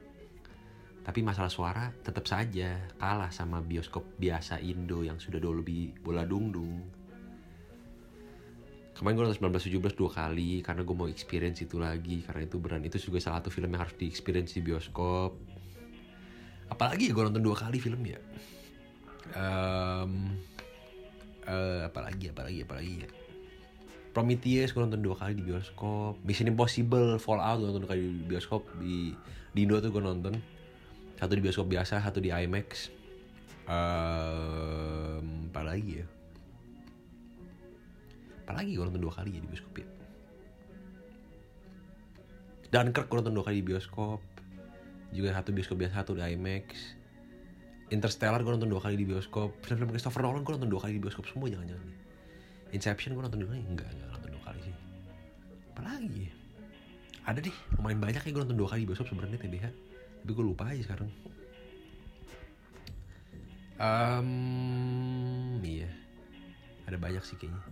Tapi 1.00 1.24
masalah 1.24 1.48
suara 1.48 1.88
tetap 2.04 2.28
saja 2.28 2.76
kalah 3.00 3.32
sama 3.32 3.64
bioskop 3.64 4.04
biasa 4.20 4.60
Indo 4.60 5.00
yang 5.00 5.16
sudah 5.16 5.40
Dolby 5.40 5.96
bola 6.04 6.28
dung-dung. 6.28 6.84
Kemarin 8.92 9.14
gue 9.14 9.24
nonton 9.30 9.54
1917 9.56 9.94
dua 9.94 10.10
kali 10.10 10.58
karena 10.60 10.82
gue 10.84 10.92
mau 10.92 11.08
experience 11.08 11.64
itu 11.64 11.80
lagi. 11.80 12.20
Karena 12.20 12.44
itu 12.44 12.60
beran 12.60 12.84
itu 12.84 13.00
juga 13.00 13.24
salah 13.24 13.40
satu 13.40 13.48
film 13.48 13.72
yang 13.72 13.88
harus 13.88 13.96
di 13.96 14.04
experience 14.04 14.52
di 14.52 14.60
bioskop. 14.60 15.32
Apalagi 16.68 17.08
ya 17.08 17.16
gue 17.16 17.24
nonton 17.24 17.40
dua 17.40 17.56
kali 17.56 17.80
film 17.80 18.04
ya 18.04 18.20
um, 19.36 20.36
uh, 21.48 21.80
apalagi 21.88 22.30
apalagi 22.32 22.64
apalagi 22.64 22.94
ya? 23.04 23.08
Prometheus 24.12 24.72
gue 24.72 24.82
nonton 24.82 25.04
dua 25.04 25.16
kali 25.16 25.38
di 25.38 25.44
bioskop. 25.44 26.18
Mission 26.24 26.48
Impossible 26.48 27.20
Fallout 27.20 27.60
gue 27.60 27.68
nonton 27.68 27.82
dua 27.84 27.92
kali 27.94 28.02
di 28.02 28.24
bioskop. 28.24 28.62
Di 28.80 29.12
di 29.52 29.58
Indo 29.64 29.78
tuh 29.78 29.92
gue 29.92 30.02
nonton. 30.02 30.34
Satu 31.18 31.34
di 31.36 31.42
bioskop 31.42 31.68
biasa 31.68 32.00
satu 32.02 32.18
di 32.18 32.32
IMAX. 32.32 32.90
Um, 33.68 35.52
apa 35.52 35.60
lagi 35.60 36.02
ya? 36.02 36.06
Apalagi 38.48 38.74
gue 38.74 38.84
nonton 38.84 39.02
dua 39.02 39.12
kali 39.12 39.36
ya 39.36 39.40
di 39.44 39.48
bioskop 39.48 39.74
ya? 39.76 39.86
Dunkirk 42.68 43.06
gue 43.06 43.16
nonton 43.22 43.34
dua 43.36 43.44
kali 43.44 43.60
di 43.60 43.66
bioskop. 43.66 44.20
Juga 45.14 45.36
satu 45.36 45.54
bioskop 45.54 45.76
biasa 45.78 46.02
satu 46.02 46.16
di 46.16 46.24
IMAX 46.24 46.97
Interstellar 47.88 48.44
gue 48.44 48.52
nonton 48.52 48.68
dua 48.68 48.84
kali 48.84 49.00
di 49.00 49.08
bioskop. 49.08 49.64
Film-film 49.64 49.88
Christopher 49.96 50.20
Nolan 50.20 50.44
gue 50.44 50.52
nonton 50.52 50.68
dua 50.68 50.80
kali 50.84 51.00
di 51.00 51.02
bioskop 51.02 51.24
semua 51.24 51.48
jangan-jangan 51.48 51.88
Inception 52.68 53.16
gue 53.16 53.22
nonton 53.24 53.40
dua 53.40 53.50
kali 53.56 53.64
enggak 53.64 53.88
enggak 53.88 54.08
nonton 54.12 54.30
dua 54.36 54.42
kali 54.44 54.60
sih. 54.60 54.74
Apalagi 55.72 56.20
ya? 56.28 56.32
Ada 57.28 57.38
deh 57.44 57.56
lumayan 57.80 58.00
banyak 58.00 58.22
ya 58.24 58.30
gue 58.32 58.42
nonton 58.44 58.58
dua 58.60 58.68
kali 58.68 58.84
di 58.84 58.88
bioskop 58.92 59.08
sebenarnya 59.08 59.40
TBH 59.40 59.66
tapi 60.18 60.32
gue 60.36 60.44
lupa 60.44 60.68
aja 60.68 60.82
sekarang. 60.84 61.08
Um, 63.78 65.56
iya. 65.64 65.88
Ada 66.84 67.00
banyak 67.00 67.24
sih 67.24 67.40
kayaknya. 67.40 67.62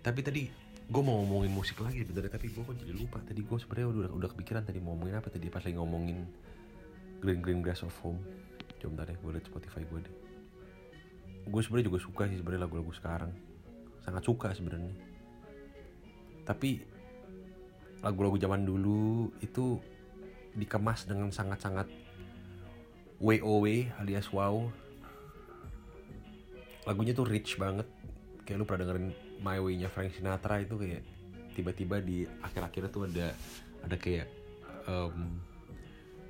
Tapi 0.00 0.20
tadi 0.24 0.48
gue 0.84 1.02
mau 1.04 1.20
ngomongin 1.20 1.52
musik 1.52 1.80
lagi 1.84 2.00
sebenarnya 2.00 2.32
tapi 2.32 2.48
gue 2.48 2.62
kok 2.64 2.76
jadi 2.80 2.96
lupa. 2.96 3.20
Tadi 3.20 3.44
gue 3.44 3.58
sebenarnya 3.60 3.88
udah 3.92 4.10
udah 4.16 4.28
kepikiran 4.32 4.64
tadi 4.64 4.80
mau 4.80 4.96
ngomongin 4.96 5.20
apa 5.20 5.28
tadi 5.28 5.52
pas 5.52 5.60
lagi 5.60 5.76
ngomongin 5.76 6.24
Green 7.24 7.40
Green 7.40 7.60
Grass 7.64 7.80
of 7.80 7.96
Home. 8.04 8.20
Coba 8.76 9.00
bentar 9.00 9.04
deh 9.08 9.16
gue 9.16 9.30
liat 9.32 9.48
Spotify 9.48 9.80
gue 9.88 10.00
deh. 10.04 10.16
Gue 11.48 11.60
sebenarnya 11.64 11.88
juga 11.88 12.00
suka 12.04 12.28
sih 12.28 12.36
sebenarnya 12.36 12.68
lagu-lagu 12.68 12.92
sekarang. 12.92 13.32
Sangat 14.04 14.22
suka 14.28 14.52
sebenarnya 14.52 15.14
tapi 16.44 16.84
lagu-lagu 18.04 18.36
zaman 18.36 18.68
dulu 18.68 19.32
itu 19.40 19.80
dikemas 20.54 21.08
dengan 21.08 21.32
sangat-sangat 21.32 21.88
WOW 23.18 23.66
alias 24.04 24.28
wow 24.30 24.68
lagunya 26.84 27.16
tuh 27.16 27.24
rich 27.24 27.56
banget. 27.56 27.88
Kayak 28.44 28.60
lu 28.60 28.64
pernah 28.68 28.84
dengerin 28.84 29.08
My 29.40 29.56
Way-nya 29.56 29.88
Frank 29.88 30.12
Sinatra 30.12 30.60
itu 30.60 30.76
kayak 30.76 31.00
tiba-tiba 31.56 31.96
di 32.04 32.28
akhir-akhirnya 32.44 32.90
tuh 32.92 33.08
ada 33.08 33.32
ada 33.80 33.96
kayak 33.96 34.28
um, 34.84 35.40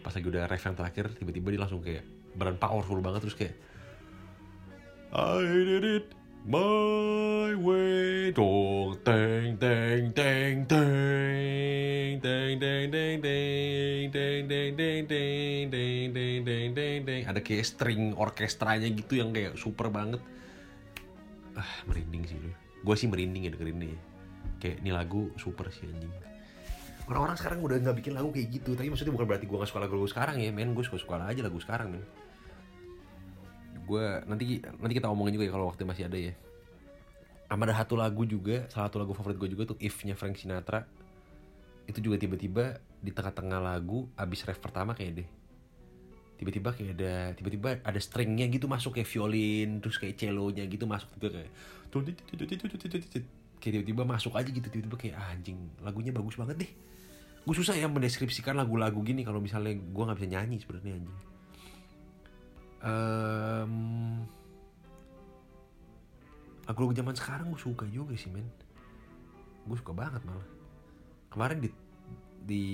pas 0.05 0.13
lagi 0.13 0.29
udah 0.29 0.45
ref 0.45 0.61
yang 0.61 0.77
terakhir 0.77 1.17
tiba-tiba 1.17 1.49
dia 1.57 1.61
langsung 1.65 1.81
kayak 1.81 2.05
beran 2.37 2.61
powerful 2.61 3.01
banget 3.01 3.25
terus 3.25 3.37
kayak 3.41 3.57
I 5.17 5.41
did 5.49 5.87
it 5.89 6.07
my 6.45 7.57
way 7.57 8.29
dong 8.37 9.01
teng 9.01 9.57
teng 9.57 10.13
teng 10.13 10.69
teng 10.69 12.21
teng 12.21 12.53
teng 12.61 12.85
teng 12.93 13.17
teng 13.25 14.11
teng 14.13 14.43
teng 14.45 14.73
teng 14.77 15.03
teng 15.09 15.73
teng 15.73 16.13
teng 16.13 16.39
teng 16.45 16.69
teng 16.77 16.99
teng 17.09 17.23
ada 17.25 17.41
kayak 17.41 17.65
string 17.65 18.13
orkestranya 18.13 18.93
gitu 18.93 19.17
yang 19.17 19.33
kayak 19.33 19.57
super 19.57 19.89
banget 19.89 20.21
ah 21.57 21.71
merinding 21.89 22.29
sih 22.29 22.37
gue 22.85 22.97
sih 23.01 23.09
merinding 23.09 23.49
ya 23.49 23.51
dengerin 23.57 23.81
ini 23.81 23.97
kayak 24.61 24.85
ini 24.85 24.93
lagu 24.93 25.33
super 25.41 25.73
sih 25.73 25.89
anjing 25.89 26.13
orang-orang 27.05 27.37
sekarang 27.37 27.59
udah 27.61 27.77
nggak 27.81 27.97
bikin 28.01 28.13
lagu 28.17 28.33
kayak 28.33 28.49
gitu. 28.49 28.73
Tapi 28.73 28.89
maksudnya 28.89 29.13
bukan 29.13 29.27
berarti 29.29 29.45
gue 29.45 29.57
nggak 29.57 29.71
suka 29.71 29.81
lagu-lagu 29.85 30.09
sekarang 30.09 30.37
ya 30.41 30.51
men. 30.53 30.73
Gue 30.73 30.85
suka 30.85 30.97
suka 31.01 31.21
aja 31.21 31.41
lagu 31.45 31.59
sekarang 31.61 31.89
men. 31.97 32.05
Gue 33.85 34.05
nanti 34.25 34.65
nanti 34.65 34.95
kita 34.97 35.13
omongin 35.13 35.37
juga 35.37 35.45
ya 35.49 35.53
kalau 35.53 35.67
waktu 35.69 35.85
masih 35.85 36.09
ada 36.09 36.17
ya. 36.17 36.33
Sama 37.45 37.69
ada 37.69 37.77
satu 37.77 37.95
lagu 37.95 38.25
juga 38.25 38.67
salah 38.73 38.89
satu 38.89 38.99
lagu 39.05 39.13
favorit 39.13 39.37
gue 39.37 39.51
juga 39.53 39.75
tuh 39.75 39.79
If-nya 39.79 40.17
Frank 40.17 40.41
Sinatra. 40.41 40.89
Itu 41.85 42.01
juga 42.01 42.17
tiba-tiba 42.17 42.81
di 43.05 43.13
tengah-tengah 43.13 43.61
lagu 43.61 44.09
abis 44.17 44.49
ref 44.49 44.57
pertama 44.59 44.97
kayak 44.97 45.23
deh. 45.23 45.29
Tiba-tiba 46.41 46.73
kayak 46.73 46.97
ada 46.99 47.15
tiba-tiba 47.37 47.85
ada 47.85 48.01
stringnya 48.01 48.49
gitu 48.49 48.67
masuk 48.67 48.97
kayak 48.97 49.07
violin 49.07 49.79
terus 49.85 50.01
kayak 50.01 50.17
cellonya 50.17 50.65
gitu 50.67 50.89
masuk 50.89 51.13
juga 51.21 51.37
kayak 51.39 51.53
kayak 53.65 53.81
tiba-tiba 53.81 54.05
masuk 54.05 54.37
aja 54.37 54.45
gitu 54.53 54.69
tiba-tiba 54.69 54.97
kayak 55.01 55.17
ah, 55.17 55.33
anjing 55.33 55.57
lagunya 55.81 56.13
bagus 56.13 56.37
banget 56.37 56.69
deh. 56.69 56.73
Gue 57.49 57.55
susah 57.57 57.73
ya 57.73 57.89
mendeskripsikan 57.89 58.53
lagu-lagu 58.61 59.01
gini 59.01 59.25
kalau 59.25 59.41
misalnya 59.41 59.73
gue 59.73 60.03
nggak 60.05 60.19
bisa 60.21 60.29
nyanyi 60.29 60.57
sebenarnya 60.61 60.93
anjing. 61.01 61.19
Um, 62.85 63.75
lagu-lagu 66.69 66.93
zaman 66.93 67.17
sekarang 67.17 67.47
gue 67.57 67.61
suka 67.61 67.89
juga 67.89 68.13
sih 68.21 68.29
men. 68.29 68.45
Gue 69.65 69.81
suka 69.81 69.97
banget 69.97 70.21
malah. 70.29 70.45
Kemarin 71.33 71.65
di 71.65 71.71
di 72.45 72.65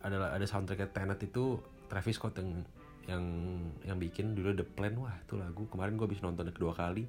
ada 0.00 0.32
ada 0.32 0.46
soundtracknya 0.48 0.88
Tenet 0.88 1.20
itu 1.28 1.60
Travis 1.92 2.16
Scott 2.16 2.40
yang 2.40 2.64
yang 3.04 3.24
yang 3.84 3.98
bikin 4.00 4.32
dulu 4.32 4.56
The 4.56 4.64
Plan. 4.64 4.96
Wah 4.96 5.12
itu 5.20 5.36
lagu. 5.36 5.68
Kemarin 5.68 6.00
gue 6.00 6.08
habis 6.08 6.24
nonton 6.24 6.48
kedua 6.48 6.72
kali. 6.72 7.04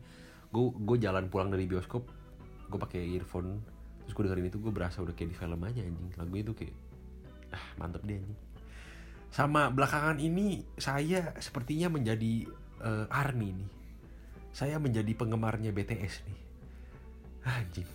Gue 0.52 0.76
gue 0.76 0.98
jalan 1.00 1.32
pulang 1.32 1.48
dari 1.48 1.64
bioskop 1.64 2.23
gue 2.74 2.82
pakai 2.82 3.02
earphone 3.14 3.62
terus 4.04 4.14
gue 4.18 4.24
dengerin 4.26 4.50
itu 4.50 4.58
gue 4.58 4.74
berasa 4.74 5.00
udah 5.00 5.14
kayak 5.14 5.30
di 5.32 5.38
film 5.38 5.62
aja 5.62 5.82
anjing. 5.86 6.10
Lagu 6.18 6.34
itu 6.34 6.52
kayak 6.58 6.76
ah 7.54 7.66
mantep 7.78 8.02
deh 8.02 8.18
anjing. 8.18 8.40
Sama 9.30 9.70
belakangan 9.70 10.18
ini 10.18 10.66
saya 10.82 11.38
sepertinya 11.38 11.94
menjadi 11.94 12.50
uh, 12.82 13.06
army 13.14 13.54
nih. 13.54 13.70
Saya 14.54 14.78
menjadi 14.82 15.14
penggemarnya 15.14 15.70
BTS 15.70 16.26
nih. 16.26 16.40
Anjing. 17.46 17.90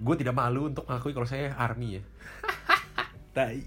Gue 0.00 0.14
tidak 0.16 0.34
malu 0.34 0.72
untuk 0.72 0.88
mengakui 0.88 1.12
kalau 1.12 1.28
saya 1.28 1.52
army 1.54 2.00
ya. 2.00 2.02
Tai. 3.36 3.60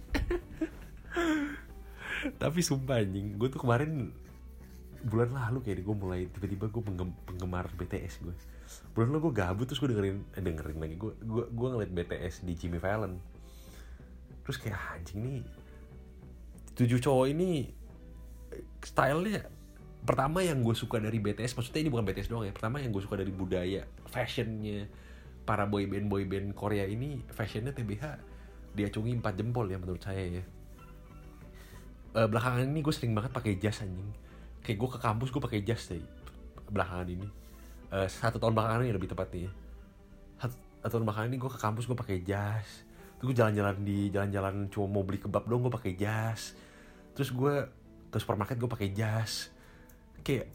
Tapi 2.42 2.60
sumpah 2.66 3.00
anjing 3.00 3.38
gue 3.38 3.48
tuh 3.48 3.62
kemarin 3.62 4.12
bulan 5.08 5.30
lalu 5.32 5.62
kayak 5.64 5.86
gue 5.86 5.96
mulai 5.96 6.22
tiba-tiba 6.28 6.68
gue 6.68 6.84
penggemar 6.84 7.70
BTS 7.78 8.26
gue 8.26 8.36
bulan 8.92 9.16
lalu 9.16 9.30
gue 9.30 9.34
gabut 9.40 9.66
terus 9.68 9.80
gue 9.80 9.90
dengerin 9.92 10.18
eh, 10.36 10.44
dengerin 10.44 10.78
lagi. 10.80 10.96
Gue 11.00 11.12
gue 11.20 11.44
gue 11.48 11.68
ngeliat 11.72 11.92
BTS 11.92 12.44
di 12.44 12.54
Jimmy 12.56 12.80
Fallon. 12.80 13.18
Terus 14.44 14.58
kayak 14.60 14.76
ah, 14.76 14.96
anjing 15.00 15.20
nih 15.24 15.42
tujuh 16.78 17.02
cowok 17.02 17.26
ini 17.34 17.74
stylenya 18.86 19.50
pertama 20.06 20.46
yang 20.46 20.62
gue 20.62 20.78
suka 20.78 21.02
dari 21.02 21.18
BTS 21.18 21.58
maksudnya 21.58 21.82
ini 21.84 21.90
bukan 21.90 22.06
BTS 22.06 22.30
doang 22.30 22.46
ya 22.46 22.54
pertama 22.54 22.78
yang 22.78 22.94
gue 22.94 23.02
suka 23.02 23.18
dari 23.18 23.34
budaya 23.34 23.84
fashionnya 24.08 24.86
para 25.42 25.66
boyband 25.66 26.06
boyband 26.06 26.54
Korea 26.54 26.86
ini 26.86 27.26
fashionnya 27.34 27.74
TBH 27.74 28.22
diacungi 28.78 29.18
empat 29.18 29.34
jempol 29.42 29.66
ya 29.66 29.82
menurut 29.82 30.06
saya 30.06 30.22
ya. 30.22 30.44
Uh, 32.14 32.30
belakangan 32.30 32.70
ini 32.70 32.86
gue 32.86 32.94
sering 32.94 33.18
banget 33.18 33.34
pakai 33.34 33.58
jas 33.58 33.82
anjing. 33.82 34.14
Kayak 34.62 34.78
gue 34.86 34.90
ke 34.94 35.00
kampus 35.02 35.34
gue 35.34 35.42
pakai 35.42 35.66
jas 35.66 35.90
deh 35.90 36.04
belakangan 36.70 37.08
ini 37.10 37.28
uh, 37.92 38.08
satu 38.08 38.38
tahun 38.40 38.54
belakangan 38.56 38.84
ini 38.84 38.94
lebih 38.96 39.10
tepatnya 39.12 39.52
satu, 40.38 40.56
satu 40.84 40.92
tahun 40.98 41.06
belakangan 41.10 41.28
ini 41.34 41.38
gue 41.42 41.52
ke 41.52 41.60
kampus 41.60 41.84
gue 41.90 41.98
pakai 41.98 42.18
jas. 42.22 42.68
Terus 43.18 43.34
gue 43.34 43.38
jalan-jalan 43.42 43.76
di 43.82 44.14
jalan-jalan 44.14 44.70
cuma 44.70 44.86
mau 44.86 45.02
beli 45.02 45.18
kebab 45.18 45.50
dong 45.50 45.66
gue 45.66 45.74
pakai 45.74 45.94
jas. 45.98 46.54
Terus 47.18 47.34
gue 47.34 47.54
ke 48.14 48.18
supermarket 48.22 48.62
gue 48.62 48.70
pakai 48.70 48.90
jas. 48.94 49.50
Kayak 50.22 50.54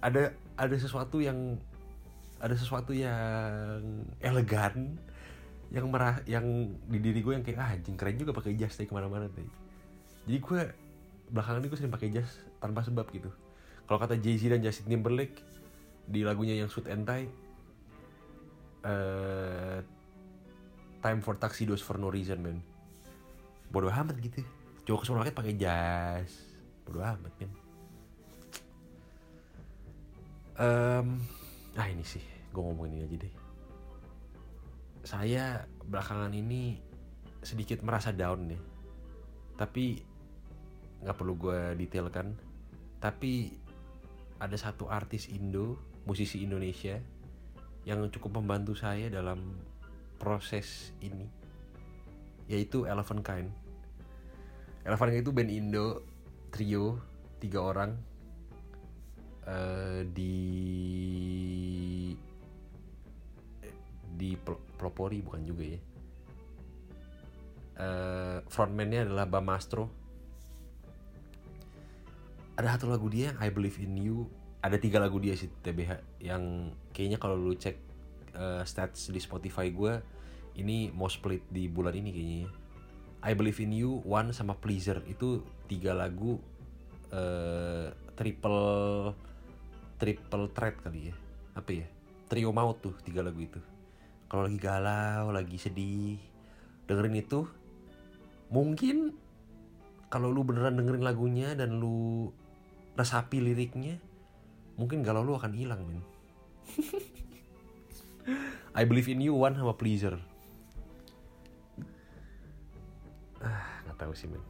ada 0.00 0.32
ada 0.56 0.76
sesuatu 0.80 1.20
yang 1.20 1.60
ada 2.40 2.56
sesuatu 2.56 2.96
yang 2.96 4.08
elegan 4.24 4.96
yang 5.70 5.86
merah 5.92 6.18
yang 6.24 6.72
di 6.88 6.98
diri 6.98 7.20
gue 7.20 7.36
yang 7.36 7.44
kayak 7.44 7.60
ah 7.60 7.70
anjing 7.76 7.94
keren 7.94 8.16
juga 8.16 8.32
pakai 8.32 8.56
jas 8.56 8.74
deh 8.80 8.88
ke 8.88 8.94
mana-mana 8.96 9.28
deh. 9.28 9.50
Jadi 10.24 10.38
gue 10.40 10.60
belakangan 11.30 11.60
ini 11.60 11.68
gue 11.68 11.78
sering 11.78 11.92
pakai 11.92 12.08
jas 12.10 12.40
tanpa 12.58 12.80
sebab 12.80 13.04
gitu. 13.12 13.28
Kalau 13.84 13.98
kata 14.00 14.16
Jay 14.16 14.40
Z 14.40 14.48
dan 14.48 14.64
Justin 14.64 14.96
Timberlake 14.96 15.36
di 16.10 16.26
lagunya 16.26 16.58
yang 16.58 16.66
Suit 16.66 16.90
and 16.90 17.06
Tie 17.06 17.30
eh 18.80 19.78
time 21.00 21.20
for 21.22 21.38
tuxedos 21.38 21.84
for 21.84 21.96
no 21.96 22.10
reason 22.10 22.42
man 22.42 22.58
bodoh 23.70 23.92
amat 23.92 24.18
gitu. 24.18 24.42
Cowok 24.82 24.98
ke 24.98 25.06
supermarket 25.06 25.34
pakai 25.38 25.54
jas 25.54 26.30
bodoh 26.82 27.06
amat 27.06 27.32
men. 27.38 27.52
Em, 30.60 31.06
ah 31.78 31.86
ini 31.86 32.02
sih. 32.02 32.24
Gue 32.50 32.66
ngomongin 32.66 32.98
ini 32.98 33.06
aja 33.06 33.16
deh. 33.22 33.34
Saya 35.06 35.44
belakangan 35.86 36.34
ini 36.34 36.76
sedikit 37.40 37.80
merasa 37.80 38.12
down 38.12 38.52
deh 38.52 38.62
tapi 39.60 40.00
nggak 41.04 41.16
perlu 41.20 41.36
gue 41.36 41.60
detailkan. 41.76 42.32
Tapi 42.96 43.52
ada 44.40 44.56
satu 44.56 44.88
artis 44.88 45.28
Indo 45.28 45.76
musisi 46.04 46.44
Indonesia 46.44 46.96
yang 47.88 48.04
cukup 48.12 48.40
membantu 48.40 48.76
saya 48.76 49.08
dalam 49.08 49.56
proses 50.20 50.92
ini 51.00 51.24
yaitu 52.50 52.84
Elephant 52.84 53.22
Kind. 53.22 53.48
Elephant 54.84 55.14
Kind 55.14 55.22
itu 55.22 55.32
band 55.32 55.50
Indo 55.54 56.02
trio 56.50 56.98
tiga 57.38 57.62
orang 57.62 57.94
eh, 59.46 60.02
di 60.10 60.36
di 64.20 64.36
pelopori 64.76 65.24
bukan 65.24 65.42
juga 65.46 65.64
ya. 65.64 65.80
Eh, 67.80 68.38
frontman-nya 68.50 69.08
adalah 69.08 69.24
Bamastro. 69.24 69.88
Ada 72.60 72.76
satu 72.76 72.92
lagu 72.92 73.08
dia 73.08 73.32
yang 73.32 73.38
I 73.40 73.48
Believe 73.48 73.80
in 73.80 73.96
You 73.96 74.28
ada 74.60 74.76
tiga 74.76 75.00
lagu 75.00 75.16
dia 75.16 75.32
sih 75.32 75.48
TBH 75.48 76.20
yang 76.20 76.72
kayaknya 76.92 77.16
kalau 77.16 77.36
lu 77.36 77.56
cek 77.56 77.76
eh, 78.36 78.62
stats 78.68 79.08
di 79.08 79.20
Spotify 79.20 79.72
gue 79.72 80.20
ini 80.60 80.92
most 80.92 81.24
played 81.24 81.46
di 81.48 81.70
bulan 81.70 81.96
ini 81.96 82.10
kayaknya 82.12 82.38
ya. 82.44 82.50
I 83.20 83.36
Believe 83.36 83.60
in 83.60 83.76
You, 83.76 84.00
One 84.08 84.32
sama 84.32 84.56
Pleaser. 84.56 85.04
Itu 85.04 85.44
tiga 85.68 85.92
lagu 85.92 86.40
eh, 87.12 87.92
triple 88.16 88.62
triple 90.00 90.46
threat 90.52 90.76
kali 90.80 91.12
ya. 91.12 91.14
Apa 91.56 91.70
ya? 91.72 91.86
Trio 92.28 92.52
maut 92.52 92.80
tuh 92.80 92.96
tiga 93.04 93.20
lagu 93.24 93.40
itu. 93.40 93.60
Kalau 94.30 94.46
lagi 94.46 94.58
galau 94.60 95.34
lagi 95.34 95.58
sedih 95.58 96.20
dengerin 96.86 97.18
itu 97.18 97.46
mungkin 98.50 99.14
kalau 100.10 100.30
lu 100.30 100.42
beneran 100.42 100.74
dengerin 100.74 101.06
lagunya 101.06 101.54
dan 101.54 101.78
lu 101.78 102.30
resapi 102.98 103.38
liriknya 103.38 104.02
mungkin 104.80 105.04
galau 105.04 105.20
lu 105.20 105.36
akan 105.36 105.52
hilang 105.52 105.84
men 105.84 106.00
I 108.72 108.88
believe 108.88 109.12
in 109.12 109.20
you 109.20 109.36
one 109.36 109.52
sama 109.52 109.76
pleaser. 109.76 110.16
Ah 113.44 113.84
nggak 113.84 113.98
tahu 114.00 114.12
sih 114.16 114.24
men 114.30 114.40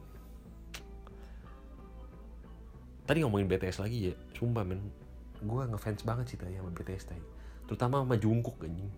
tadi 3.03 3.27
ngomongin 3.27 3.51
BTS 3.51 3.83
lagi 3.83 4.07
ya 4.07 4.15
sumpah 4.31 4.63
men 4.63 4.79
gue 5.41 5.61
ngefans 5.73 6.05
banget 6.05 6.31
sih 6.31 6.37
tadi 6.39 6.55
sama 6.55 6.71
BTS 6.71 7.11
tadi. 7.11 7.25
Terutama 7.65 8.05
sama 8.05 8.15
Jungkook 8.15 8.61
anjing. 8.61 8.91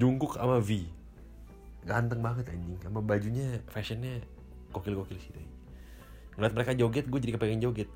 Jungkook 0.00 0.40
sama 0.40 0.56
V. 0.58 0.88
Ganteng 1.84 2.24
banget 2.24 2.48
anjing. 2.48 2.80
Sama 2.80 3.04
bajunya 3.04 3.60
fashionnya 3.68 4.24
gokil-gokil 4.72 5.20
sih 5.20 5.30
tadi. 5.36 5.48
Ngeliat 6.40 6.52
mereka 6.56 6.72
joget 6.72 7.04
gue 7.12 7.20
jadi 7.20 7.32
kepengen 7.36 7.60
joget 7.60 7.92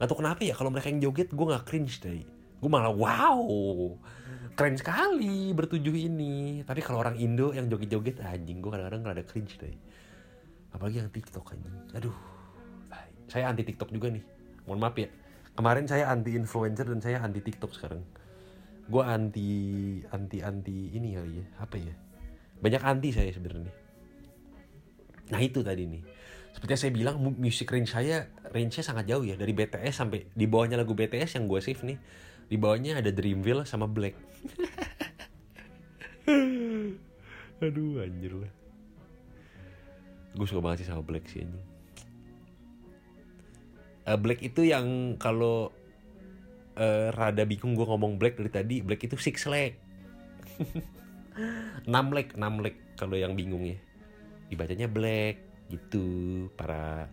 nggak 0.00 0.08
tau 0.08 0.16
kenapa 0.16 0.40
ya 0.40 0.56
kalau 0.56 0.72
mereka 0.72 0.88
yang 0.88 1.04
joget 1.04 1.28
gue 1.28 1.46
nggak 1.46 1.64
cringe 1.68 2.00
tadi 2.00 2.24
gue 2.60 2.70
malah 2.72 2.88
wow 2.88 3.44
keren 4.60 4.76
sekali 4.76 5.56
bertujuh 5.56 5.96
ini. 5.96 6.60
Tapi 6.68 6.84
kalau 6.84 7.00
orang 7.00 7.16
Indo 7.16 7.56
yang 7.56 7.72
joget-joget 7.72 8.20
anjing 8.20 8.60
gue 8.60 8.68
kadang-kadang 8.68 9.00
rada 9.08 9.24
cringe 9.24 9.56
tadi 9.56 9.72
apalagi 10.76 11.00
yang 11.00 11.08
TikTok 11.08 11.56
anjing. 11.56 11.76
Aduh 11.96 12.12
saya 13.30 13.48
anti 13.48 13.64
TikTok 13.64 13.88
juga 13.88 14.12
nih. 14.12 14.20
Mohon 14.68 14.80
maaf 14.84 14.96
ya. 15.00 15.08
Kemarin 15.56 15.88
saya 15.88 16.12
anti 16.12 16.36
influencer 16.36 16.84
dan 16.92 17.00
saya 17.00 17.24
anti 17.24 17.40
TikTok 17.40 17.72
sekarang. 17.72 18.04
Gue 18.90 19.00
anti 19.00 19.50
anti 20.12 20.44
anti 20.44 20.92
ini 20.92 21.16
kali 21.16 21.40
ya 21.40 21.46
apa 21.62 21.76
ya? 21.80 21.94
Banyak 22.60 22.82
anti 22.84 23.08
saya 23.16 23.32
sebenarnya. 23.32 23.72
Nah 25.32 25.40
itu 25.40 25.64
tadi 25.64 25.88
nih 25.88 26.02
seperti 26.50 26.70
yang 26.74 26.82
saya 26.82 26.92
bilang 26.92 27.16
mu- 27.22 27.38
music 27.38 27.70
range 27.70 27.94
saya 27.94 28.26
range-nya 28.50 28.82
sangat 28.82 29.06
jauh 29.06 29.22
ya. 29.22 29.38
Dari 29.38 29.54
BTS 29.54 29.94
sampai 29.94 30.26
di 30.34 30.46
bawahnya 30.50 30.76
lagu 30.76 30.92
BTS 30.94 31.38
yang 31.38 31.46
gue 31.46 31.60
save 31.62 31.82
nih 31.86 31.98
di 32.50 32.56
bawahnya 32.58 32.98
ada 32.98 33.14
Dreamville 33.14 33.62
sama 33.62 33.86
Black. 33.86 34.18
Aduh 37.64 38.02
anjir 38.02 38.34
lah. 38.34 38.52
Gue 40.34 40.46
suka 40.46 40.62
banget 40.62 40.82
sih 40.82 40.88
sama 40.90 41.06
Black 41.06 41.30
sih 41.30 41.46
anjing. 41.46 41.66
Eh, 44.10 44.18
Black 44.18 44.42
itu 44.42 44.66
yang 44.66 45.14
kalau 45.22 45.70
eh, 46.74 47.14
rada 47.14 47.46
bingung 47.46 47.78
gue 47.78 47.86
ngomong 47.86 48.18
Black 48.18 48.34
dari 48.40 48.50
tadi 48.50 48.76
Black 48.82 49.06
itu 49.06 49.14
six 49.14 49.46
leg 49.46 49.78
6 50.60 51.88
leg 51.88 52.26
6 52.36 52.64
leg 52.64 52.74
kalau 52.98 53.16
yang 53.16 53.38
bingung 53.38 53.64
ya. 53.64 53.78
Dibacanya 54.50 54.90
Black 54.90 55.49
gitu 55.70 56.06
para 56.58 57.06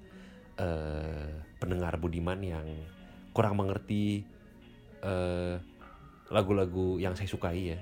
eh, 0.57 1.31
pendengar 1.61 2.01
budiman 2.01 2.41
yang 2.41 2.67
kurang 3.31 3.61
mengerti 3.61 4.25
eh, 5.05 5.55
lagu-lagu 6.33 6.97
yang 6.97 7.13
saya 7.13 7.29
sukai 7.29 7.77
ya. 7.77 7.79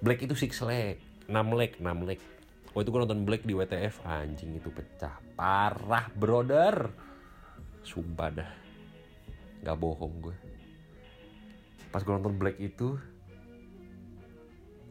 Black 0.00 0.24
itu 0.24 0.38
six 0.38 0.62
leg 0.62 1.02
6 1.26 1.58
leg 1.58 1.76
6 1.80 2.08
leg. 2.08 2.20
Oh 2.74 2.82
itu 2.82 2.90
gue 2.90 3.00
nonton 3.06 3.22
Black 3.22 3.46
di 3.46 3.54
WTF 3.54 4.02
Anjing 4.02 4.58
itu 4.58 4.66
pecah 4.66 5.22
Parah 5.38 6.10
brother. 6.10 6.90
Sumpah 7.86 8.30
dah. 8.34 8.50
Gak 9.64 9.78
bohong 9.78 10.14
gue 10.20 10.36
Pas 11.88 12.02
gue 12.04 12.12
nonton 12.12 12.36
Black 12.36 12.60
itu 12.60 13.00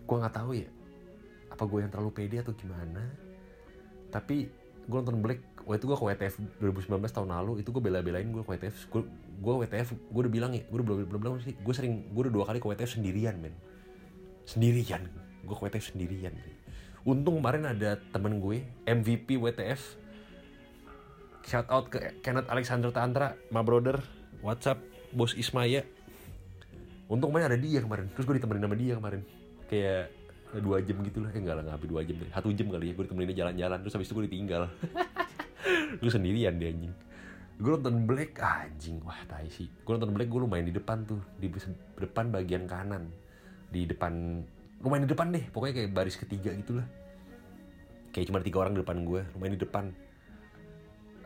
Gue 0.07 0.17
gak 0.17 0.33
tahu 0.33 0.57
ya 0.57 0.69
Apa 1.51 1.69
gue 1.69 1.86
yang 1.86 1.91
terlalu 1.93 2.12
pede 2.15 2.41
atau 2.41 2.55
gimana. 2.55 3.03
Tapi 4.09 4.47
gue 4.88 4.98
nonton 5.00 5.19
Black 5.24 5.39
Waktu 5.63 5.80
itu 5.80 5.86
gue 5.88 5.98
ke 5.98 6.06
WTF 6.12 6.36
2019 6.60 7.08
tahun 7.08 7.30
lalu 7.32 7.63
Itu 7.63 7.72
gue 7.72 7.80
bela-belain 7.80 8.28
gue 8.28 8.43
ke 8.43 8.50
WTF 8.60 8.76
Gue, 8.91 9.54
WTF 9.63 9.96
Gue 10.12 10.22
udah 10.28 10.34
bilang 10.34 10.52
ya 10.52 10.63
Gue 10.67 10.84
udah 10.84 11.08
belum 11.08 11.22
bilang 11.24 11.39
sih 11.39 11.56
Gue 11.56 11.72
sering 11.72 12.12
Gue 12.12 12.28
udah 12.28 12.34
dua 12.36 12.46
kali 12.52 12.60
ke 12.60 12.67
WTF 12.67 13.00
sendirian 13.00 13.39
men 13.39 13.56
Sendirian 14.43 15.08
Gue 15.48 15.56
ke 15.56 15.63
WTF 15.72 15.96
sendirian 15.96 16.36
Untung 17.08 17.39
kemarin 17.39 17.63
ada 17.67 17.96
temen 18.12 18.43
gue 18.43 18.63
MVP 18.84 19.39
WTF 19.39 20.04
Shout 21.43 21.67
out 21.67 21.91
ke 21.91 22.24
Kenneth 22.24 22.48
Alexander 22.48 22.88
Tantra, 22.96 23.36
my 23.52 23.60
brother. 23.60 24.00
WhatsApp, 24.39 24.80
bos 25.12 25.36
Ismaya. 25.36 25.84
Untung 27.12 27.36
kemarin 27.36 27.52
ada 27.52 27.60
dia 27.60 27.84
kemarin. 27.84 28.08
Terus 28.15 28.26
gue 28.28 28.36
ditemenin 28.39 28.63
sama 28.63 28.76
dia 28.80 28.93
kemarin. 28.96 29.22
Kayak 29.67 30.04
dua 30.61 30.77
jam 30.85 30.97
gitu 31.01 31.19
lah. 31.23 31.29
Eh 31.33 31.39
enggak 31.41 31.55
lah, 31.57 31.63
nggak 31.65 31.89
dua 31.89 32.01
jam 32.05 32.15
deh. 32.19 32.29
Satu 32.29 32.47
jam 32.53 32.67
kali 32.69 32.85
ya. 32.89 32.93
Gue 32.93 33.03
ditemenin 33.09 33.33
jalan-jalan. 33.33 33.77
Terus 33.81 33.93
habis 33.97 34.07
itu 34.09 34.13
gue 34.13 34.25
ditinggal. 34.29 34.63
gue 36.01 36.11
sendirian 36.11 36.53
dia 36.59 36.69
anjing. 36.69 36.93
Gue 37.57 37.69
nonton 37.79 37.95
Black, 38.05 38.37
ah, 38.43 38.67
anjing. 38.67 38.99
Wah, 39.01 39.17
tai 39.25 39.49
sih. 39.49 39.69
Gue 39.71 39.91
nonton 39.97 40.11
Black, 40.13 40.29
gue 40.29 40.41
lumayan 40.41 40.65
di 40.67 40.75
depan 40.75 41.07
tuh. 41.07 41.21
Di 41.39 41.47
depan 41.97 42.29
bagian 42.29 42.67
kanan. 42.67 43.09
Di 43.73 43.89
depan, 43.89 44.43
lumayan 44.83 45.07
di 45.07 45.11
depan 45.13 45.27
deh. 45.33 45.43
Pokoknya 45.49 45.73
kayak 45.81 45.89
baris 45.95 46.19
ketiga 46.19 46.53
gitu 46.53 46.77
lah. 46.77 46.87
Kayak 48.13 48.29
cuma 48.29 48.39
tiga 48.43 48.61
orang 48.61 48.77
di 48.77 48.81
depan 48.85 48.97
gue. 49.07 49.21
Lumayan 49.33 49.53
di 49.57 49.61
depan 49.61 49.85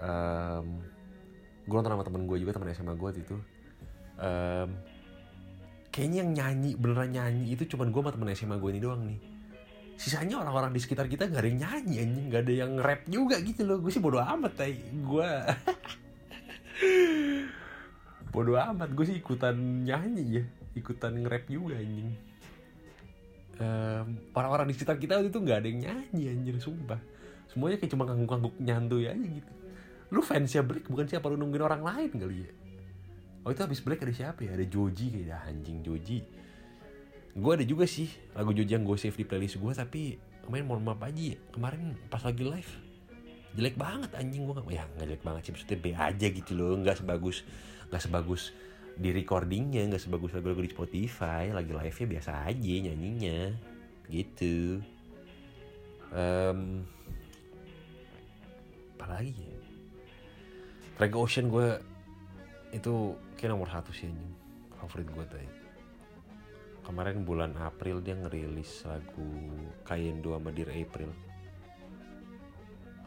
um, 0.01 0.67
gue 1.67 1.75
nonton 1.75 1.93
sama 1.99 2.05
temen 2.05 2.23
gue 2.29 2.37
juga 2.39 2.51
temen 2.55 2.71
SMA 2.71 2.93
gue 2.95 3.09
itu 3.19 3.37
um, 4.21 4.69
kayaknya 5.97 6.21
yang 6.21 6.31
nyanyi 6.37 6.71
beneran 6.77 7.09
nyanyi 7.09 7.57
itu 7.57 7.73
cuman 7.73 7.89
gue 7.89 8.01
sama 8.05 8.13
temen 8.13 8.29
SMA 8.37 8.55
gue 8.61 8.69
ini 8.69 8.81
doang 8.85 9.01
nih. 9.09 9.17
Sisanya 9.97 10.45
orang-orang 10.45 10.69
di 10.69 10.77
sekitar 10.77 11.09
kita 11.09 11.25
gak 11.25 11.41
ada 11.41 11.49
yang 11.49 11.61
nyanyi 11.65 11.95
anjing. 12.05 12.25
Gak 12.29 12.41
ada 12.45 12.53
yang 12.53 12.71
rap 12.77 13.01
juga 13.09 13.41
gitu 13.41 13.65
loh. 13.65 13.81
Gue 13.81 13.89
sih 13.89 13.97
bodo 13.97 14.21
amat 14.21 14.53
tay 14.53 14.77
gue 14.77 15.29
bodo 18.33 18.53
amat. 18.61 18.93
Gue 18.93 19.09
sih 19.09 19.17
ikutan 19.17 19.57
nyanyi 19.57 20.37
ya. 20.37 20.43
Ikutan 20.77 21.17
nge-rap 21.17 21.49
juga 21.49 21.81
anjing. 21.81 22.13
Em, 23.57 24.07
orang-orang 24.37 24.69
di 24.69 24.77
sekitar 24.77 25.01
kita 25.01 25.17
waktu 25.17 25.33
itu 25.33 25.41
nggak 25.41 25.65
ada 25.65 25.65
yang 25.65 25.81
nyanyi 25.81 26.23
anjir 26.29 26.55
sumpah. 26.61 27.01
Semuanya 27.49 27.81
kayak 27.81 27.97
cuma 27.97 28.05
ngangguk-ngangguk 28.05 28.53
nyantuy 28.61 29.09
aja 29.09 29.17
gitu. 29.17 29.51
Lu 30.13 30.21
fansnya 30.21 30.61
Black 30.61 30.93
bukan 30.93 31.09
siapa 31.09 31.25
lu 31.25 31.41
nungguin 31.41 31.65
orang 31.65 31.81
lain 31.81 32.13
kali 32.13 32.45
ya 32.45 32.56
oh 33.47 33.49
itu 33.55 33.63
habis 33.63 33.79
Black 33.79 34.03
ada 34.03 34.11
siapa 34.11 34.43
ya? 34.43 34.51
Ada 34.59 34.67
Joji 34.67 35.07
kayak 35.07 35.27
dah 35.31 35.41
anjing 35.47 35.79
Joji. 35.79 36.19
Gue 37.31 37.51
ada 37.55 37.63
juga 37.63 37.87
sih 37.87 38.11
lagu 38.35 38.51
Joji 38.51 38.75
yang 38.75 38.83
gue 38.83 38.99
save 38.99 39.15
di 39.15 39.23
playlist 39.23 39.55
gue 39.55 39.71
tapi 39.71 40.01
kemarin 40.43 40.67
mohon 40.67 40.83
maaf 40.83 41.03
aja 41.03 41.35
kemarin 41.51 41.95
pas 42.07 42.23
lagi 42.23 42.43
live 42.43 42.71
jelek 43.55 43.75
banget 43.75 44.11
anjing 44.15 44.47
gue 44.47 44.55
ya 44.71 44.87
nggak 44.95 45.07
jelek 45.11 45.23
banget 45.27 45.41
sih 45.43 45.51
maksudnya 45.51 45.77
B 45.83 45.85
aja 45.91 46.27
gitu 46.31 46.51
loh 46.55 46.73
nggak 46.79 47.03
sebagus 47.03 47.43
nggak 47.91 48.03
sebagus 48.03 48.55
di 48.97 49.09
recordingnya 49.11 49.83
nggak 49.91 50.01
sebagus 50.01 50.31
lagu-lagu 50.33 50.63
di 50.63 50.71
Spotify 50.71 51.51
lagi 51.51 51.71
live 51.75 51.97
nya 51.99 52.07
biasa 52.17 52.31
aja 52.47 52.75
nyanyinya 52.89 53.39
gitu. 54.07 54.79
Um, 56.15 56.87
apa 58.95 59.05
lagi 59.19 59.35
ya? 59.35 59.59
Frank 60.95 61.13
Ocean 61.13 61.51
gue 61.51 61.77
itu 62.75 63.15
kayak 63.39 63.55
nomor 63.55 63.69
satu 63.69 63.93
sih 63.95 64.09
anjing. 64.09 64.33
Favorit 64.77 65.09
gue 65.09 65.25
tadi 65.25 65.49
kemarin 66.87 67.27
bulan 67.27 67.51
April 67.59 67.99
dia 67.99 68.15
ngerilis 68.15 68.87
lagu 68.87 69.27
Kayendo 69.83 70.39
sama 70.39 70.55
Dear 70.55 70.71
April. 70.71 71.11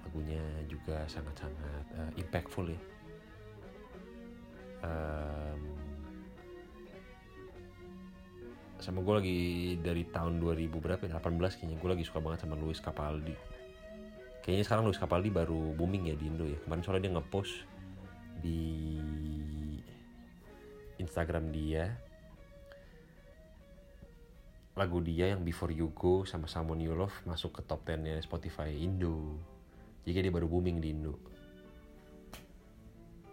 Lagunya 0.05 0.45
juga 0.69 1.09
sangat-sangat 1.09 1.85
uh, 1.97 2.13
impactful 2.21 2.69
ya. 2.69 2.81
Um, 4.85 5.61
sama 8.81 9.01
gue 9.01 9.15
lagi 9.17 9.41
dari 9.81 10.05
tahun 10.13 10.45
2000 10.45 10.77
berapa 10.77 11.01
ya? 11.09 11.17
18 11.17 11.41
kayaknya. 11.57 11.77
Gue 11.81 11.91
lagi 11.97 12.05
suka 12.05 12.21
banget 12.21 12.45
sama 12.45 12.61
Luis 12.61 12.85
Capaldi. 12.85 13.33
Kayaknya 14.45 14.65
sekarang 14.69 14.85
Luis 14.93 15.01
Capaldi 15.01 15.33
baru 15.33 15.73
booming 15.73 16.13
ya 16.13 16.17
di 16.21 16.29
Indo 16.29 16.45
ya. 16.45 16.61
Kemarin 16.69 16.85
soalnya 16.85 17.09
dia 17.09 17.13
ngepost 17.17 17.65
di 18.41 18.97
Instagram 21.01 21.53
dia. 21.53 21.93
Lagu 24.77 25.01
dia 25.05 25.33
yang 25.37 25.45
Before 25.45 25.73
You 25.73 25.93
Go 25.93 26.25
sama 26.25 26.49
Someone 26.49 26.81
You 26.81 26.97
Love 26.97 27.13
masuk 27.29 27.61
ke 27.61 27.63
top 27.69 27.85
10 27.85 28.05
nya 28.05 28.17
Spotify 28.25 28.73
Indo. 28.73 29.37
Jadi 30.09 30.29
dia 30.29 30.33
baru 30.33 30.49
booming 30.49 30.81
di 30.81 30.89
Indo. 30.93 31.15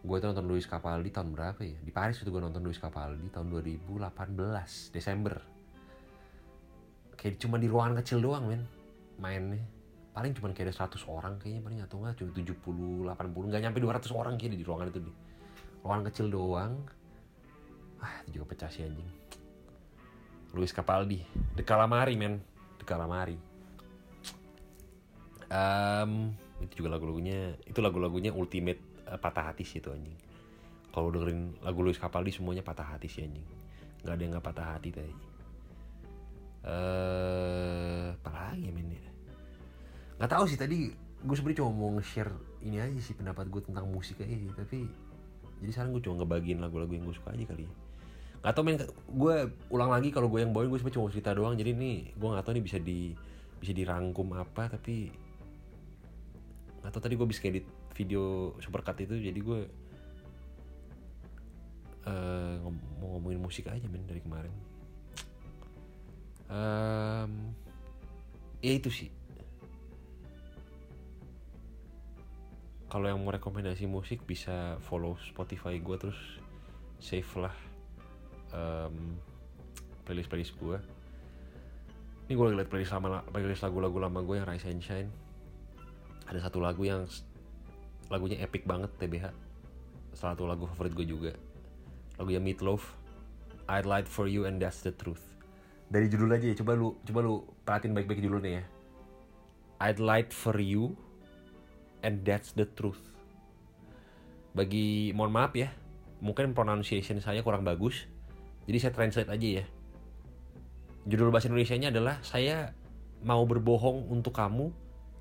Gue 0.03 0.17
tuh 0.19 0.31
nonton 0.31 0.47
Luis 0.47 0.67
Capaldi 0.67 1.11
tahun 1.11 1.31
berapa 1.31 1.59
ya? 1.63 1.79
Di 1.79 1.91
Paris 1.91 2.19
itu 2.19 2.27
gue 2.27 2.43
nonton 2.43 2.63
Luis 2.63 2.79
Capaldi 2.79 3.31
tahun 3.31 3.47
2018 3.51 4.91
Desember. 4.91 5.35
Kayak 7.15 7.39
cuma 7.39 7.55
di 7.57 7.67
ruangan 7.71 7.99
kecil 8.03 8.19
doang 8.19 8.47
men 8.47 8.63
mainnya 9.17 9.76
paling 10.17 10.33
cuma 10.33 10.49
kayak 10.49 10.73
ada 10.73 10.89
100 10.89 11.13
orang 11.13 11.37
kayaknya 11.37 11.61
paling 11.61 11.79
atau 11.85 12.01
enggak 12.01 12.17
cuma 12.17 12.33
70 12.33 13.05
80 13.05 13.49
nggak 13.53 13.61
nyampe 13.69 13.77
200 13.77 14.17
orang 14.17 14.33
kayaknya 14.33 14.57
di 14.57 14.65
ruangan 14.65 14.89
itu 14.89 14.99
nih. 15.05 15.15
Ruangan 15.85 16.03
kecil 16.09 16.25
doang. 16.33 16.73
Ah 18.01 18.25
itu 18.25 18.41
juga 18.41 18.45
pecah 18.49 18.69
sih 18.73 18.81
anjing. 18.81 19.05
Luis 20.57 20.73
Capaldi 20.73 21.21
The 21.53 21.61
Calamari 21.61 22.17
men. 22.17 22.41
The 22.81 22.85
Calamari. 22.89 23.37
Um, 25.53 26.33
itu 26.65 26.81
juga 26.81 26.97
lagu-lagunya 26.97 27.53
itu 27.69 27.77
lagu-lagunya 27.77 28.33
ultimate 28.33 28.81
uh, 29.05 29.21
patah 29.21 29.53
hati 29.53 29.69
sih 29.69 29.77
itu 29.77 29.93
anjing. 29.93 30.17
Kalau 30.89 31.13
dengerin 31.13 31.61
lagu 31.61 31.85
Luis 31.85 32.01
Capaldi 32.01 32.33
semuanya 32.33 32.65
patah 32.65 32.89
hati 32.89 33.05
sih 33.05 33.21
anjing. 33.21 33.45
Nggak 34.01 34.13
ada 34.17 34.21
yang 34.25 34.31
nggak 34.33 34.47
patah 34.49 34.65
hati 34.65 34.89
tadi. 34.89 35.15
Uh, 36.65 38.17
apa 38.17 38.29
lagi 38.33 38.73
men? 38.73 38.97
ya 38.97 39.06
nggak 40.17 40.31
tahu 40.33 40.45
sih 40.49 40.57
tadi 40.57 40.89
gue 41.17 41.35
sebenarnya 41.37 41.59
cuma 41.65 41.71
mau 41.73 41.89
nge-share 41.97 42.33
ini 42.65 42.81
aja 42.81 42.99
sih 43.01 43.13
pendapat 43.13 43.49
gue 43.49 43.61
tentang 43.65 43.85
musik 43.89 44.17
aja 44.21 44.33
sih 44.33 44.49
tapi 44.53 44.89
jadi 45.61 45.71
sekarang 45.73 45.91
gue 45.97 46.01
cuma 46.05 46.21
ngebagiin 46.21 46.61
lagu-lagu 46.61 46.93
yang 46.93 47.05
gue 47.05 47.17
suka 47.17 47.33
aja 47.33 47.45
kali 47.49 47.65
ya. 47.65 47.71
Nggak 48.37 48.53
tau 48.53 48.63
men 48.65 48.77
gue 49.09 49.35
ulang 49.73 49.89
lagi 49.89 50.13
kalau 50.13 50.29
gue 50.29 50.45
yang 50.45 50.53
bawain 50.53 50.69
gue 50.69 50.93
cuma 50.93 51.09
cerita 51.09 51.33
doang 51.33 51.57
jadi 51.57 51.73
ini 51.73 52.13
gue 52.13 52.27
nggak 52.29 52.45
tahu 52.45 52.53
nih 52.61 52.65
bisa 52.65 52.77
di 52.77 53.17
bisa 53.57 53.73
dirangkum 53.73 54.37
apa 54.37 54.77
tapi 54.77 55.09
nggak 56.85 56.91
tahu 56.93 57.01
tadi 57.01 57.15
gue 57.17 57.27
bisa 57.27 57.41
edit 57.49 57.65
video 57.97 58.53
supercut 58.61 59.01
itu 59.01 59.17
jadi 59.17 59.39
gue 59.41 59.59
uh, 62.05 62.55
mau 63.01 63.17
ngomongin 63.17 63.41
musik 63.41 63.65
aja 63.69 63.85
men 63.89 64.05
dari 64.05 64.21
kemarin. 64.21 64.53
Um, 66.47 67.51
ya 68.63 68.71
itu 68.77 68.87
sih 68.93 69.16
kalau 72.87 73.11
yang 73.11 73.19
mau 73.19 73.35
rekomendasi 73.35 73.87
musik 73.87 74.23
bisa 74.23 74.79
follow 74.87 75.19
Spotify 75.19 75.75
gue 75.79 75.95
terus 75.99 76.19
save 76.97 77.27
lah 77.37 77.55
um, 78.55 79.19
playlist 80.07 80.31
playlist 80.31 80.55
gue 80.57 80.79
ini 82.27 82.35
gue 82.35 82.43
lagi 82.43 82.59
liat 82.59 82.67
playlist 82.67 82.91
lama 82.91 83.23
playlist 83.31 83.63
lagu-lagu 83.63 84.03
lama 84.03 84.19
gue 84.19 84.35
yang 84.35 84.43
Rise 84.43 84.67
and 84.67 84.83
Shine. 84.83 85.07
Ada 86.27 86.51
satu 86.51 86.59
lagu 86.59 86.83
yang 86.83 87.07
lagunya 88.11 88.43
epic 88.43 88.67
banget 88.67 88.91
TBH 88.99 89.31
salah 90.11 90.35
satu 90.35 90.43
lagu 90.43 90.67
favorit 90.67 90.91
gue 90.91 91.07
juga. 91.07 91.31
Lagunya 92.19 92.43
Meatloaf 92.43 92.99
I'd 93.71 93.87
Light 93.87 94.11
For 94.11 94.27
You 94.27 94.43
and 94.43 94.59
That's 94.59 94.83
The 94.83 94.91
Truth. 94.91 95.23
Dari 95.87 96.11
judul 96.11 96.35
aja 96.35 96.51
ya 96.51 96.55
coba 96.59 96.75
lu 96.75 96.99
coba 97.07 97.19
lu 97.23 97.47
perhatiin 97.63 97.95
baik-baik 97.95 98.19
judulnya 98.19 98.59
ya. 98.59 98.63
I'd 99.87 100.03
Light 100.03 100.35
For 100.35 100.59
You 100.59 100.99
and 102.01 102.21
that's 102.25 102.53
the 102.53 102.65
truth. 102.65 103.01
Bagi 104.53 105.13
mohon 105.13 105.33
maaf 105.33 105.53
ya, 105.53 105.69
mungkin 106.21 106.53
pronunciation 106.53 107.21
saya 107.21 107.45
kurang 107.45 107.65
bagus. 107.65 108.09
Jadi 108.67 108.77
saya 108.81 108.91
translate 108.93 109.31
aja 109.31 109.47
ya. 109.63 109.65
Judul 111.07 111.31
bahasa 111.31 111.47
Indonesia-nya 111.47 111.93
adalah 111.93 112.19
saya 112.19 112.75
mau 113.23 113.47
berbohong 113.47 114.11
untuk 114.11 114.35
kamu 114.35 114.73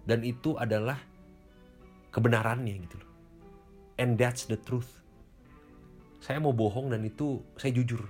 dan 0.03 0.27
itu 0.27 0.59
adalah 0.59 0.99
kebenarannya 2.11 2.75
gitu 2.83 2.97
loh. 2.99 3.11
And 3.97 4.19
that's 4.19 4.51
the 4.51 4.59
truth. 4.59 4.91
Saya 6.19 6.43
mau 6.43 6.51
bohong 6.51 6.91
dan 6.91 7.07
itu 7.07 7.39
saya 7.55 7.71
jujur. 7.71 8.03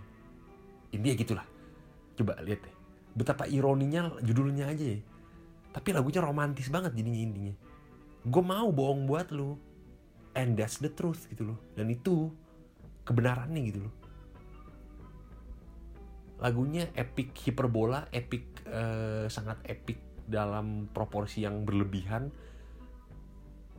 Intinya 0.95 1.15
gitulah. 1.21 1.47
Coba 2.17 2.41
lihat 2.41 2.65
deh. 2.65 2.75
Betapa 3.13 3.45
ironinya 3.45 4.09
judulnya 4.25 4.73
aja 4.73 4.97
ya. 4.97 5.01
Tapi 5.77 5.93
lagunya 5.93 6.25
romantis 6.25 6.73
banget 6.73 6.97
jadinya 6.97 7.21
intinya 7.21 7.55
gue 8.27 8.43
mau 8.43 8.69
bohong 8.75 9.07
buat 9.07 9.31
lu. 9.31 9.55
And 10.37 10.53
that's 10.59 10.83
the 10.83 10.93
truth 10.93 11.31
gitu 11.33 11.55
loh. 11.55 11.59
Dan 11.79 11.89
itu 11.89 12.29
kebenarannya 13.07 13.63
gitu 13.73 13.81
loh. 13.89 13.95
Lagunya 16.37 16.93
epic 16.93 17.33
hiperbola 17.41 18.13
epic 18.13 18.45
uh, 18.69 19.25
sangat 19.33 19.57
epic 19.65 19.97
dalam 20.29 20.91
proporsi 20.93 21.47
yang 21.47 21.65
berlebihan. 21.65 22.29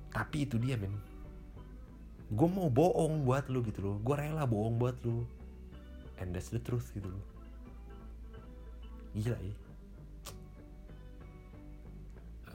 Tapi 0.09 0.49
itu 0.49 0.57
dia 0.57 0.79
men. 0.79 0.95
Gue 2.33 2.49
mau 2.49 2.73
bohong 2.73 3.21
buat 3.21 3.45
lu 3.53 3.61
gitu 3.61 3.85
loh. 3.85 3.95
Gue 4.01 4.17
rela 4.17 4.49
bohong 4.49 4.81
buat 4.81 4.97
lu. 5.05 5.27
And 6.17 6.33
that's 6.33 6.49
the 6.49 6.57
truth 6.57 6.89
gitu 6.97 7.05
loh. 7.05 7.23
Gila 9.13 9.37
ya. 9.37 9.55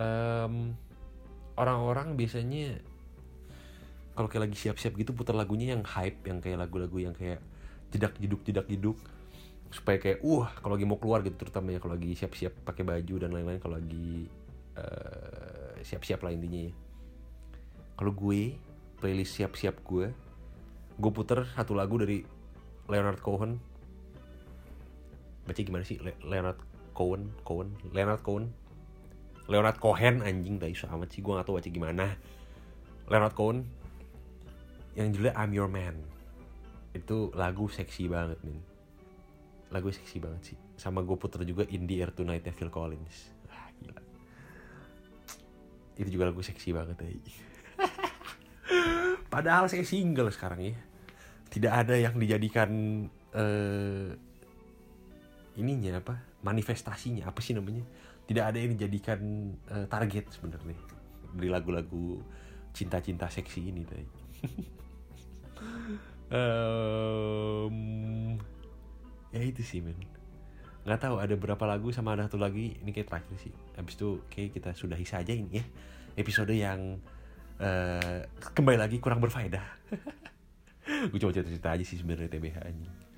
Um, 0.03 0.74
orang-orang 1.57 2.16
biasanya 2.16 2.80
kalau 4.12 4.28
kayak 4.28 4.48
lagi 4.48 4.57
siap-siap 4.61 4.92
gitu 5.00 5.16
putar 5.16 5.32
lagunya 5.32 5.72
yang 5.72 5.84
hype 5.84 6.20
yang 6.28 6.44
kayak 6.44 6.61
lagu-lagu 6.61 7.00
yang 7.00 7.16
kayak 7.16 7.40
jedak 7.92 8.16
jeduk 8.20 8.40
jedak 8.44 8.66
jeduk. 8.68 8.98
Supaya 9.72 9.96
kayak 9.96 10.20
uh 10.20 10.44
kalau 10.61 10.76
lagi 10.76 10.84
mau 10.84 11.00
keluar 11.00 11.24
gitu 11.24 11.36
terutama 11.40 11.72
ya 11.72 11.80
kalau 11.80 11.96
lagi 11.96 12.12
siap-siap 12.12 12.53
pakai 12.68 12.84
baju 12.84 13.14
dan 13.16 13.32
lain-lain 13.32 13.61
kalau 13.61 13.80
lagi 13.80 14.28
uh, 14.76 15.72
siap-siap 15.80 16.20
lah 16.20 16.32
intinya 16.32 16.68
ya. 16.68 16.72
Kalau 17.96 18.12
gue 18.12 18.57
playlist 19.00 19.40
siap-siap 19.40 19.80
gue 19.80 20.12
gue 20.92 21.11
puter 21.12 21.48
satu 21.57 21.72
lagu 21.72 21.96
dari 21.96 22.20
Leonard 22.92 23.20
Cohen. 23.24 23.57
Baca 25.48 25.57
gimana 25.59 25.88
sih? 25.88 25.96
Le 26.05 26.12
Leonard 26.20 26.61
Cohen 26.92 27.32
Cohen 27.42 27.72
Leonard 27.96 28.20
Cohen 28.20 28.53
Leonard 29.51 29.78
Cohen 29.82 30.22
anjing 30.22 30.62
tadi 30.62 30.74
so 30.76 30.86
amat 30.86 31.11
sih 31.11 31.20
gue 31.24 31.32
gak 31.34 31.47
tau 31.47 31.59
baca 31.59 31.70
gimana. 31.70 32.07
Leonard 33.11 33.34
Cohen 33.34 33.66
yang 34.95 35.11
judulnya 35.11 35.34
I'm 35.34 35.51
Your 35.51 35.70
Man. 35.70 35.99
Itu 36.95 37.32
lagu 37.34 37.66
seksi 37.66 38.07
banget 38.07 38.38
min. 38.47 38.61
Lagu 39.72 39.88
seksi 39.90 40.22
banget 40.22 40.55
sih. 40.55 40.59
Sama 40.78 41.03
gue 41.03 41.16
puter 41.16 41.43
juga 41.43 41.66
In 41.72 41.88
the 41.88 41.99
Air 41.99 42.12
Tonight 42.14 42.47
Phil 42.55 42.70
Collins. 42.70 43.32
Wah, 43.49 43.68
gila. 43.80 44.03
Itu 45.99 46.09
juga 46.12 46.30
lagu 46.30 46.45
seksi 46.45 46.70
banget 46.72 46.99
ya 47.03 47.11
padahal 49.32 49.64
saya 49.66 49.82
single 49.82 50.28
sekarang 50.28 50.61
ya. 50.70 50.76
Tidak 51.49 51.72
ada 51.72 51.97
yang 51.97 52.16
dijadikan 52.20 52.68
uh, 53.32 54.09
ininya 55.57 55.99
apa 55.99 56.20
manifestasinya. 56.45 57.26
Apa 57.32 57.40
sih 57.40 57.57
namanya 57.57 57.82
tidak 58.26 58.44
ada 58.54 58.58
yang 58.58 58.72
dijadikan 58.78 59.20
uh, 59.70 59.86
target 59.90 60.30
sebenarnya 60.30 60.78
dari 61.32 61.48
lagu-lagu 61.48 62.20
cinta-cinta 62.72 63.28
seksi 63.28 63.68
ini 63.68 63.82
tadi 63.84 64.08
um, 66.32 67.76
ya 69.34 69.40
itu 69.42 69.62
sih 69.64 69.80
men. 69.80 69.96
Nggak 70.82 70.98
tahu 70.98 71.16
ada 71.22 71.34
berapa 71.38 71.62
lagu 71.62 71.94
sama 71.94 72.18
ada 72.18 72.26
satu 72.26 72.42
lagi 72.42 72.74
ini 72.82 72.90
kayak 72.90 73.06
terakhir 73.06 73.36
sih. 73.38 73.54
Habis 73.78 73.94
itu 73.94 74.08
kayak 74.26 74.50
kita 74.58 74.70
sudahi 74.74 75.06
saja 75.06 75.30
ini 75.30 75.62
ya 75.62 75.64
episode 76.18 76.50
yang 76.50 76.98
uh, 77.62 78.18
kembali 78.52 78.78
lagi 78.82 78.98
kurang 78.98 79.22
berfaedah. 79.22 79.62
Gue 81.14 81.18
coba 81.22 81.30
cerita 81.30 81.54
cerita 81.54 81.70
aja 81.70 81.84
sih 81.86 82.02
sebenarnya 82.02 82.26
TBH 82.34 82.58
anjing 82.66 83.12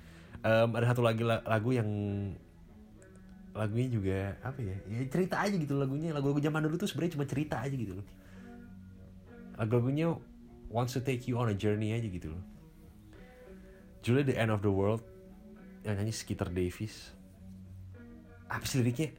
um, 0.45 0.69
ada 0.77 0.85
satu 0.93 1.01
lagi 1.01 1.25
lagu 1.25 1.69
yang 1.73 1.89
lagunya 3.55 3.87
juga 3.87 4.19
apa 4.43 4.59
ya 4.59 4.75
ya 4.91 4.99
cerita 5.07 5.39
aja 5.39 5.55
gitu 5.55 5.79
lagunya. 5.79 6.11
Lagu-lagu 6.11 6.43
zaman 6.43 6.67
dulu 6.67 6.75
tuh 6.75 6.91
sebenarnya 6.91 7.13
cuma 7.15 7.25
cerita 7.25 7.55
aja 7.63 7.71
gitu 7.71 7.95
loh. 7.95 8.07
Lagu-lagunya 9.55 10.11
wants 10.67 10.93
to 10.93 11.01
take 11.01 11.23
you 11.31 11.39
on 11.39 11.47
a 11.47 11.55
journey 11.55 11.95
aja 11.95 12.03
gitu 12.03 12.35
loh. 12.35 12.43
Judulnya 14.03 14.27
The 14.27 14.35
End 14.37 14.51
of 14.51 14.61
the 14.61 14.69
World 14.69 15.01
yang 15.87 15.95
nyanyi 15.95 16.11
Skitter 16.11 16.51
Davis. 16.51 17.15
Apa 18.51 18.67
sih 18.67 18.83
liriknya? 18.83 19.15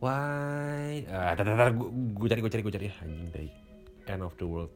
Why? 0.00 1.04
Ah 1.06 1.36
tar, 1.36 1.46
tar, 1.46 1.70
gue 1.76 2.28
cari 2.28 2.40
gue 2.40 2.50
cari 2.50 2.62
gue 2.64 2.74
cari. 2.74 2.86
Anjing 2.88 3.30
dari 3.30 3.48
End 4.08 4.24
of 4.24 4.34
the 4.40 4.48
World. 4.48 4.72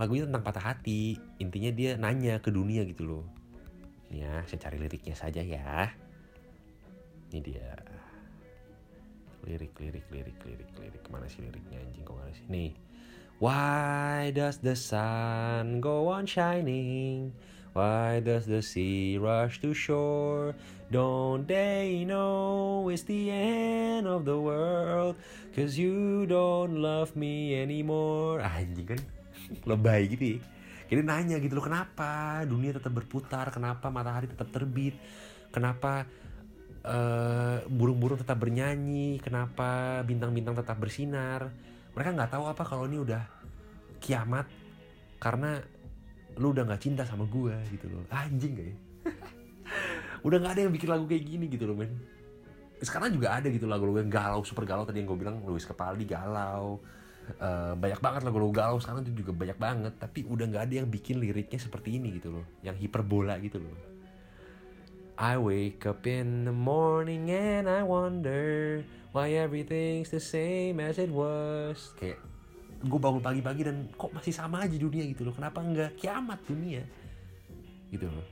Lagunya 0.00 0.24
tentang 0.24 0.42
patah 0.42 0.64
hati. 0.72 1.20
Intinya 1.38 1.70
dia 1.70 2.00
nanya 2.00 2.40
ke 2.40 2.48
dunia 2.48 2.88
gitu 2.88 3.04
loh. 3.04 3.24
Ya 4.08 4.40
saya 4.48 4.64
cari 4.64 4.80
liriknya 4.80 5.12
saja 5.12 5.44
ya 5.44 5.92
ini 7.32 7.40
dia 7.56 7.72
lirik 9.48 9.72
lirik 9.80 10.06
lirik 10.12 10.38
lirik 10.44 10.70
lirik 10.76 11.02
ke 11.02 11.08
mana 11.08 11.24
sih 11.26 11.40
liriknya 11.40 11.80
anjing 11.80 12.04
kok 12.04 12.20
sih 12.36 12.46
nih 12.52 12.72
Why 13.42 14.30
does 14.30 14.62
the 14.62 14.78
sun 14.78 15.82
go 15.82 16.14
on 16.14 16.30
shining? 16.30 17.34
Why 17.74 18.22
does 18.22 18.46
the 18.46 18.62
sea 18.62 19.18
rush 19.18 19.58
to 19.66 19.74
shore? 19.74 20.54
Don't 20.94 21.42
they 21.50 22.06
know 22.06 22.86
it's 22.86 23.02
the 23.02 23.34
end 23.34 24.06
of 24.06 24.22
the 24.22 24.38
world? 24.38 25.18
Cause 25.58 25.74
you 25.74 26.22
don't 26.30 26.78
love 26.78 27.18
me 27.18 27.58
anymore. 27.58 28.38
Anjing 28.46 28.94
kan 28.94 29.02
lebay 29.74 30.06
gitu 30.14 30.38
ya. 30.38 30.40
Jadi 30.86 31.00
nanya 31.02 31.42
gitu 31.42 31.58
loh 31.58 31.66
kenapa 31.66 32.46
dunia 32.46 32.78
tetap 32.78 32.94
berputar, 32.94 33.50
kenapa 33.50 33.90
matahari 33.90 34.30
tetap 34.30 34.54
terbit, 34.54 34.94
kenapa 35.50 36.06
burung 36.82 37.94
burung-burung 37.94 38.18
tetap 38.18 38.42
bernyanyi, 38.42 39.22
kenapa 39.22 40.02
bintang-bintang 40.02 40.58
tetap 40.58 40.76
bersinar. 40.82 41.54
Mereka 41.94 42.10
nggak 42.18 42.32
tahu 42.34 42.44
apa 42.50 42.62
kalau 42.66 42.90
ini 42.90 42.98
udah 42.98 43.22
kiamat 44.02 44.50
karena 45.22 45.62
lu 46.42 46.50
udah 46.50 46.66
nggak 46.66 46.82
cinta 46.82 47.06
sama 47.06 47.28
gue 47.30 47.54
gitu 47.70 47.86
loh. 47.86 48.02
Anjing 48.10 48.52
gak 48.58 48.66
ya? 48.66 48.76
udah 50.26 50.36
nggak 50.42 50.52
ada 50.58 50.60
yang 50.66 50.72
bikin 50.74 50.88
lagu 50.90 51.04
kayak 51.06 51.22
gini 51.22 51.46
gitu 51.46 51.70
loh 51.70 51.76
men. 51.78 51.94
Sekarang 52.82 53.14
juga 53.14 53.38
ada 53.38 53.46
gitu 53.46 53.70
lagu-lagu 53.70 54.02
yang 54.02 54.10
galau, 54.10 54.42
super 54.42 54.66
galau 54.66 54.82
tadi 54.82 54.98
yang 54.98 55.08
gue 55.14 55.18
bilang 55.22 55.38
Luis 55.46 55.62
Kepaldi 55.62 56.02
galau. 56.02 56.82
Uh, 57.38 57.78
banyak 57.78 58.02
banget 58.02 58.26
lagu-lagu 58.26 58.50
galau 58.50 58.82
sekarang 58.82 59.06
tuh 59.06 59.14
juga 59.14 59.30
banyak 59.30 59.54
banget 59.54 59.94
tapi 59.94 60.26
udah 60.26 60.42
nggak 60.42 60.62
ada 60.66 60.74
yang 60.82 60.90
bikin 60.90 61.22
liriknya 61.22 61.54
seperti 61.54 61.94
ini 61.94 62.18
gitu 62.18 62.34
loh 62.34 62.42
yang 62.66 62.74
hiperbola 62.74 63.38
gitu 63.38 63.62
loh 63.62 63.91
I 65.20 65.36
wake 65.36 65.84
up 65.84 66.08
in 66.08 66.48
the 66.48 66.56
morning 66.56 67.28
and 67.28 67.68
I 67.68 67.84
wonder 67.84 68.80
why 69.12 69.36
everything's 69.36 70.08
the 70.08 70.22
same 70.22 70.80
as 70.80 70.96
it 70.96 71.12
was. 71.12 71.92
Kayak 72.00 72.18
gue 72.82 72.98
bangun 72.98 73.20
pagi-pagi 73.20 73.62
dan 73.68 73.92
kok 73.92 74.10
masih 74.16 74.32
sama 74.32 74.64
aja 74.64 74.74
dunia 74.74 75.04
gitu 75.04 75.28
loh. 75.28 75.34
Kenapa 75.36 75.60
nggak 75.60 76.00
kiamat 76.00 76.40
dunia? 76.48 76.82
Gitu 77.92 78.08
loh. 78.08 78.26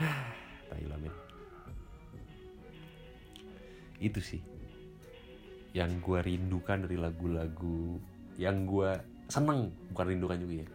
Thailand 0.72 1.02
men. 1.04 1.14
Itu 4.00 4.20
sih 4.24 4.40
yang 5.76 6.00
gue 6.00 6.18
rindukan 6.24 6.88
dari 6.88 6.96
lagu-lagu 6.96 8.00
yang 8.40 8.64
gue 8.64 8.96
seneng 9.28 9.68
bukan 9.92 10.06
rindukan 10.08 10.40
juga 10.40 10.64
ya 10.64 10.66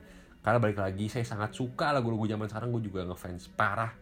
karena 0.45 0.57
balik 0.61 0.77
lagi 0.77 1.09
saya 1.09 1.25
sangat 1.25 1.57
suka 1.57 1.89
lagu-lagu 1.89 2.29
zaman 2.29 2.45
sekarang 2.45 2.69
gue 2.69 2.85
juga 2.85 3.09
ngefans 3.09 3.49
parah 3.57 3.97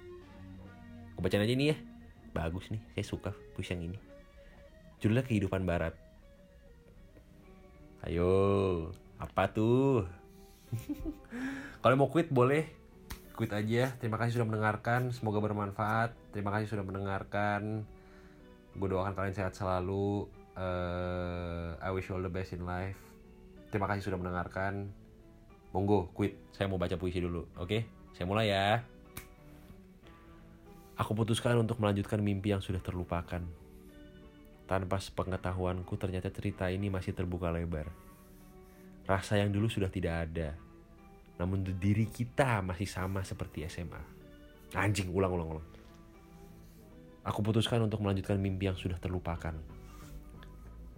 Gue 1.17 1.23
bacain 1.25 1.45
aja 1.45 1.57
nih 1.57 1.73
ya. 1.73 1.77
Bagus 2.35 2.67
nih 2.69 2.83
Saya 2.93 3.05
suka 3.07 3.31
puisi 3.57 3.73
yang 3.73 3.89
ini. 3.89 3.99
Judulnya 5.01 5.25
Kehidupan 5.25 5.65
Barat. 5.65 5.97
Ayo 8.05 8.93
Apa 9.17 9.49
tuh? 9.49 10.05
Kalau 11.81 11.97
mau 11.97 12.13
quit 12.13 12.29
boleh. 12.29 12.69
Quit 13.33 13.57
aja. 13.57 13.97
Terima 13.97 14.21
kasih 14.21 14.37
sudah 14.37 14.49
mendengarkan. 14.49 15.17
Semoga 15.17 15.41
bermanfaat. 15.41 16.13
Terima 16.37 16.53
kasih 16.53 16.77
sudah 16.77 16.85
mendengarkan 16.85 17.89
gue 18.75 18.89
doakan 18.91 19.15
kalian 19.15 19.35
sehat 19.35 19.55
selalu. 19.55 20.27
Uh, 20.55 21.75
I 21.83 21.91
wish 21.91 22.07
you 22.11 22.15
all 22.15 22.23
the 22.23 22.31
best 22.31 22.55
in 22.55 22.63
life. 22.63 22.99
Terima 23.71 23.91
kasih 23.91 24.07
sudah 24.11 24.19
mendengarkan. 24.19 24.91
Monggo 25.75 26.11
quit. 26.15 26.39
Saya 26.55 26.71
mau 26.71 26.79
baca 26.79 26.95
puisi 26.95 27.19
dulu 27.19 27.47
oke? 27.59 27.67
Okay? 27.67 27.83
saya 28.15 28.31
mulai 28.31 28.55
ya. 28.55 28.79
Aku 30.95 31.19
putuskan 31.19 31.59
untuk 31.59 31.83
melanjutkan 31.83 32.23
mimpi 32.23 32.55
yang 32.55 32.63
sudah 32.63 32.79
terlupakan. 32.79 33.43
Tanpa 34.71 34.97
sepengetahuanku 35.03 35.99
ternyata 35.99 36.31
cerita 36.31 36.71
ini 36.71 36.87
masih 36.87 37.11
terbuka 37.11 37.51
lebar. 37.51 37.91
Rasa 39.03 39.43
yang 39.43 39.51
dulu 39.51 39.67
sudah 39.67 39.91
tidak 39.91 40.31
ada. 40.31 40.55
Namun 41.43 41.67
diri 41.83 42.07
kita 42.07 42.63
masih 42.63 42.87
sama 42.87 43.27
seperti 43.27 43.67
SMA 43.67 44.15
anjing 44.75 45.09
ulang 45.15 45.31
ulang 45.31 45.49
ulang 45.57 45.67
Aku 47.25 47.41
putuskan 47.41 47.81
untuk 47.81 48.05
melanjutkan 48.05 48.37
mimpi 48.37 48.69
yang 48.69 48.77
sudah 48.77 49.01
terlupakan. 49.01 49.57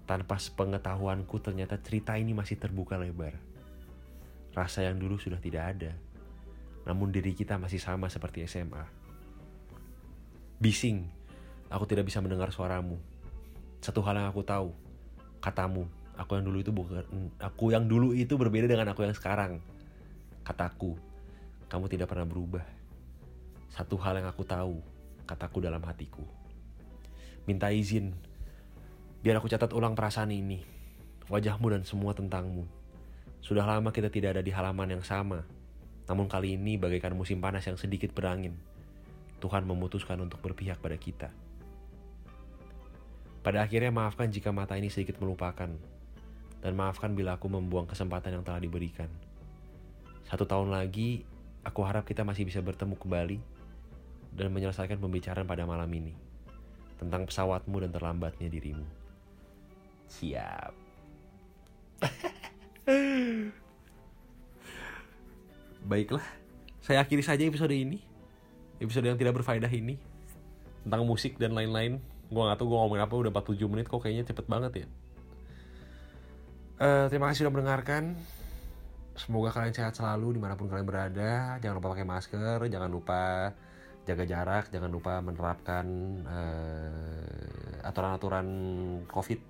Tanpa 0.06 0.36
sepengetahuanku 0.42 1.38
ternyata 1.38 1.78
cerita 1.78 2.18
ini 2.18 2.34
masih 2.34 2.58
terbuka 2.58 2.98
lebar. 2.98 3.38
Rasa 4.50 4.82
yang 4.82 4.98
dulu 4.98 5.22
sudah 5.22 5.38
tidak 5.38 5.78
ada. 5.78 5.94
Namun 6.82 7.14
diri 7.14 7.30
kita 7.30 7.58
masih 7.62 7.78
sama 7.78 8.10
seperti 8.10 8.42
SMA. 8.50 8.82
Bising, 10.58 11.06
aku 11.70 11.86
tidak 11.86 12.10
bisa 12.10 12.18
mendengar 12.18 12.50
suaramu. 12.50 12.98
Satu 13.78 14.02
hal 14.02 14.18
yang 14.18 14.26
aku 14.26 14.42
tahu, 14.42 14.74
katamu, 15.38 15.86
aku 16.18 16.38
yang 16.38 16.44
dulu 16.46 16.58
itu 16.58 16.72
bukan 16.74 17.06
aku 17.38 17.70
yang 17.70 17.86
dulu 17.86 18.10
itu 18.16 18.34
berbeda 18.34 18.66
dengan 18.66 18.90
aku 18.90 19.06
yang 19.06 19.14
sekarang. 19.14 19.62
Kataku, 20.42 20.98
kamu 21.70 21.86
tidak 21.86 22.10
pernah 22.10 22.26
berubah. 22.26 22.66
Satu 23.70 23.94
hal 24.00 24.18
yang 24.22 24.26
aku 24.30 24.42
tahu, 24.42 24.80
kataku 25.26 25.58
dalam 25.60 25.82
hatiku. 25.82 26.22
Minta 27.44 27.74
izin, 27.74 28.14
biar 29.20 29.42
aku 29.42 29.50
catat 29.50 29.74
ulang 29.74 29.98
perasaan 29.98 30.30
ini, 30.30 30.62
wajahmu 31.26 31.66
dan 31.74 31.82
semua 31.82 32.14
tentangmu. 32.14 32.66
Sudah 33.42 33.66
lama 33.66 33.90
kita 33.90 34.10
tidak 34.10 34.38
ada 34.38 34.42
di 34.42 34.54
halaman 34.54 34.98
yang 34.98 35.04
sama, 35.06 35.42
namun 36.06 36.30
kali 36.30 36.54
ini 36.54 36.78
bagaikan 36.78 37.14
musim 37.14 37.42
panas 37.42 37.66
yang 37.66 37.78
sedikit 37.78 38.14
berangin. 38.14 38.54
Tuhan 39.42 39.66
memutuskan 39.66 40.18
untuk 40.22 40.40
berpihak 40.40 40.78
pada 40.80 40.96
kita. 40.96 41.28
Pada 43.42 43.62
akhirnya 43.62 43.94
maafkan 43.94 44.26
jika 44.26 44.50
mata 44.50 44.74
ini 44.74 44.90
sedikit 44.90 45.22
melupakan, 45.22 45.70
dan 46.58 46.72
maafkan 46.74 47.14
bila 47.14 47.38
aku 47.38 47.46
membuang 47.46 47.86
kesempatan 47.86 48.34
yang 48.34 48.42
telah 48.42 48.58
diberikan. 48.58 49.06
Satu 50.26 50.42
tahun 50.50 50.74
lagi, 50.74 51.22
aku 51.62 51.86
harap 51.86 52.02
kita 52.02 52.26
masih 52.26 52.42
bisa 52.42 52.58
bertemu 52.58 52.98
kembali 52.98 53.55
dan 54.36 54.52
menyelesaikan 54.52 55.00
pembicaraan 55.00 55.48
pada 55.48 55.64
malam 55.64 55.88
ini 55.88 56.12
tentang 57.00 57.24
pesawatmu 57.24 57.80
dan 57.80 57.88
terlambatnya 57.92 58.48
dirimu. 58.52 58.84
Siap. 60.06 60.72
Baiklah, 65.90 66.24
saya 66.84 67.00
akhiri 67.00 67.24
saja 67.24 67.48
episode 67.48 67.72
ini. 67.72 68.04
Episode 68.76 69.08
yang 69.08 69.16
tidak 69.16 69.40
berfaedah 69.40 69.72
ini 69.72 69.96
tentang 70.84 71.08
musik 71.08 71.40
dan 71.40 71.56
lain-lain. 71.56 71.96
Gua 72.28 72.52
nggak 72.52 72.60
tahu 72.60 72.68
gue 72.74 72.78
ngomongin 72.78 73.04
apa 73.08 73.14
udah 73.16 73.32
47 73.32 73.72
menit 73.72 73.88
kok 73.88 74.04
kayaknya 74.04 74.28
cepet 74.28 74.44
banget 74.44 74.84
ya. 74.84 74.86
Uh, 76.76 77.08
terima 77.08 77.32
kasih 77.32 77.48
sudah 77.48 77.56
mendengarkan. 77.56 78.20
Semoga 79.16 79.48
kalian 79.48 79.72
sehat 79.72 79.96
selalu 79.96 80.36
di 80.36 80.40
mana 80.44 80.60
pun 80.60 80.68
kalian 80.68 80.84
berada. 80.84 81.56
Jangan 81.64 81.80
lupa 81.80 81.96
pakai 81.96 82.04
masker, 82.04 82.68
jangan 82.68 82.92
lupa 82.92 83.56
jaga 84.06 84.22
jarak, 84.22 84.70
jangan 84.70 84.88
lupa 84.88 85.18
menerapkan 85.18 85.86
uh, 86.22 87.82
aturan-aturan 87.82 88.46
COVID 89.10 89.40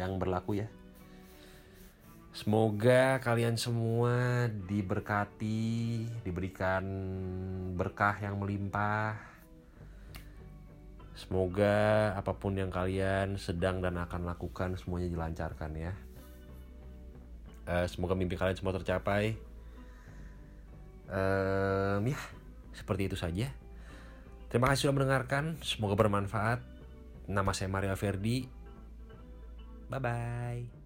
yang 0.00 0.16
berlaku 0.16 0.64
ya. 0.64 0.68
Semoga 2.34 3.22
kalian 3.22 3.54
semua 3.54 4.50
diberkati, 4.50 6.02
diberikan 6.26 6.82
berkah 7.78 8.18
yang 8.18 8.42
melimpah. 8.42 9.14
Semoga 11.14 12.10
apa 12.18 12.34
pun 12.34 12.58
yang 12.58 12.74
kalian 12.74 13.38
sedang 13.38 13.78
dan 13.78 13.94
akan 14.02 14.26
lakukan 14.26 14.74
semuanya 14.74 15.14
dilancarkan 15.14 15.70
ya. 15.78 15.94
Uh, 17.70 17.86
semoga 17.86 18.18
mimpi 18.18 18.34
kalian 18.34 18.58
semua 18.58 18.74
tercapai. 18.74 19.38
Um, 21.06 22.02
ya, 22.02 22.18
seperti 22.74 23.08
itu 23.08 23.16
saja. 23.16 23.48
Terima 24.50 24.70
kasih 24.70 24.86
sudah 24.86 25.02
mendengarkan. 25.02 25.58
Semoga 25.62 25.98
bermanfaat. 25.98 26.62
Nama 27.26 27.50
saya 27.56 27.72
Mario 27.72 27.96
Verdi. 27.96 28.46
Bye 29.90 30.00
bye. 30.02 30.83